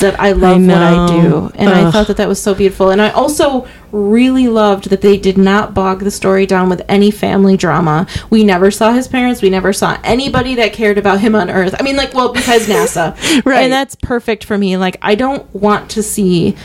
[0.00, 2.90] that I love what I do." And I thought that that was so beautiful.
[2.90, 7.10] And I also really loved that they did not bog the story down with any
[7.10, 8.06] family drama.
[8.30, 9.40] We never saw his parents.
[9.42, 11.74] We never saw anybody that cared about him on Earth.
[11.78, 13.64] I mean, like, well, because NASA, Right.
[13.64, 14.76] And that's perfect for me.
[14.76, 16.56] Like, I don't want to see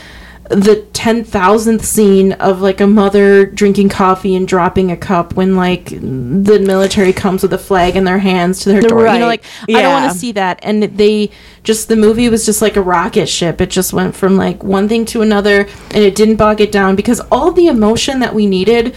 [0.50, 5.86] the 10,000th scene of like a mother drinking coffee and dropping a cup when like
[5.86, 9.06] the military comes with a flag in their hands to their door.
[9.06, 10.60] You know, like I don't want to see that.
[10.62, 11.30] And they
[11.62, 13.62] just the movie was just like a rocket ship.
[13.62, 16.94] It just went from like one thing to another and it didn't bog it down
[16.94, 18.94] because all the emotion that we needed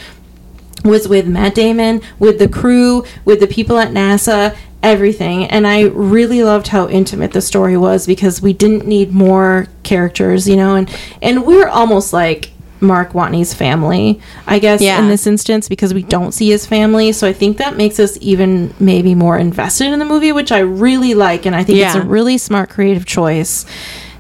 [0.84, 5.46] was with Matt Damon, with the crew, with the people at NASA, everything.
[5.46, 10.48] And I really loved how intimate the story was because we didn't need more characters,
[10.48, 10.90] you know, and
[11.22, 15.00] and we're almost like Mark Watney's family, I guess, Yeah.
[15.02, 17.12] in this instance, because we don't see his family.
[17.12, 20.60] So I think that makes us even maybe more invested in the movie, which I
[20.60, 23.66] really like, and I think it's a really smart creative choice.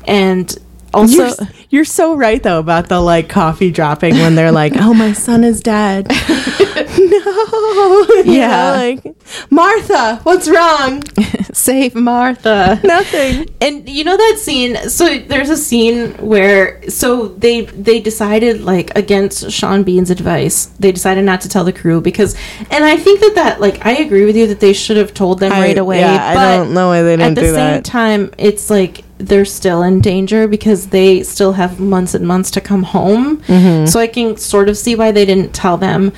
[0.05, 0.57] And
[0.91, 4.93] also, you're, you're so right though about the like coffee dropping when they're like oh
[4.93, 6.07] my son is dead
[7.11, 8.71] no yeah Yeah.
[8.71, 9.15] like
[9.49, 11.03] martha what's wrong
[11.53, 12.79] Save Martha.
[12.83, 13.49] Nothing.
[13.59, 14.75] And you know that scene?
[14.89, 20.91] So there's a scene where so they they decided like against Sean Bean's advice, they
[20.91, 22.35] decided not to tell the crew because,
[22.69, 25.39] and I think that that like I agree with you that they should have told
[25.39, 25.99] them I- right away.
[25.99, 27.85] yeah, I don't know why they At didn't At the same that.
[27.85, 32.61] time, it's like they're still in danger because they still have months and months to
[32.61, 33.37] come home.
[33.41, 33.87] Mm-hmm.
[33.87, 36.13] So I can sort of see why they didn't tell them.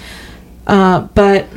[0.69, 1.47] Uh, but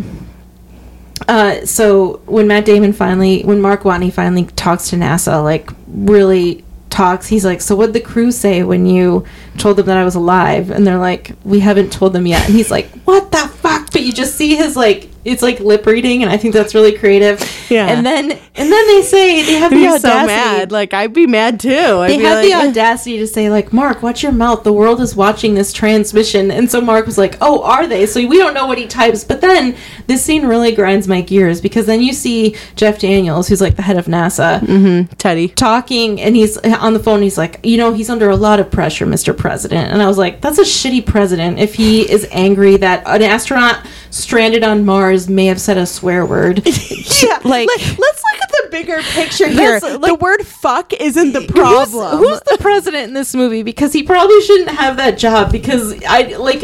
[1.29, 6.65] uh, so when Matt Damon finally, when Mark Watney finally talks to NASA, like really
[6.89, 9.27] talks, he's like, "So what'd the crew say when you
[9.59, 12.55] told them that I was alive?" And they're like, "We haven't told them yet." And
[12.55, 16.23] he's like, "What the fuck?" But you just see his like, it's like lip reading,
[16.23, 17.41] and I think that's really creative.
[17.71, 17.87] Yeah.
[17.87, 20.27] And then and then they say they have the be so audacity.
[20.27, 20.73] mad.
[20.73, 21.71] Like I'd be mad too.
[21.71, 24.63] I'd They have like, the audacity to say like, "Mark, watch your mouth.
[24.63, 28.27] The world is watching this transmission." And so Mark was like, "Oh, are they?" So
[28.27, 29.25] we don't know what he types.
[29.25, 33.61] But then this scene really grinds my gears because then you see Jeff Daniels, who's
[33.61, 35.15] like the head of NASA, mm-hmm.
[35.15, 35.49] Teddy.
[35.49, 37.23] talking, and he's uh, on the phone.
[37.23, 39.37] He's like, "You know, he's under a lot of pressure, Mr.
[39.37, 43.23] President." And I was like, "That's a shitty president if he is angry that an
[43.23, 46.63] astronaut stranded on Mars may have said a swear word."
[47.23, 47.69] Yeah, like.
[47.69, 47.99] like, let's
[48.33, 49.79] look at the bigger picture here.
[49.81, 52.19] Let's, the word "fuck" isn't the problem.
[52.19, 53.63] who's the president in this movie?
[53.63, 55.53] Because he probably shouldn't have that job.
[55.53, 56.63] Because I like,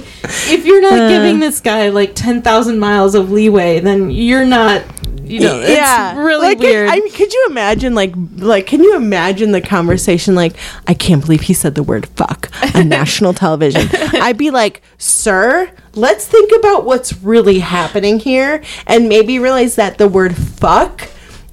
[0.51, 1.09] if you're not Uh.
[1.09, 4.82] giving this guy like ten thousand miles of leeway, then you're not.
[5.24, 6.89] You know, it's yeah, really like, weird.
[6.89, 10.35] I mean, could you imagine, like, like, can you imagine the conversation?
[10.35, 10.55] Like,
[10.86, 13.89] I can't believe he said the word "fuck" on national television.
[13.93, 19.99] I'd be like, "Sir, let's think about what's really happening here, and maybe realize that
[19.99, 21.09] the word "fuck"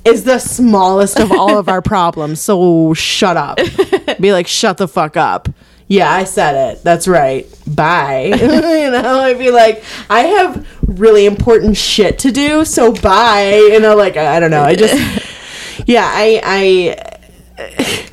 [0.05, 2.39] is the smallest of all of our problems.
[2.39, 3.59] So shut up.
[4.19, 5.49] Be like, shut the fuck up.
[5.87, 6.83] Yeah, I said it.
[6.83, 7.45] That's right.
[7.67, 8.25] Bye.
[8.35, 8.47] you
[8.91, 13.53] know, I'd be like, I have really important shit to do, so bye.
[13.53, 14.63] You know, like I, I don't know.
[14.63, 14.95] I just,
[15.87, 17.14] yeah, I, I,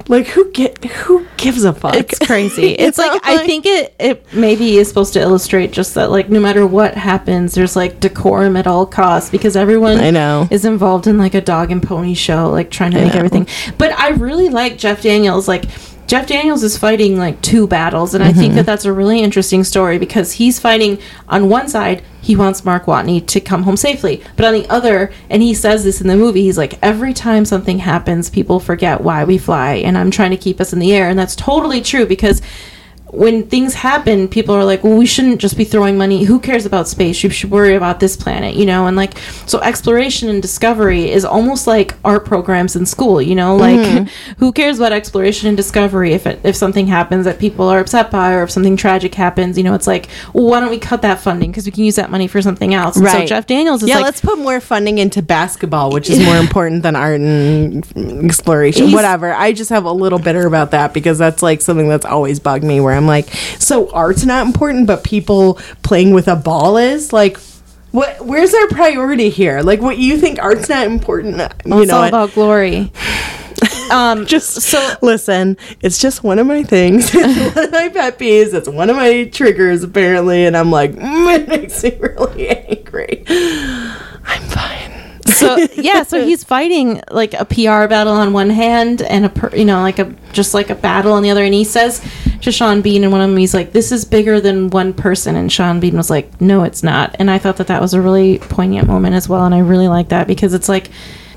[0.09, 1.95] like who get who gives a fuck?
[1.95, 2.77] it's crazy.
[2.83, 6.29] It's like know, I think it it maybe is supposed to illustrate just that like
[6.31, 10.49] no matter what happens, there's like decorum at all costs because everyone I know.
[10.51, 13.19] is involved in like a dog and pony show, like trying to make know.
[13.19, 13.47] everything.
[13.79, 15.49] But I really like Jeff Daniels.
[15.49, 15.65] Like
[16.07, 18.39] Jeff Daniels is fighting like two battles, and I Mm-hmm.
[18.41, 20.99] think that that's a really interesting story because he's fighting
[21.29, 22.03] on one side.
[22.21, 25.85] He wants Mark Watney to come home safely, but on the other, and he says
[25.85, 29.75] this in the movie, he's like, every time something happens, people forget why we fly,
[29.75, 32.43] and I'm trying to keep us in the air, and that's totally true because
[33.13, 36.25] when things happen, people are like, well, we shouldn't just be throwing money.
[36.25, 37.23] Who cares about space?
[37.23, 38.87] You should worry about this planet, you know?
[38.87, 43.55] And like, so exploration and discovery is almost like art programs in school, you know?
[43.55, 44.35] Like, mm-hmm.
[44.39, 48.11] who cares about exploration and discovery if it, if something happens that people are upset
[48.11, 49.75] by or if something tragic happens, you know?
[49.75, 51.51] It's like, well, why don't we cut that funding?
[51.51, 52.97] Because we can use that money for something else.
[52.97, 53.29] And So Right.
[53.29, 56.83] Jeff Daniels is yeah, like, let's put more funding into basketball, which is more important
[56.83, 57.85] than art and
[58.25, 58.93] exploration.
[58.93, 59.35] Whatever.
[59.35, 62.65] I just have a little bitter about that because that's like something that's always bugged
[62.65, 62.81] me.
[62.81, 67.39] Where I'm like, so art's not important, but people playing with a ball is like.
[67.91, 68.25] What?
[68.25, 69.61] Where's our priority here?
[69.61, 71.37] Like, what you think art's not important?
[71.67, 72.91] You it's know, all about glory.
[73.91, 75.57] um, just so listen.
[75.81, 77.11] It's just one of my things.
[77.23, 78.55] It's one of my pet peeves.
[78.55, 83.25] It's one of my triggers, apparently, and I'm like, mm, it makes me really angry.
[83.29, 84.92] I'm fine.
[85.33, 89.55] So yeah so he's fighting like a pr battle on one hand and a per,
[89.57, 91.45] you know like a just like a battle on the other.
[91.45, 92.01] And he says
[92.43, 95.37] to sean bean and one of them he's like this is bigger than one person.
[95.37, 97.15] And sean bean was like no it's not.
[97.19, 99.89] And i thought that that was a really poignant moment as well and i really
[99.89, 100.91] like that because it's like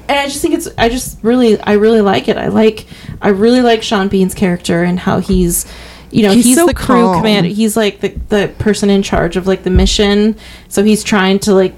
[0.07, 2.37] and i just think it's i just really i really like it.
[2.37, 2.85] I like
[3.21, 5.65] i really like sean bean's character and how he's
[6.11, 7.17] you know He's he's, so the crew calm.
[7.17, 7.49] commander.
[7.49, 10.37] He's like the, the person in charge of like the mission.
[10.69, 11.73] So he's trying to like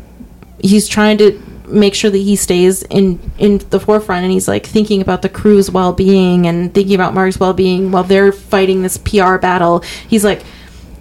[0.59, 4.65] he's trying to make sure that he stays in in the forefront and he's like
[4.65, 9.37] thinking about the crew's well-being and thinking about Mark's well-being while they're fighting this PR
[9.37, 10.41] battle he's like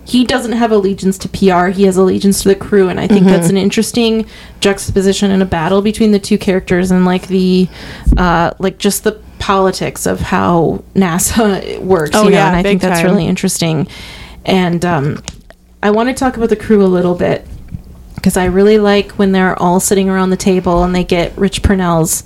[0.04, 3.22] he doesn't have allegiance to PR he has allegiance to the crew and I think
[3.22, 3.30] Mm-hmm.
[3.32, 4.26] that's an interesting
[4.60, 7.68] juxtaposition in a battle between the two characters and like the
[8.16, 12.62] uh like just the politics of how NASA works Oh, you know yeah, and I
[12.62, 13.10] think that's time.
[13.10, 13.86] really interesting
[14.44, 15.22] and um
[15.82, 17.46] I want to talk about the crew a little bit
[18.26, 21.62] because I really like when they're all sitting around the table and they get Rich
[21.62, 22.24] Purnell's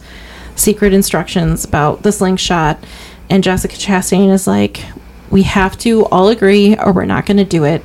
[0.56, 2.82] secret instructions about the slingshot,
[3.28, 4.82] and Jessica Chastain is like,
[5.28, 7.82] "We have to all agree, or we're not going to do it."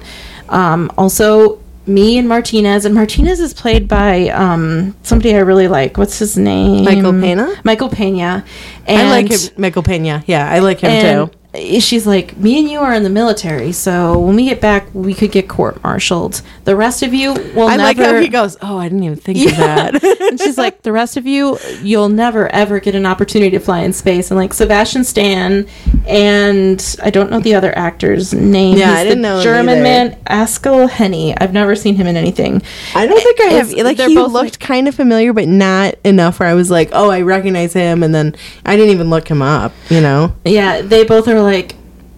[0.48, 5.98] Um, also, me and Martinez, and Martinez is played by um, somebody I really like.
[5.98, 6.86] What's his name?
[6.86, 7.54] Michael Pena?
[7.66, 8.46] Michael Pena.
[8.88, 10.24] I like him, Michael Pena.
[10.26, 11.38] Yeah, I like him and, too.
[11.56, 14.88] Eh, she's like, "Me and you are in the military, so when we get back,
[14.94, 16.42] we could get court-martialed.
[16.66, 19.18] The rest of you will I never." like how he goes, "Oh, I didn't even
[19.18, 23.06] think of that." and she's like, the rest of you, you'll never ever get an
[23.06, 24.30] opportunity to fly in space.
[24.32, 25.68] And like Sebastian Stan
[26.08, 28.78] and I don't know the other actor's name.
[28.78, 31.36] Yeah, He's I didn't the know German man, Aksel Hennie.
[31.38, 32.62] I've never seen him in anything.
[32.94, 33.72] I don't think I have.
[33.72, 36.90] It's- Like he both, looked kind of familiar, but not enough where I was like,
[36.94, 39.74] "Oh, I recognize him," and then I didn't even look him up.
[39.90, 40.34] You know?
[40.44, 41.76] Yeah, they both are like,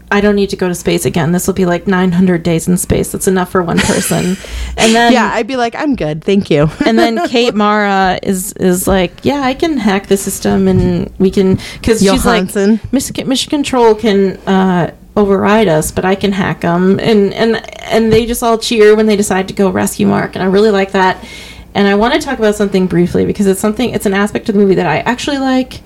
[0.09, 1.33] I don't need to go to space again.
[1.33, 3.11] This will be like 900 days in space.
[3.11, 4.37] That's enough for one person.
[4.77, 8.53] and then Yeah, I'd be like, "I'm good, thank you." and then Kate Mara is
[8.53, 12.45] is like, yeah, I can hack the system and we can because she's like.
[12.93, 18.13] Mission, Mission Control can uh, override us, but I can hack them, and and and
[18.13, 20.91] they just all cheer when they decide to go rescue Mark, and I really like
[20.93, 21.21] that.
[21.75, 24.55] And I want to talk about something briefly because it's something, it's an aspect of
[24.55, 25.81] the movie that I actually like,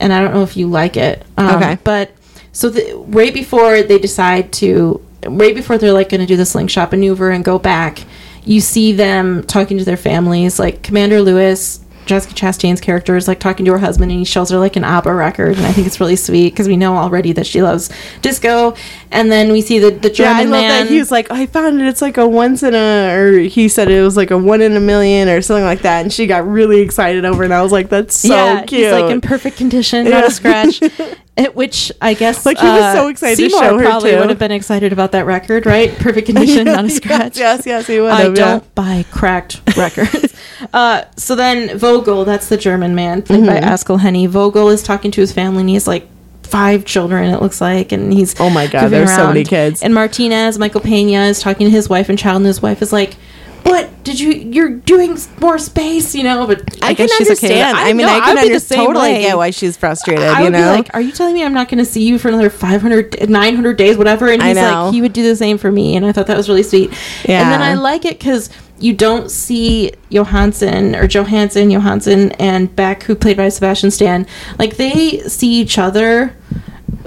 [0.00, 1.24] and I don't know if you like it.
[1.36, 1.76] Um, Okay.
[1.84, 2.12] but
[2.52, 6.46] so the, right before they decide to, right before they're like going to do the
[6.46, 8.04] slingshot maneuver and go back,
[8.44, 11.80] you see them talking to their families, like Commander Lewis.
[12.06, 14.82] Jessica Chastain's character is like talking to her husband, and he shows her like an
[14.82, 17.90] ABBA record, and I think it's really sweet because we know already that she loves
[18.22, 18.74] disco.
[19.10, 20.86] And then we see the the Yeah, I love man.
[20.86, 21.86] that he was like, "I found it.
[21.86, 24.74] It's like a once in a," or he said it was like a one in
[24.74, 27.60] a million or something like that, and she got really excited over, it, and I
[27.62, 30.80] was like, "That's so yeah, cute." he's like in perfect condition, not a scratch.
[31.54, 34.18] Which I guess Like, he was uh, so excited to Seymour show her, probably too.
[34.18, 35.94] would have been excited about that record, right?
[35.98, 37.36] Perfect condition, not a scratch.
[37.38, 38.34] yes, yes, he would I have.
[38.34, 38.68] don't yeah.
[38.74, 40.34] buy cracked records.
[40.72, 43.68] uh, so then Vogel, that's the German man played by Mm-hmm.
[43.68, 44.26] Aksel Hennie.
[44.26, 46.08] Vogel is talking to his family, and he has like
[46.42, 47.32] five children.
[47.32, 49.82] It looks like, and he's Oh my God, there's so many kids.
[49.82, 52.92] And Martinez, Michael Pena, is talking to his wife and child, and his wife is
[52.92, 53.16] like.
[53.62, 54.32] What did you?
[54.32, 56.46] You're doing more space, you know.
[56.46, 57.62] But I, I, can guess she's okay with it.
[57.62, 57.76] understand.
[57.76, 59.22] I, mean, know, I can would be the same totally way.
[59.22, 60.24] get why she's frustrated.
[60.24, 62.18] I you know, be like, "Are you telling me I'm not going to see you
[62.18, 65.58] for another 500, 900 days, whatever?" And I he's like, he would do the same
[65.58, 66.90] for me, and I thought that was really sweet.
[67.24, 67.42] Yeah.
[67.42, 73.02] and then I like it because you don't see Johansson or Johansson, Johansson, and Beck,
[73.04, 74.26] who played by Sebastian Stan,
[74.58, 76.34] like they see each other.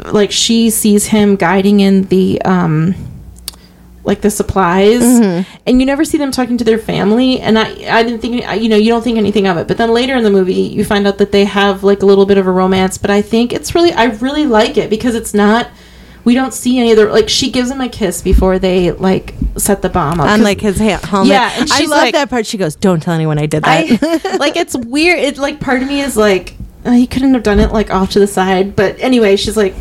[0.06, 2.96] Like she sees him guiding in the um,
[4.04, 5.62] like the supplies Mm-hmm.
[5.68, 7.66] and you never see them talking to their family and i
[7.98, 10.24] i didn't think you know you don't think anything of it but then later in
[10.24, 12.98] the movie you find out that they have like a little bit of a romance
[12.98, 15.68] but i think it's really i really like it because it's not
[16.24, 19.82] we don't see any other like she gives him a kiss before they like set
[19.82, 21.32] the bomb up on like his ha- helmet.
[21.32, 22.46] Yeah, and I love like- that part.
[22.46, 25.18] She goes, "Don't tell anyone I did that." I like it's weird.
[25.18, 26.56] It like part of me is like
[26.86, 28.76] uh, he couldn't have done it like off to the side.
[28.76, 29.74] But anyway, she's like,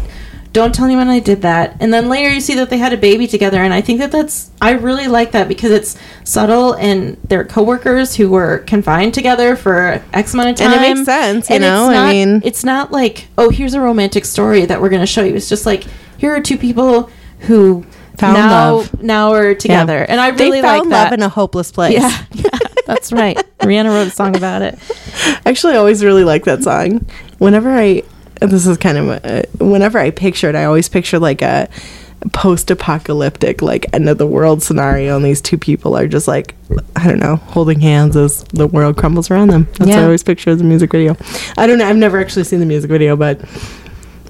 [0.52, 2.96] "Don't tell anyone I did that." And then later you see that they had a
[2.96, 7.16] baby together, and I think that that's I really like that because it's subtle and
[7.28, 11.48] they're coworkers who were confined together for X amount of time, And it makes sense,
[11.50, 11.90] you And know?
[11.90, 15.06] it's I mean- it's not like oh here's a romantic story that we're going to
[15.06, 15.34] show you.
[15.34, 15.84] It's just like
[16.18, 17.10] here are two people
[17.40, 17.84] who.
[18.18, 19.02] Found now, love.
[19.02, 21.12] now are together, and I really they found like love that.
[21.14, 21.94] in a hopeless place.
[21.94, 22.50] yeah, yeah,
[22.84, 23.38] that's right.
[23.60, 24.78] Rihanna wrote a song about it.
[25.46, 27.06] Actually, I always really like that song.
[27.38, 28.02] Whenever I,
[28.40, 31.68] this is kind of, a, whenever I picture it, I always picture like a
[32.32, 36.54] post-apocalyptic, like end of the world scenario, and these two people are just like,
[36.96, 39.64] I don't know, holding hands as the world crumbles around them.
[39.78, 41.16] That's what I always picture as a music video.
[41.56, 41.86] I don't know.
[41.88, 43.40] I've never actually seen the music video, but.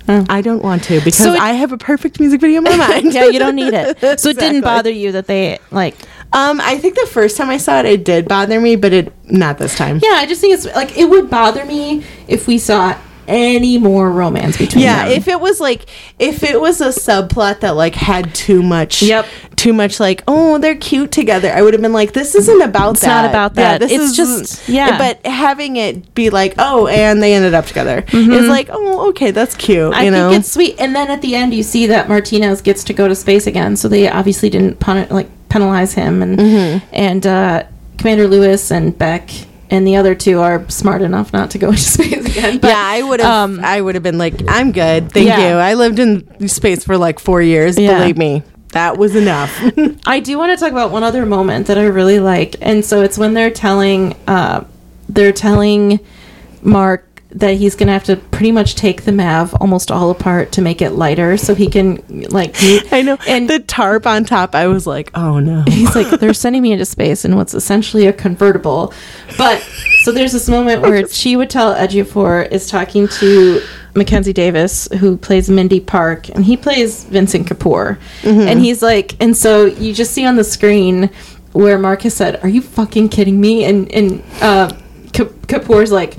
[0.08, 0.24] Oh.
[0.28, 2.76] I don't want to because So it- I have a perfect music video in my
[2.88, 3.12] mind.
[3.14, 4.18] yeah, you don't need it.
[4.18, 5.94] So it didn't bother you that they like.
[6.32, 9.12] Um, I think the first time I saw it, it did bother me, but it
[9.30, 10.00] not this time.
[10.02, 12.96] Yeah, I just think it's like it would bother me if we saw
[13.30, 14.96] any more romance between them.
[14.96, 15.16] Yeah, them.
[15.16, 15.86] if it was like
[16.18, 19.26] if it was a subplot that like had too much Yep.
[19.56, 22.92] too much like, oh, they're cute together, I would have been like, this isn't about
[22.92, 23.22] It's that.
[23.22, 23.90] not about Yeah, that.
[23.90, 24.98] It's just- yeah.
[24.98, 29.30] But having it be like, oh, and they ended up together is like, oh, okay,
[29.30, 29.78] that's cute.
[29.92, 29.94] Mm-hmm.
[30.00, 30.30] I you know?
[30.30, 30.76] think it's sweet.
[30.80, 33.76] And then at the end, you see that Martinez gets to go to space again.
[33.76, 36.86] So they obviously didn't pun- like penalize him, and Mm-hmm.
[36.92, 37.62] and uh,
[37.98, 39.28] Commander Lewis and Beck
[39.70, 42.58] and the other two are smart enough not to go into space again.
[42.58, 43.30] But, yeah, I would have.
[43.50, 45.38] um, I would have been like, "I'm good, thank Yeah.
[45.40, 47.78] you." I lived in space for like four years.
[47.78, 47.98] Yeah.
[47.98, 48.42] Believe me,
[48.72, 49.50] that was enough.
[50.06, 53.02] I do want to talk about one other moment that I really like, and so
[53.02, 54.64] it's when they're telling, uh,
[55.08, 56.00] they're telling
[56.62, 60.62] Mark that he's gonna have to pretty much take the Mav almost all apart to
[60.62, 62.54] make it lighter, so he can like.
[62.92, 63.18] I know.
[63.28, 66.72] And- the tarp on top, I was like, "Oh no." He's like, they're sending me
[66.72, 68.92] into space in what's essentially a convertible.
[69.38, 69.60] But
[70.02, 73.60] so there's this moment where Chiwetel Ejiofor is talking to
[73.94, 77.98] Mackenzie Davis, who plays Mindy Park, and he plays Vincent Kapoor.
[78.24, 81.10] And he's like, and so you just see on the screen
[81.52, 84.72] where Marcus said, "Are you fucking kidding me?" And and uh,
[85.12, 86.16] Kapoor's like,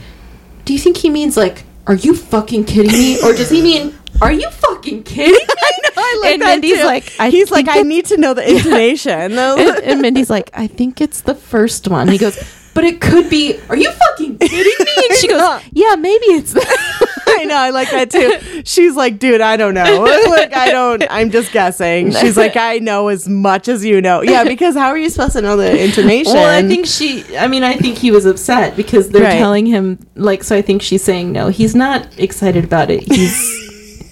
[0.72, 3.94] "Do you think he means like, are you fucking kidding me, or does he mean?"
[4.22, 5.40] Are you fucking kidding me?
[5.98, 6.86] I like and that Mindy's too.
[6.86, 9.34] like, I he's like, I need to know the intonation.
[9.38, 12.08] and, and Mindy's like, I think it's the first one.
[12.08, 12.38] He goes,
[12.74, 13.60] but it could be.
[13.70, 15.04] Are you fucking kidding me?
[15.10, 16.56] And she goes, Yeah, maybe it's.
[17.34, 18.62] I know, I like that too.
[18.66, 20.04] She's like, dude, I don't know.
[20.32, 21.04] Like, I don't.
[21.10, 22.12] I'm just guessing.
[22.12, 24.22] She's like, I know as much as you know.
[24.22, 26.34] Yeah, because how are you supposed to know the intonation?
[26.34, 27.24] Well, I think she.
[27.38, 29.38] I mean, I think he was upset because they're Right.
[29.38, 30.44] telling him like.
[30.44, 31.50] So I think she's saying no.
[31.50, 33.04] He's not excited about it.
[33.04, 33.61] He's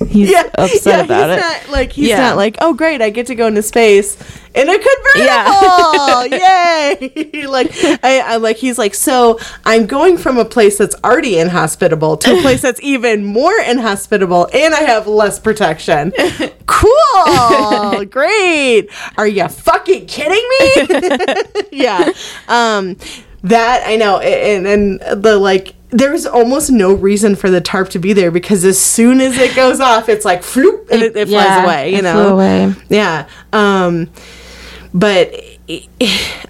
[0.08, 1.42] he's upset yeah, about he's it.
[1.42, 2.20] Not, like he's Yeah.
[2.22, 4.16] not like, oh great, I get to go into space
[4.56, 5.26] in a convertible.
[5.26, 6.24] Yeah.
[6.94, 7.46] Yay!
[7.48, 7.72] like
[8.04, 12.38] I, I like he's like, so I'm going from a place that's already inhospitable to
[12.38, 16.12] a place that's even more inhospitable, and I have less protection.
[16.66, 18.90] cool, great.
[19.18, 21.68] Are you fucking kidding me?
[21.72, 22.12] yeah.
[22.48, 22.98] Um,
[23.44, 25.76] that I know, and and the like.
[25.92, 29.56] There's almost no reason for the tarp to be there because as soon as it
[29.56, 31.92] goes off, it's like floop and it, it flies Yeah, away.
[31.92, 32.74] You it know, flew away.
[32.90, 33.28] yeah.
[33.54, 34.10] Um,
[34.94, 35.34] but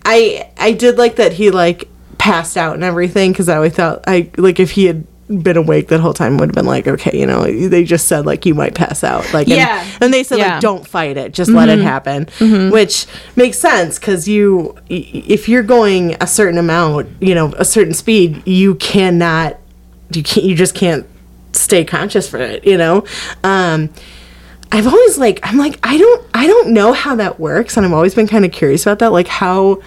[0.05, 1.87] I I did like that he like
[2.17, 5.89] passed out and everything because I always thought I like if he had been awake
[5.89, 8.55] that whole time would have been like okay you know they just said like you
[8.55, 9.31] might pass out.
[9.33, 9.85] Like Yeah.
[10.01, 10.53] and, they said Yeah.
[10.53, 11.33] like don't fight it.
[11.33, 12.27] Just let it happen.
[12.71, 17.93] Which makes sense because you if you're going a certain amount you know a certain
[17.93, 19.57] speed you cannot
[20.11, 21.05] you can't you just can't
[21.53, 23.03] stay conscious for it you know?
[23.43, 23.89] Um
[24.71, 27.93] I've always like I'm like I don't I don't know how that works and I've
[27.93, 29.81] always been kind of curious about that like how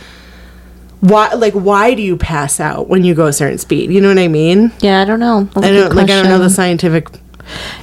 [1.03, 4.09] why like why do you pass out when you go a certain speed you know
[4.09, 5.45] what I mean Yeah, I don't know.
[5.53, 7.09] That's I don't like I don't know the scientific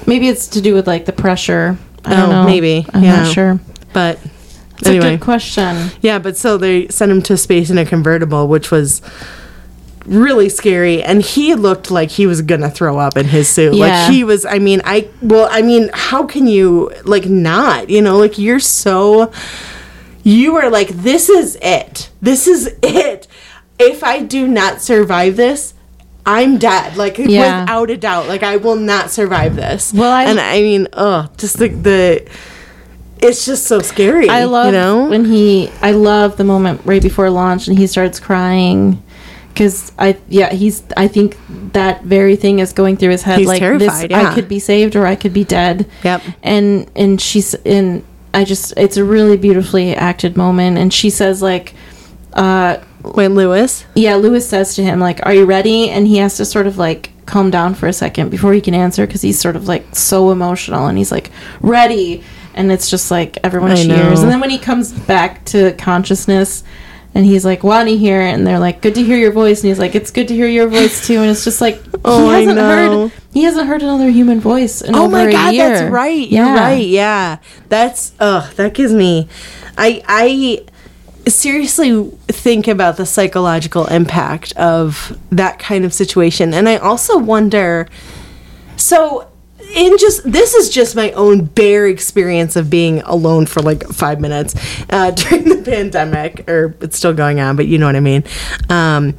[0.07, 1.77] Maybe it's to do with like the pressure.
[2.05, 2.45] I don't Oh, know.
[2.45, 2.85] maybe.
[2.93, 3.23] I'm Yeah.
[3.23, 3.59] not sure.
[3.91, 4.19] but
[4.77, 5.91] It's anyway a good question.
[6.01, 9.01] yeah but so they sent him to space in a convertible which was
[10.05, 13.85] really scary and he looked like he was gonna throw up in his suit Yeah.
[13.85, 18.01] like he was i mean i well i mean how can you like not you
[18.01, 19.31] know like you're so
[20.23, 23.27] you are like this is it this is it
[23.79, 25.73] if i do not survive this
[26.25, 27.61] i'm dead like Yeah.
[27.61, 31.29] without a doubt like i will not survive this Well, I- and i mean oh
[31.37, 32.29] just the the
[33.21, 35.69] it's just so scary I love you know when he.
[35.81, 39.03] I love the moment right before launch and he starts crying
[39.49, 41.37] because I yeah he's I think
[41.73, 44.31] that very thing is going through his head He's like terrified, this yeah.
[44.31, 45.89] I could be saved or I could be dead.
[46.05, 46.21] Yep.
[46.43, 51.41] And and she's and I just it's a really beautifully acted moment and she says
[51.41, 51.73] like
[52.33, 53.85] uh Wait, Lewis.
[53.95, 56.77] yeah Lewis says to him like are you ready and he has to sort of
[56.77, 59.95] like calm down for a second before he can answer because he's sort of like
[59.95, 61.31] so emotional and he's like
[61.61, 62.23] ready
[62.55, 64.21] and it's just like everyone I cheers know.
[64.23, 66.63] and then when he comes back to consciousness
[67.15, 69.79] and he's like Watney here and they're like good to hear your voice and he's
[69.79, 72.39] like it's good to hear your voice too and it's just like Oh, he I
[72.39, 73.07] hasn't know.
[73.07, 75.69] heard he hasn't heard another human voice in Oh over my a god, year.
[75.69, 76.27] that's right.
[76.27, 76.87] yeah You're right.
[76.87, 77.37] Yeah.
[77.69, 79.27] That's ugh, that gives me
[79.77, 80.65] I I
[81.29, 86.53] seriously think about the psychological impact of that kind of situation.
[86.53, 87.87] And I also wonder
[88.77, 89.28] so
[89.75, 94.19] in just this is just my own bare experience of being alone for like five
[94.19, 94.55] minutes
[94.89, 98.23] uh, during the pandemic or it's still going on but you know what i mean.
[98.69, 99.15] Um,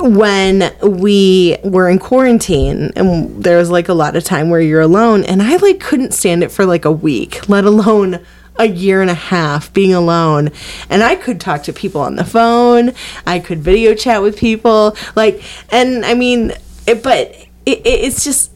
[0.00, 4.80] when we were in quarantine and there was like a lot of time where you're
[4.80, 8.24] alone and i like couldn't stand it for like a week let alone
[8.60, 10.50] a year and a half being alone.
[10.90, 12.92] And i could talk to people on the phone
[13.26, 16.52] i could video chat with people like and i mean
[16.86, 17.28] it, but
[17.66, 18.50] it, it, it's just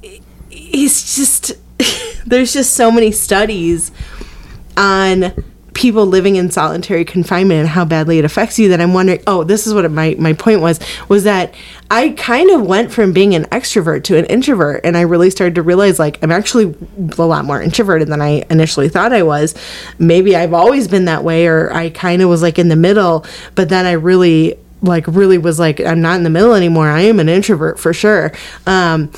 [0.73, 1.53] it's just
[2.27, 3.93] there's just so many studies
[4.77, 5.32] on
[5.74, 9.43] people living in solitary confinement and how badly it affects you that I'm wondering oh
[9.43, 10.78] this is what my my point was
[11.09, 11.55] was that
[11.90, 15.55] I kind of went from being an extrovert to an introvert and I really started
[15.57, 16.74] to realize like I'm actually
[17.19, 19.55] a lot more introverted than I initially thought I was.
[19.99, 23.24] Maybe I've always been that way or I kind of was like in the middle
[23.55, 26.89] but then I really like really was like I'm not in the middle anymore.
[26.89, 28.32] I am an introvert for sure.
[28.66, 29.11] Um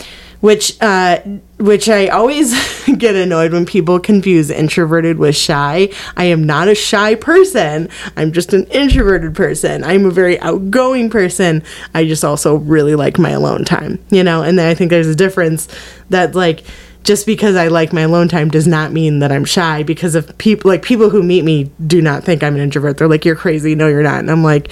[0.45, 1.21] which uh,
[1.57, 2.53] which I always
[2.99, 5.89] get annoyed when people confuse introverted with shy.
[6.19, 7.89] I am not a shy person.
[8.15, 9.83] I'm just an introverted person.
[9.83, 11.63] I'm a very outgoing person.
[11.95, 14.43] I just also really like my alone time, you know.
[14.43, 15.67] And then I think there's a difference
[16.11, 16.63] that like
[17.05, 20.37] just because I like my alone time does not mean that I'm shy because of
[20.37, 22.99] people like people who meet me do not think I'm an introvert.
[22.99, 23.75] They're like you're crazy.
[23.75, 24.19] No, you're not.
[24.19, 24.71] And I'm like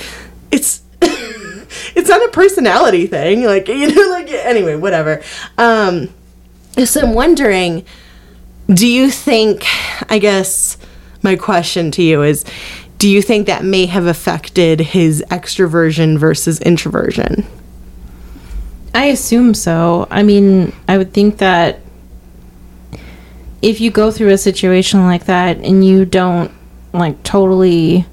[0.51, 0.82] it's
[1.95, 5.23] it's not a personality thing like you know like anyway whatever
[5.59, 6.09] um
[6.85, 7.85] so i'm wondering
[8.69, 9.65] do you think
[10.11, 10.77] i guess
[11.23, 12.45] my question to you is
[12.99, 17.47] do you think that may have affected his extroversion versus introversion
[18.95, 20.07] I assume so.
[20.11, 21.81] I mean, I would think that
[23.63, 26.51] if you go through a situation like that and you don't
[26.93, 28.05] like totally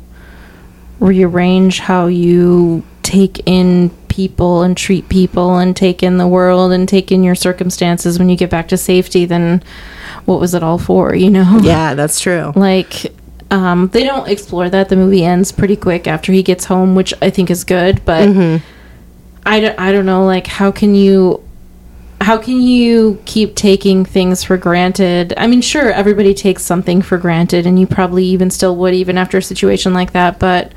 [1.00, 6.88] rearrange how you take in people and treat people and take in the world and
[6.88, 9.64] take in your circumstances when you get back to safety, then
[10.26, 11.60] what was it all for, you know?
[11.64, 12.54] Yeah, that's true.
[12.56, 13.14] Like,
[13.50, 14.90] um, they don't explore that.
[14.90, 18.06] The movie ends pretty quick after he gets home, which I think is good.
[18.06, 18.64] But Mm-hmm.
[19.46, 20.26] I, don't, I don't know.
[20.26, 21.44] Like, how can you
[22.22, 25.34] how can you keep taking things for granted?
[25.38, 29.18] I mean, sure, everybody takes something for granted, and you probably even still would, even
[29.18, 30.38] after a situation like that.
[30.38, 30.74] But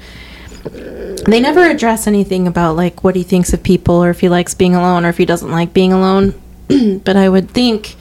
[0.64, 4.54] they never address anything about like what he thinks of people, or if he likes
[4.54, 6.40] being alone, or if he doesn't like being alone.
[7.04, 7.96] but I would think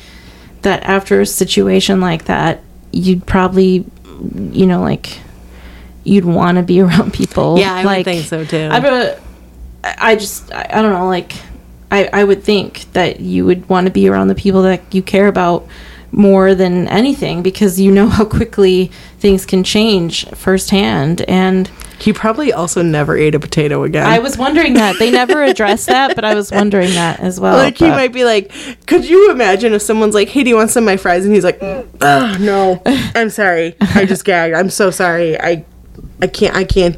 [0.61, 2.61] that after a situation like that,
[2.91, 3.85] you'd probably,
[4.51, 5.19] you know, like
[6.03, 7.57] you'd want to be around people.
[7.59, 8.69] Yeah, I like, think so, too.
[8.71, 9.17] I,
[9.83, 11.33] I just, I, I don't know, like,
[11.89, 15.01] I, I would think that you would want to be around the people that you
[15.01, 15.67] care about
[16.11, 21.21] more than anything because you know how quickly things can change firsthand.
[21.21, 21.69] And
[21.99, 24.05] He probably also never ate a potato again.
[24.05, 24.97] I was wondering that.
[24.99, 27.55] They never addressed that, but I was wondering that as well.
[27.57, 28.51] like he might be like,
[28.87, 31.33] could you imagine if someone's like, "Hey, do you want some of my fries?" And
[31.33, 32.81] he's like, "Oh no,
[33.15, 34.55] I'm sorry, I just gagged.
[34.55, 35.39] I'm so sorry.
[35.39, 35.63] I,
[36.21, 36.97] I can't, I can't,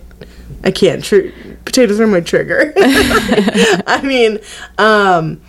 [0.64, 1.04] I can't.
[1.04, 1.30] Tr-
[1.66, 2.74] potatoes are my trigger.
[2.78, 4.40] I mean,
[4.78, 5.42] um,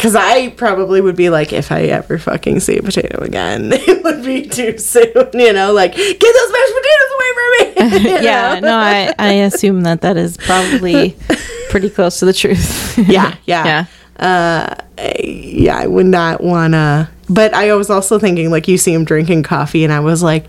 [0.00, 4.02] because I probably would be like, if I ever fucking see a potato again, it
[4.02, 5.04] would be too soon.
[5.34, 8.10] You know, like get those mashed potatoes away from me.
[8.24, 8.68] yeah, know?
[8.68, 11.16] no, I, I assume that that is probably
[11.68, 12.96] pretty close to the truth.
[12.98, 13.64] yeah, yeah.
[13.66, 13.84] Yeah.
[14.18, 14.74] Uh,
[15.22, 17.10] yeah, I would not wanna.
[17.28, 20.46] But I was also thinking, like, you see him drinking coffee, and I was like,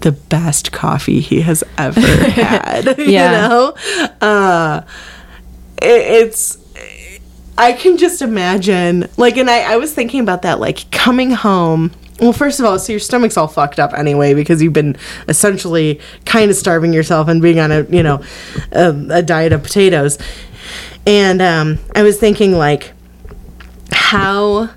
[0.00, 2.98] the best coffee he has ever had.
[2.98, 3.48] you Yeah.
[3.48, 3.74] know,
[4.20, 4.80] uh,
[5.80, 5.86] it,
[6.26, 6.58] it's.
[7.56, 11.92] I can just imagine, like, and I, I was thinking about that, like, coming home.
[12.20, 14.96] Well, first of all, so your stomach's all fucked up anyway because you've been
[15.28, 18.22] essentially kind of starving yourself and being on a, you know,
[18.72, 20.18] a, a diet of potatoes.
[21.06, 22.92] And um, I was thinking, like,
[23.92, 24.70] how,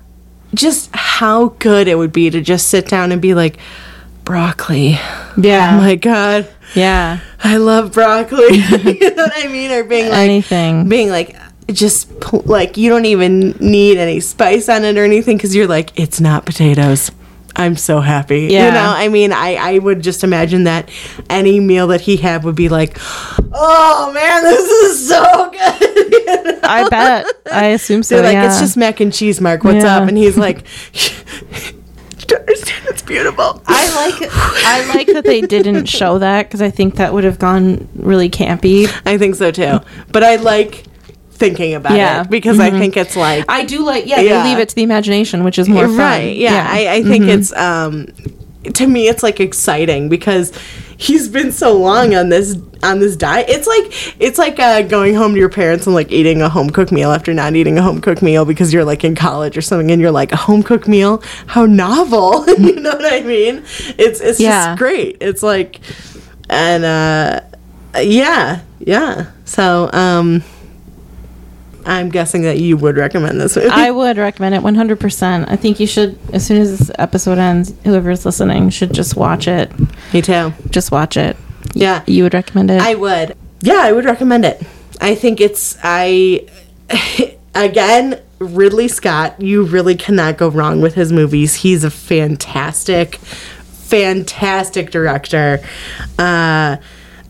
[0.54, 3.58] just how good it would be to just sit down and be like,
[4.24, 4.98] broccoli.
[5.40, 5.70] Yeah.
[5.74, 6.48] Oh my God.
[6.74, 7.20] yeah.
[7.42, 8.56] I love broccoli.
[8.58, 9.70] you know what I mean?
[9.70, 10.88] Or being like, Anything.
[10.88, 11.34] being like,
[11.72, 12.10] just
[12.46, 16.20] like you don't even need any spice on it or anything because you're like, it's
[16.20, 17.10] not potatoes.
[17.56, 18.42] I'm so happy.
[18.50, 18.66] yeah.
[18.66, 20.88] You know, I mean, I, I would just imagine that
[21.28, 22.96] any meal that he had would be like,
[23.52, 26.12] oh man, this is so good.
[26.12, 26.60] You know?
[26.62, 27.26] I bet.
[27.52, 28.14] I assume so.
[28.16, 28.46] They're like, yeah.
[28.46, 29.64] it's just mac and cheese, Mark.
[29.64, 29.96] What's Yeah.
[29.96, 30.08] up?
[30.08, 32.86] And he's like, you don't understand.
[32.88, 33.60] It's beautiful.
[33.66, 37.38] I like I like that they didn't show that because I think that would have
[37.40, 38.86] gone really campy.
[39.04, 39.80] I think so too.
[40.12, 40.84] But I like
[41.38, 42.22] thinking about Yeah.
[42.22, 44.44] it because I think it's like I do like yeah, Yeah.
[44.44, 45.96] leave it to the imagination, which is more fun.
[45.96, 46.36] right.
[46.36, 48.08] Yeah, I, I think it's um
[48.74, 50.52] to me it's like exciting because
[50.98, 53.46] he's been so long on this on this diet.
[53.48, 56.68] It's like it's like uh, going home to your parents and like eating a home
[56.70, 59.62] cooked meal after not eating a home cooked meal because you're like in college or
[59.62, 61.22] something and you're like a home cooked meal.
[61.46, 62.44] How novel.
[62.58, 63.58] you know what I mean?
[63.96, 64.66] It's it's Yeah.
[64.70, 65.16] just great.
[65.20, 65.80] It's like
[66.50, 67.40] and uh
[68.02, 69.30] yeah, yeah.
[69.44, 70.42] So um
[71.86, 73.68] I'm guessing that you would recommend this movie.
[73.70, 75.48] I would recommend it 100%.
[75.48, 79.48] I think you should, as soon as this episode ends, whoever's listening should just watch
[79.48, 79.72] it.
[80.12, 80.52] Me too.
[80.70, 81.36] Just watch it.
[81.74, 82.02] Yeah.
[82.06, 82.80] You would recommend it?
[82.80, 83.36] I would.
[83.60, 84.62] Yeah, I would recommend it.
[85.00, 86.46] I think it's I
[87.54, 89.40] again Ridley Scott.
[89.40, 91.56] You really cannot go wrong with his movies.
[91.56, 95.60] He's a fantastic, fantastic director.
[96.18, 96.76] Uh,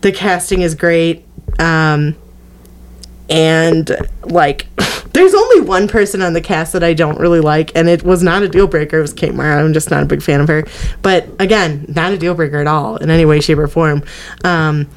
[0.01, 1.25] the casting is great.
[1.57, 2.15] Um,
[3.29, 3.91] and
[4.23, 4.67] like,
[5.13, 8.23] there's only one person on the cast that I don't really like, and it was
[8.23, 8.99] not a deal breaker.
[8.99, 9.63] It was Kate Mara.
[9.63, 10.65] I'm just not a big fan of her.
[11.01, 14.03] But again, not a deal breaker at all in any way, shape, or form.
[14.43, 14.89] Um,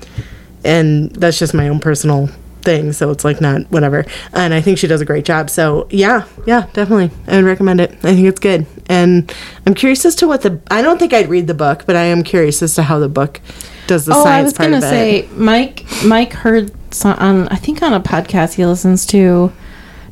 [0.65, 2.29] and that's just my own personal
[2.63, 2.93] thing.
[2.93, 4.07] So it's like not whatever.
[4.33, 5.51] And I think she does a great job.
[5.51, 7.91] So yeah, yeah, definitely, I would recommend it.
[7.91, 8.67] I think it's good.
[8.89, 9.33] And
[9.67, 10.61] I'm curious as to what the.
[10.71, 13.09] I don't think I'd read the book, but I am curious as to how the
[13.09, 13.41] book
[13.87, 15.85] does the oh, science I was gonna say, Mike.
[16.05, 16.73] Mike heard
[17.05, 19.53] on, I think, on a podcast he listens to,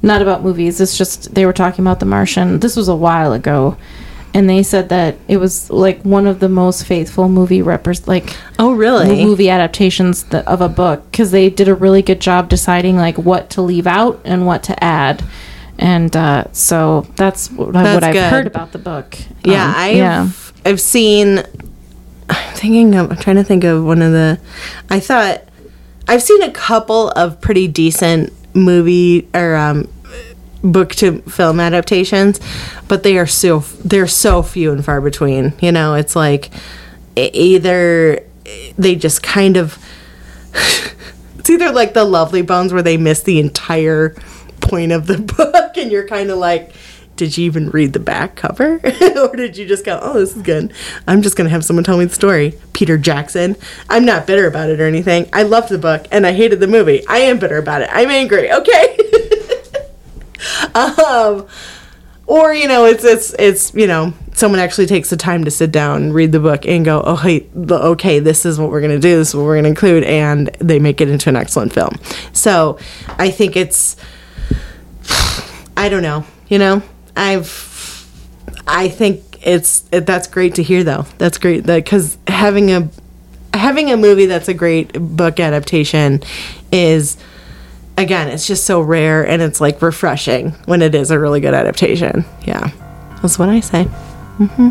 [0.03, 0.81] not about movies.
[0.81, 2.61] It's just they were talking about The Martian.
[2.61, 3.77] This was a while ago,
[4.33, 8.35] and they said that it was like one of the most faithful movie repres like
[8.59, 9.25] oh, really?
[9.25, 13.19] movie adaptations th- of a book because they did a really good job deciding like
[13.19, 15.23] what to leave out and what to add.
[15.79, 18.31] And uh, so that's what, I- That's what I've good.
[18.31, 19.17] heard about the book.
[19.45, 20.29] Yeah, Um, I've yeah.
[20.67, 21.43] I've seen.
[22.29, 23.11] I'm thinking of.
[23.11, 24.39] I'm trying to think of one of the.
[24.91, 25.43] I thought
[26.11, 29.89] I've seen a couple of pretty decent movie or um,
[30.61, 32.41] book to film adaptations,
[32.89, 35.53] but they are so they're so few and far between.
[35.61, 36.51] You know, it's like
[37.15, 38.25] either
[38.77, 39.79] they just kind of
[41.39, 44.17] it's either like the Lovely Bones where they miss the entire
[44.61, 46.73] point of the book, and you're kind of like.
[47.21, 48.81] Did you even read the back cover?
[49.15, 50.73] or did you just go, oh, this is good?
[51.07, 52.55] I'm just going to have someone tell me the story.
[52.73, 53.57] Peter Jackson.
[53.91, 55.29] I'm not bitter about it or anything.
[55.31, 57.07] I loved the book and I hated the movie.
[57.07, 57.91] I am bitter about it.
[57.93, 58.97] I'm angry, okay?
[60.75, 61.47] um,
[62.27, 65.71] or you know it's it's it's you know someone actually takes the time to sit
[65.71, 68.93] down and read the book and go oh hey okay this is what we're going
[68.93, 71.35] to do this is what we're going to include and they make it into an
[71.35, 71.97] excellent film
[72.33, 72.79] so
[73.19, 73.97] i think it's
[75.77, 76.81] i don't know you know
[77.17, 78.07] i've
[78.67, 82.89] i think it's it, that's great to hear though that's great because having a
[83.55, 86.23] having a movie that's a great book adaptation
[86.73, 87.17] is
[88.01, 91.55] again, it's just so rare and it's like refreshing when it is a really good
[91.55, 92.25] adaptation.
[92.45, 92.71] Yeah,
[93.23, 93.85] that's what I say.
[93.85, 94.71] hmm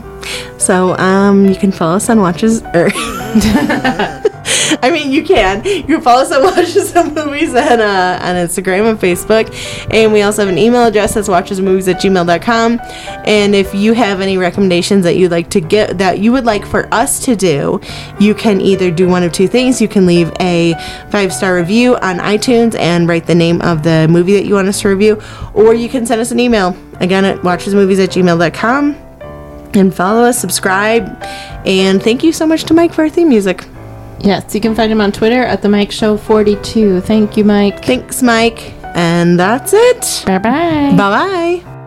[0.58, 2.62] So, um, you can follow us on Watches.
[2.74, 2.90] Or
[4.84, 5.64] I mean, you can.
[5.64, 9.54] You can follow us on Watches and Movies on, uh, on Instagram and Facebook.
[9.92, 12.80] And we also have an email address that's watchesmovies at gmail.com.
[13.26, 16.66] And if you have any recommendations that you'd like to get, that you would like
[16.66, 17.80] for us to do,
[18.20, 19.82] you can either do one of two things.
[19.82, 20.74] You can leave a
[21.10, 24.68] five star review on iTunes and write the name of the movie that you want
[24.68, 25.22] us to review,
[25.54, 28.96] or you can send us an email again at watchesmovies at gmail.com
[29.74, 31.06] and follow us, subscribe,
[31.66, 33.66] and thank you so much to Mike for our theme music.
[34.22, 37.02] Yes, you can find him on Twitter at the Mike Show 42.
[37.02, 37.84] Thank you, Mike.
[37.86, 38.74] Thanks, Mike.
[38.96, 40.24] And that's it.
[40.26, 40.92] Bye bye.
[40.96, 41.79] Bye bye.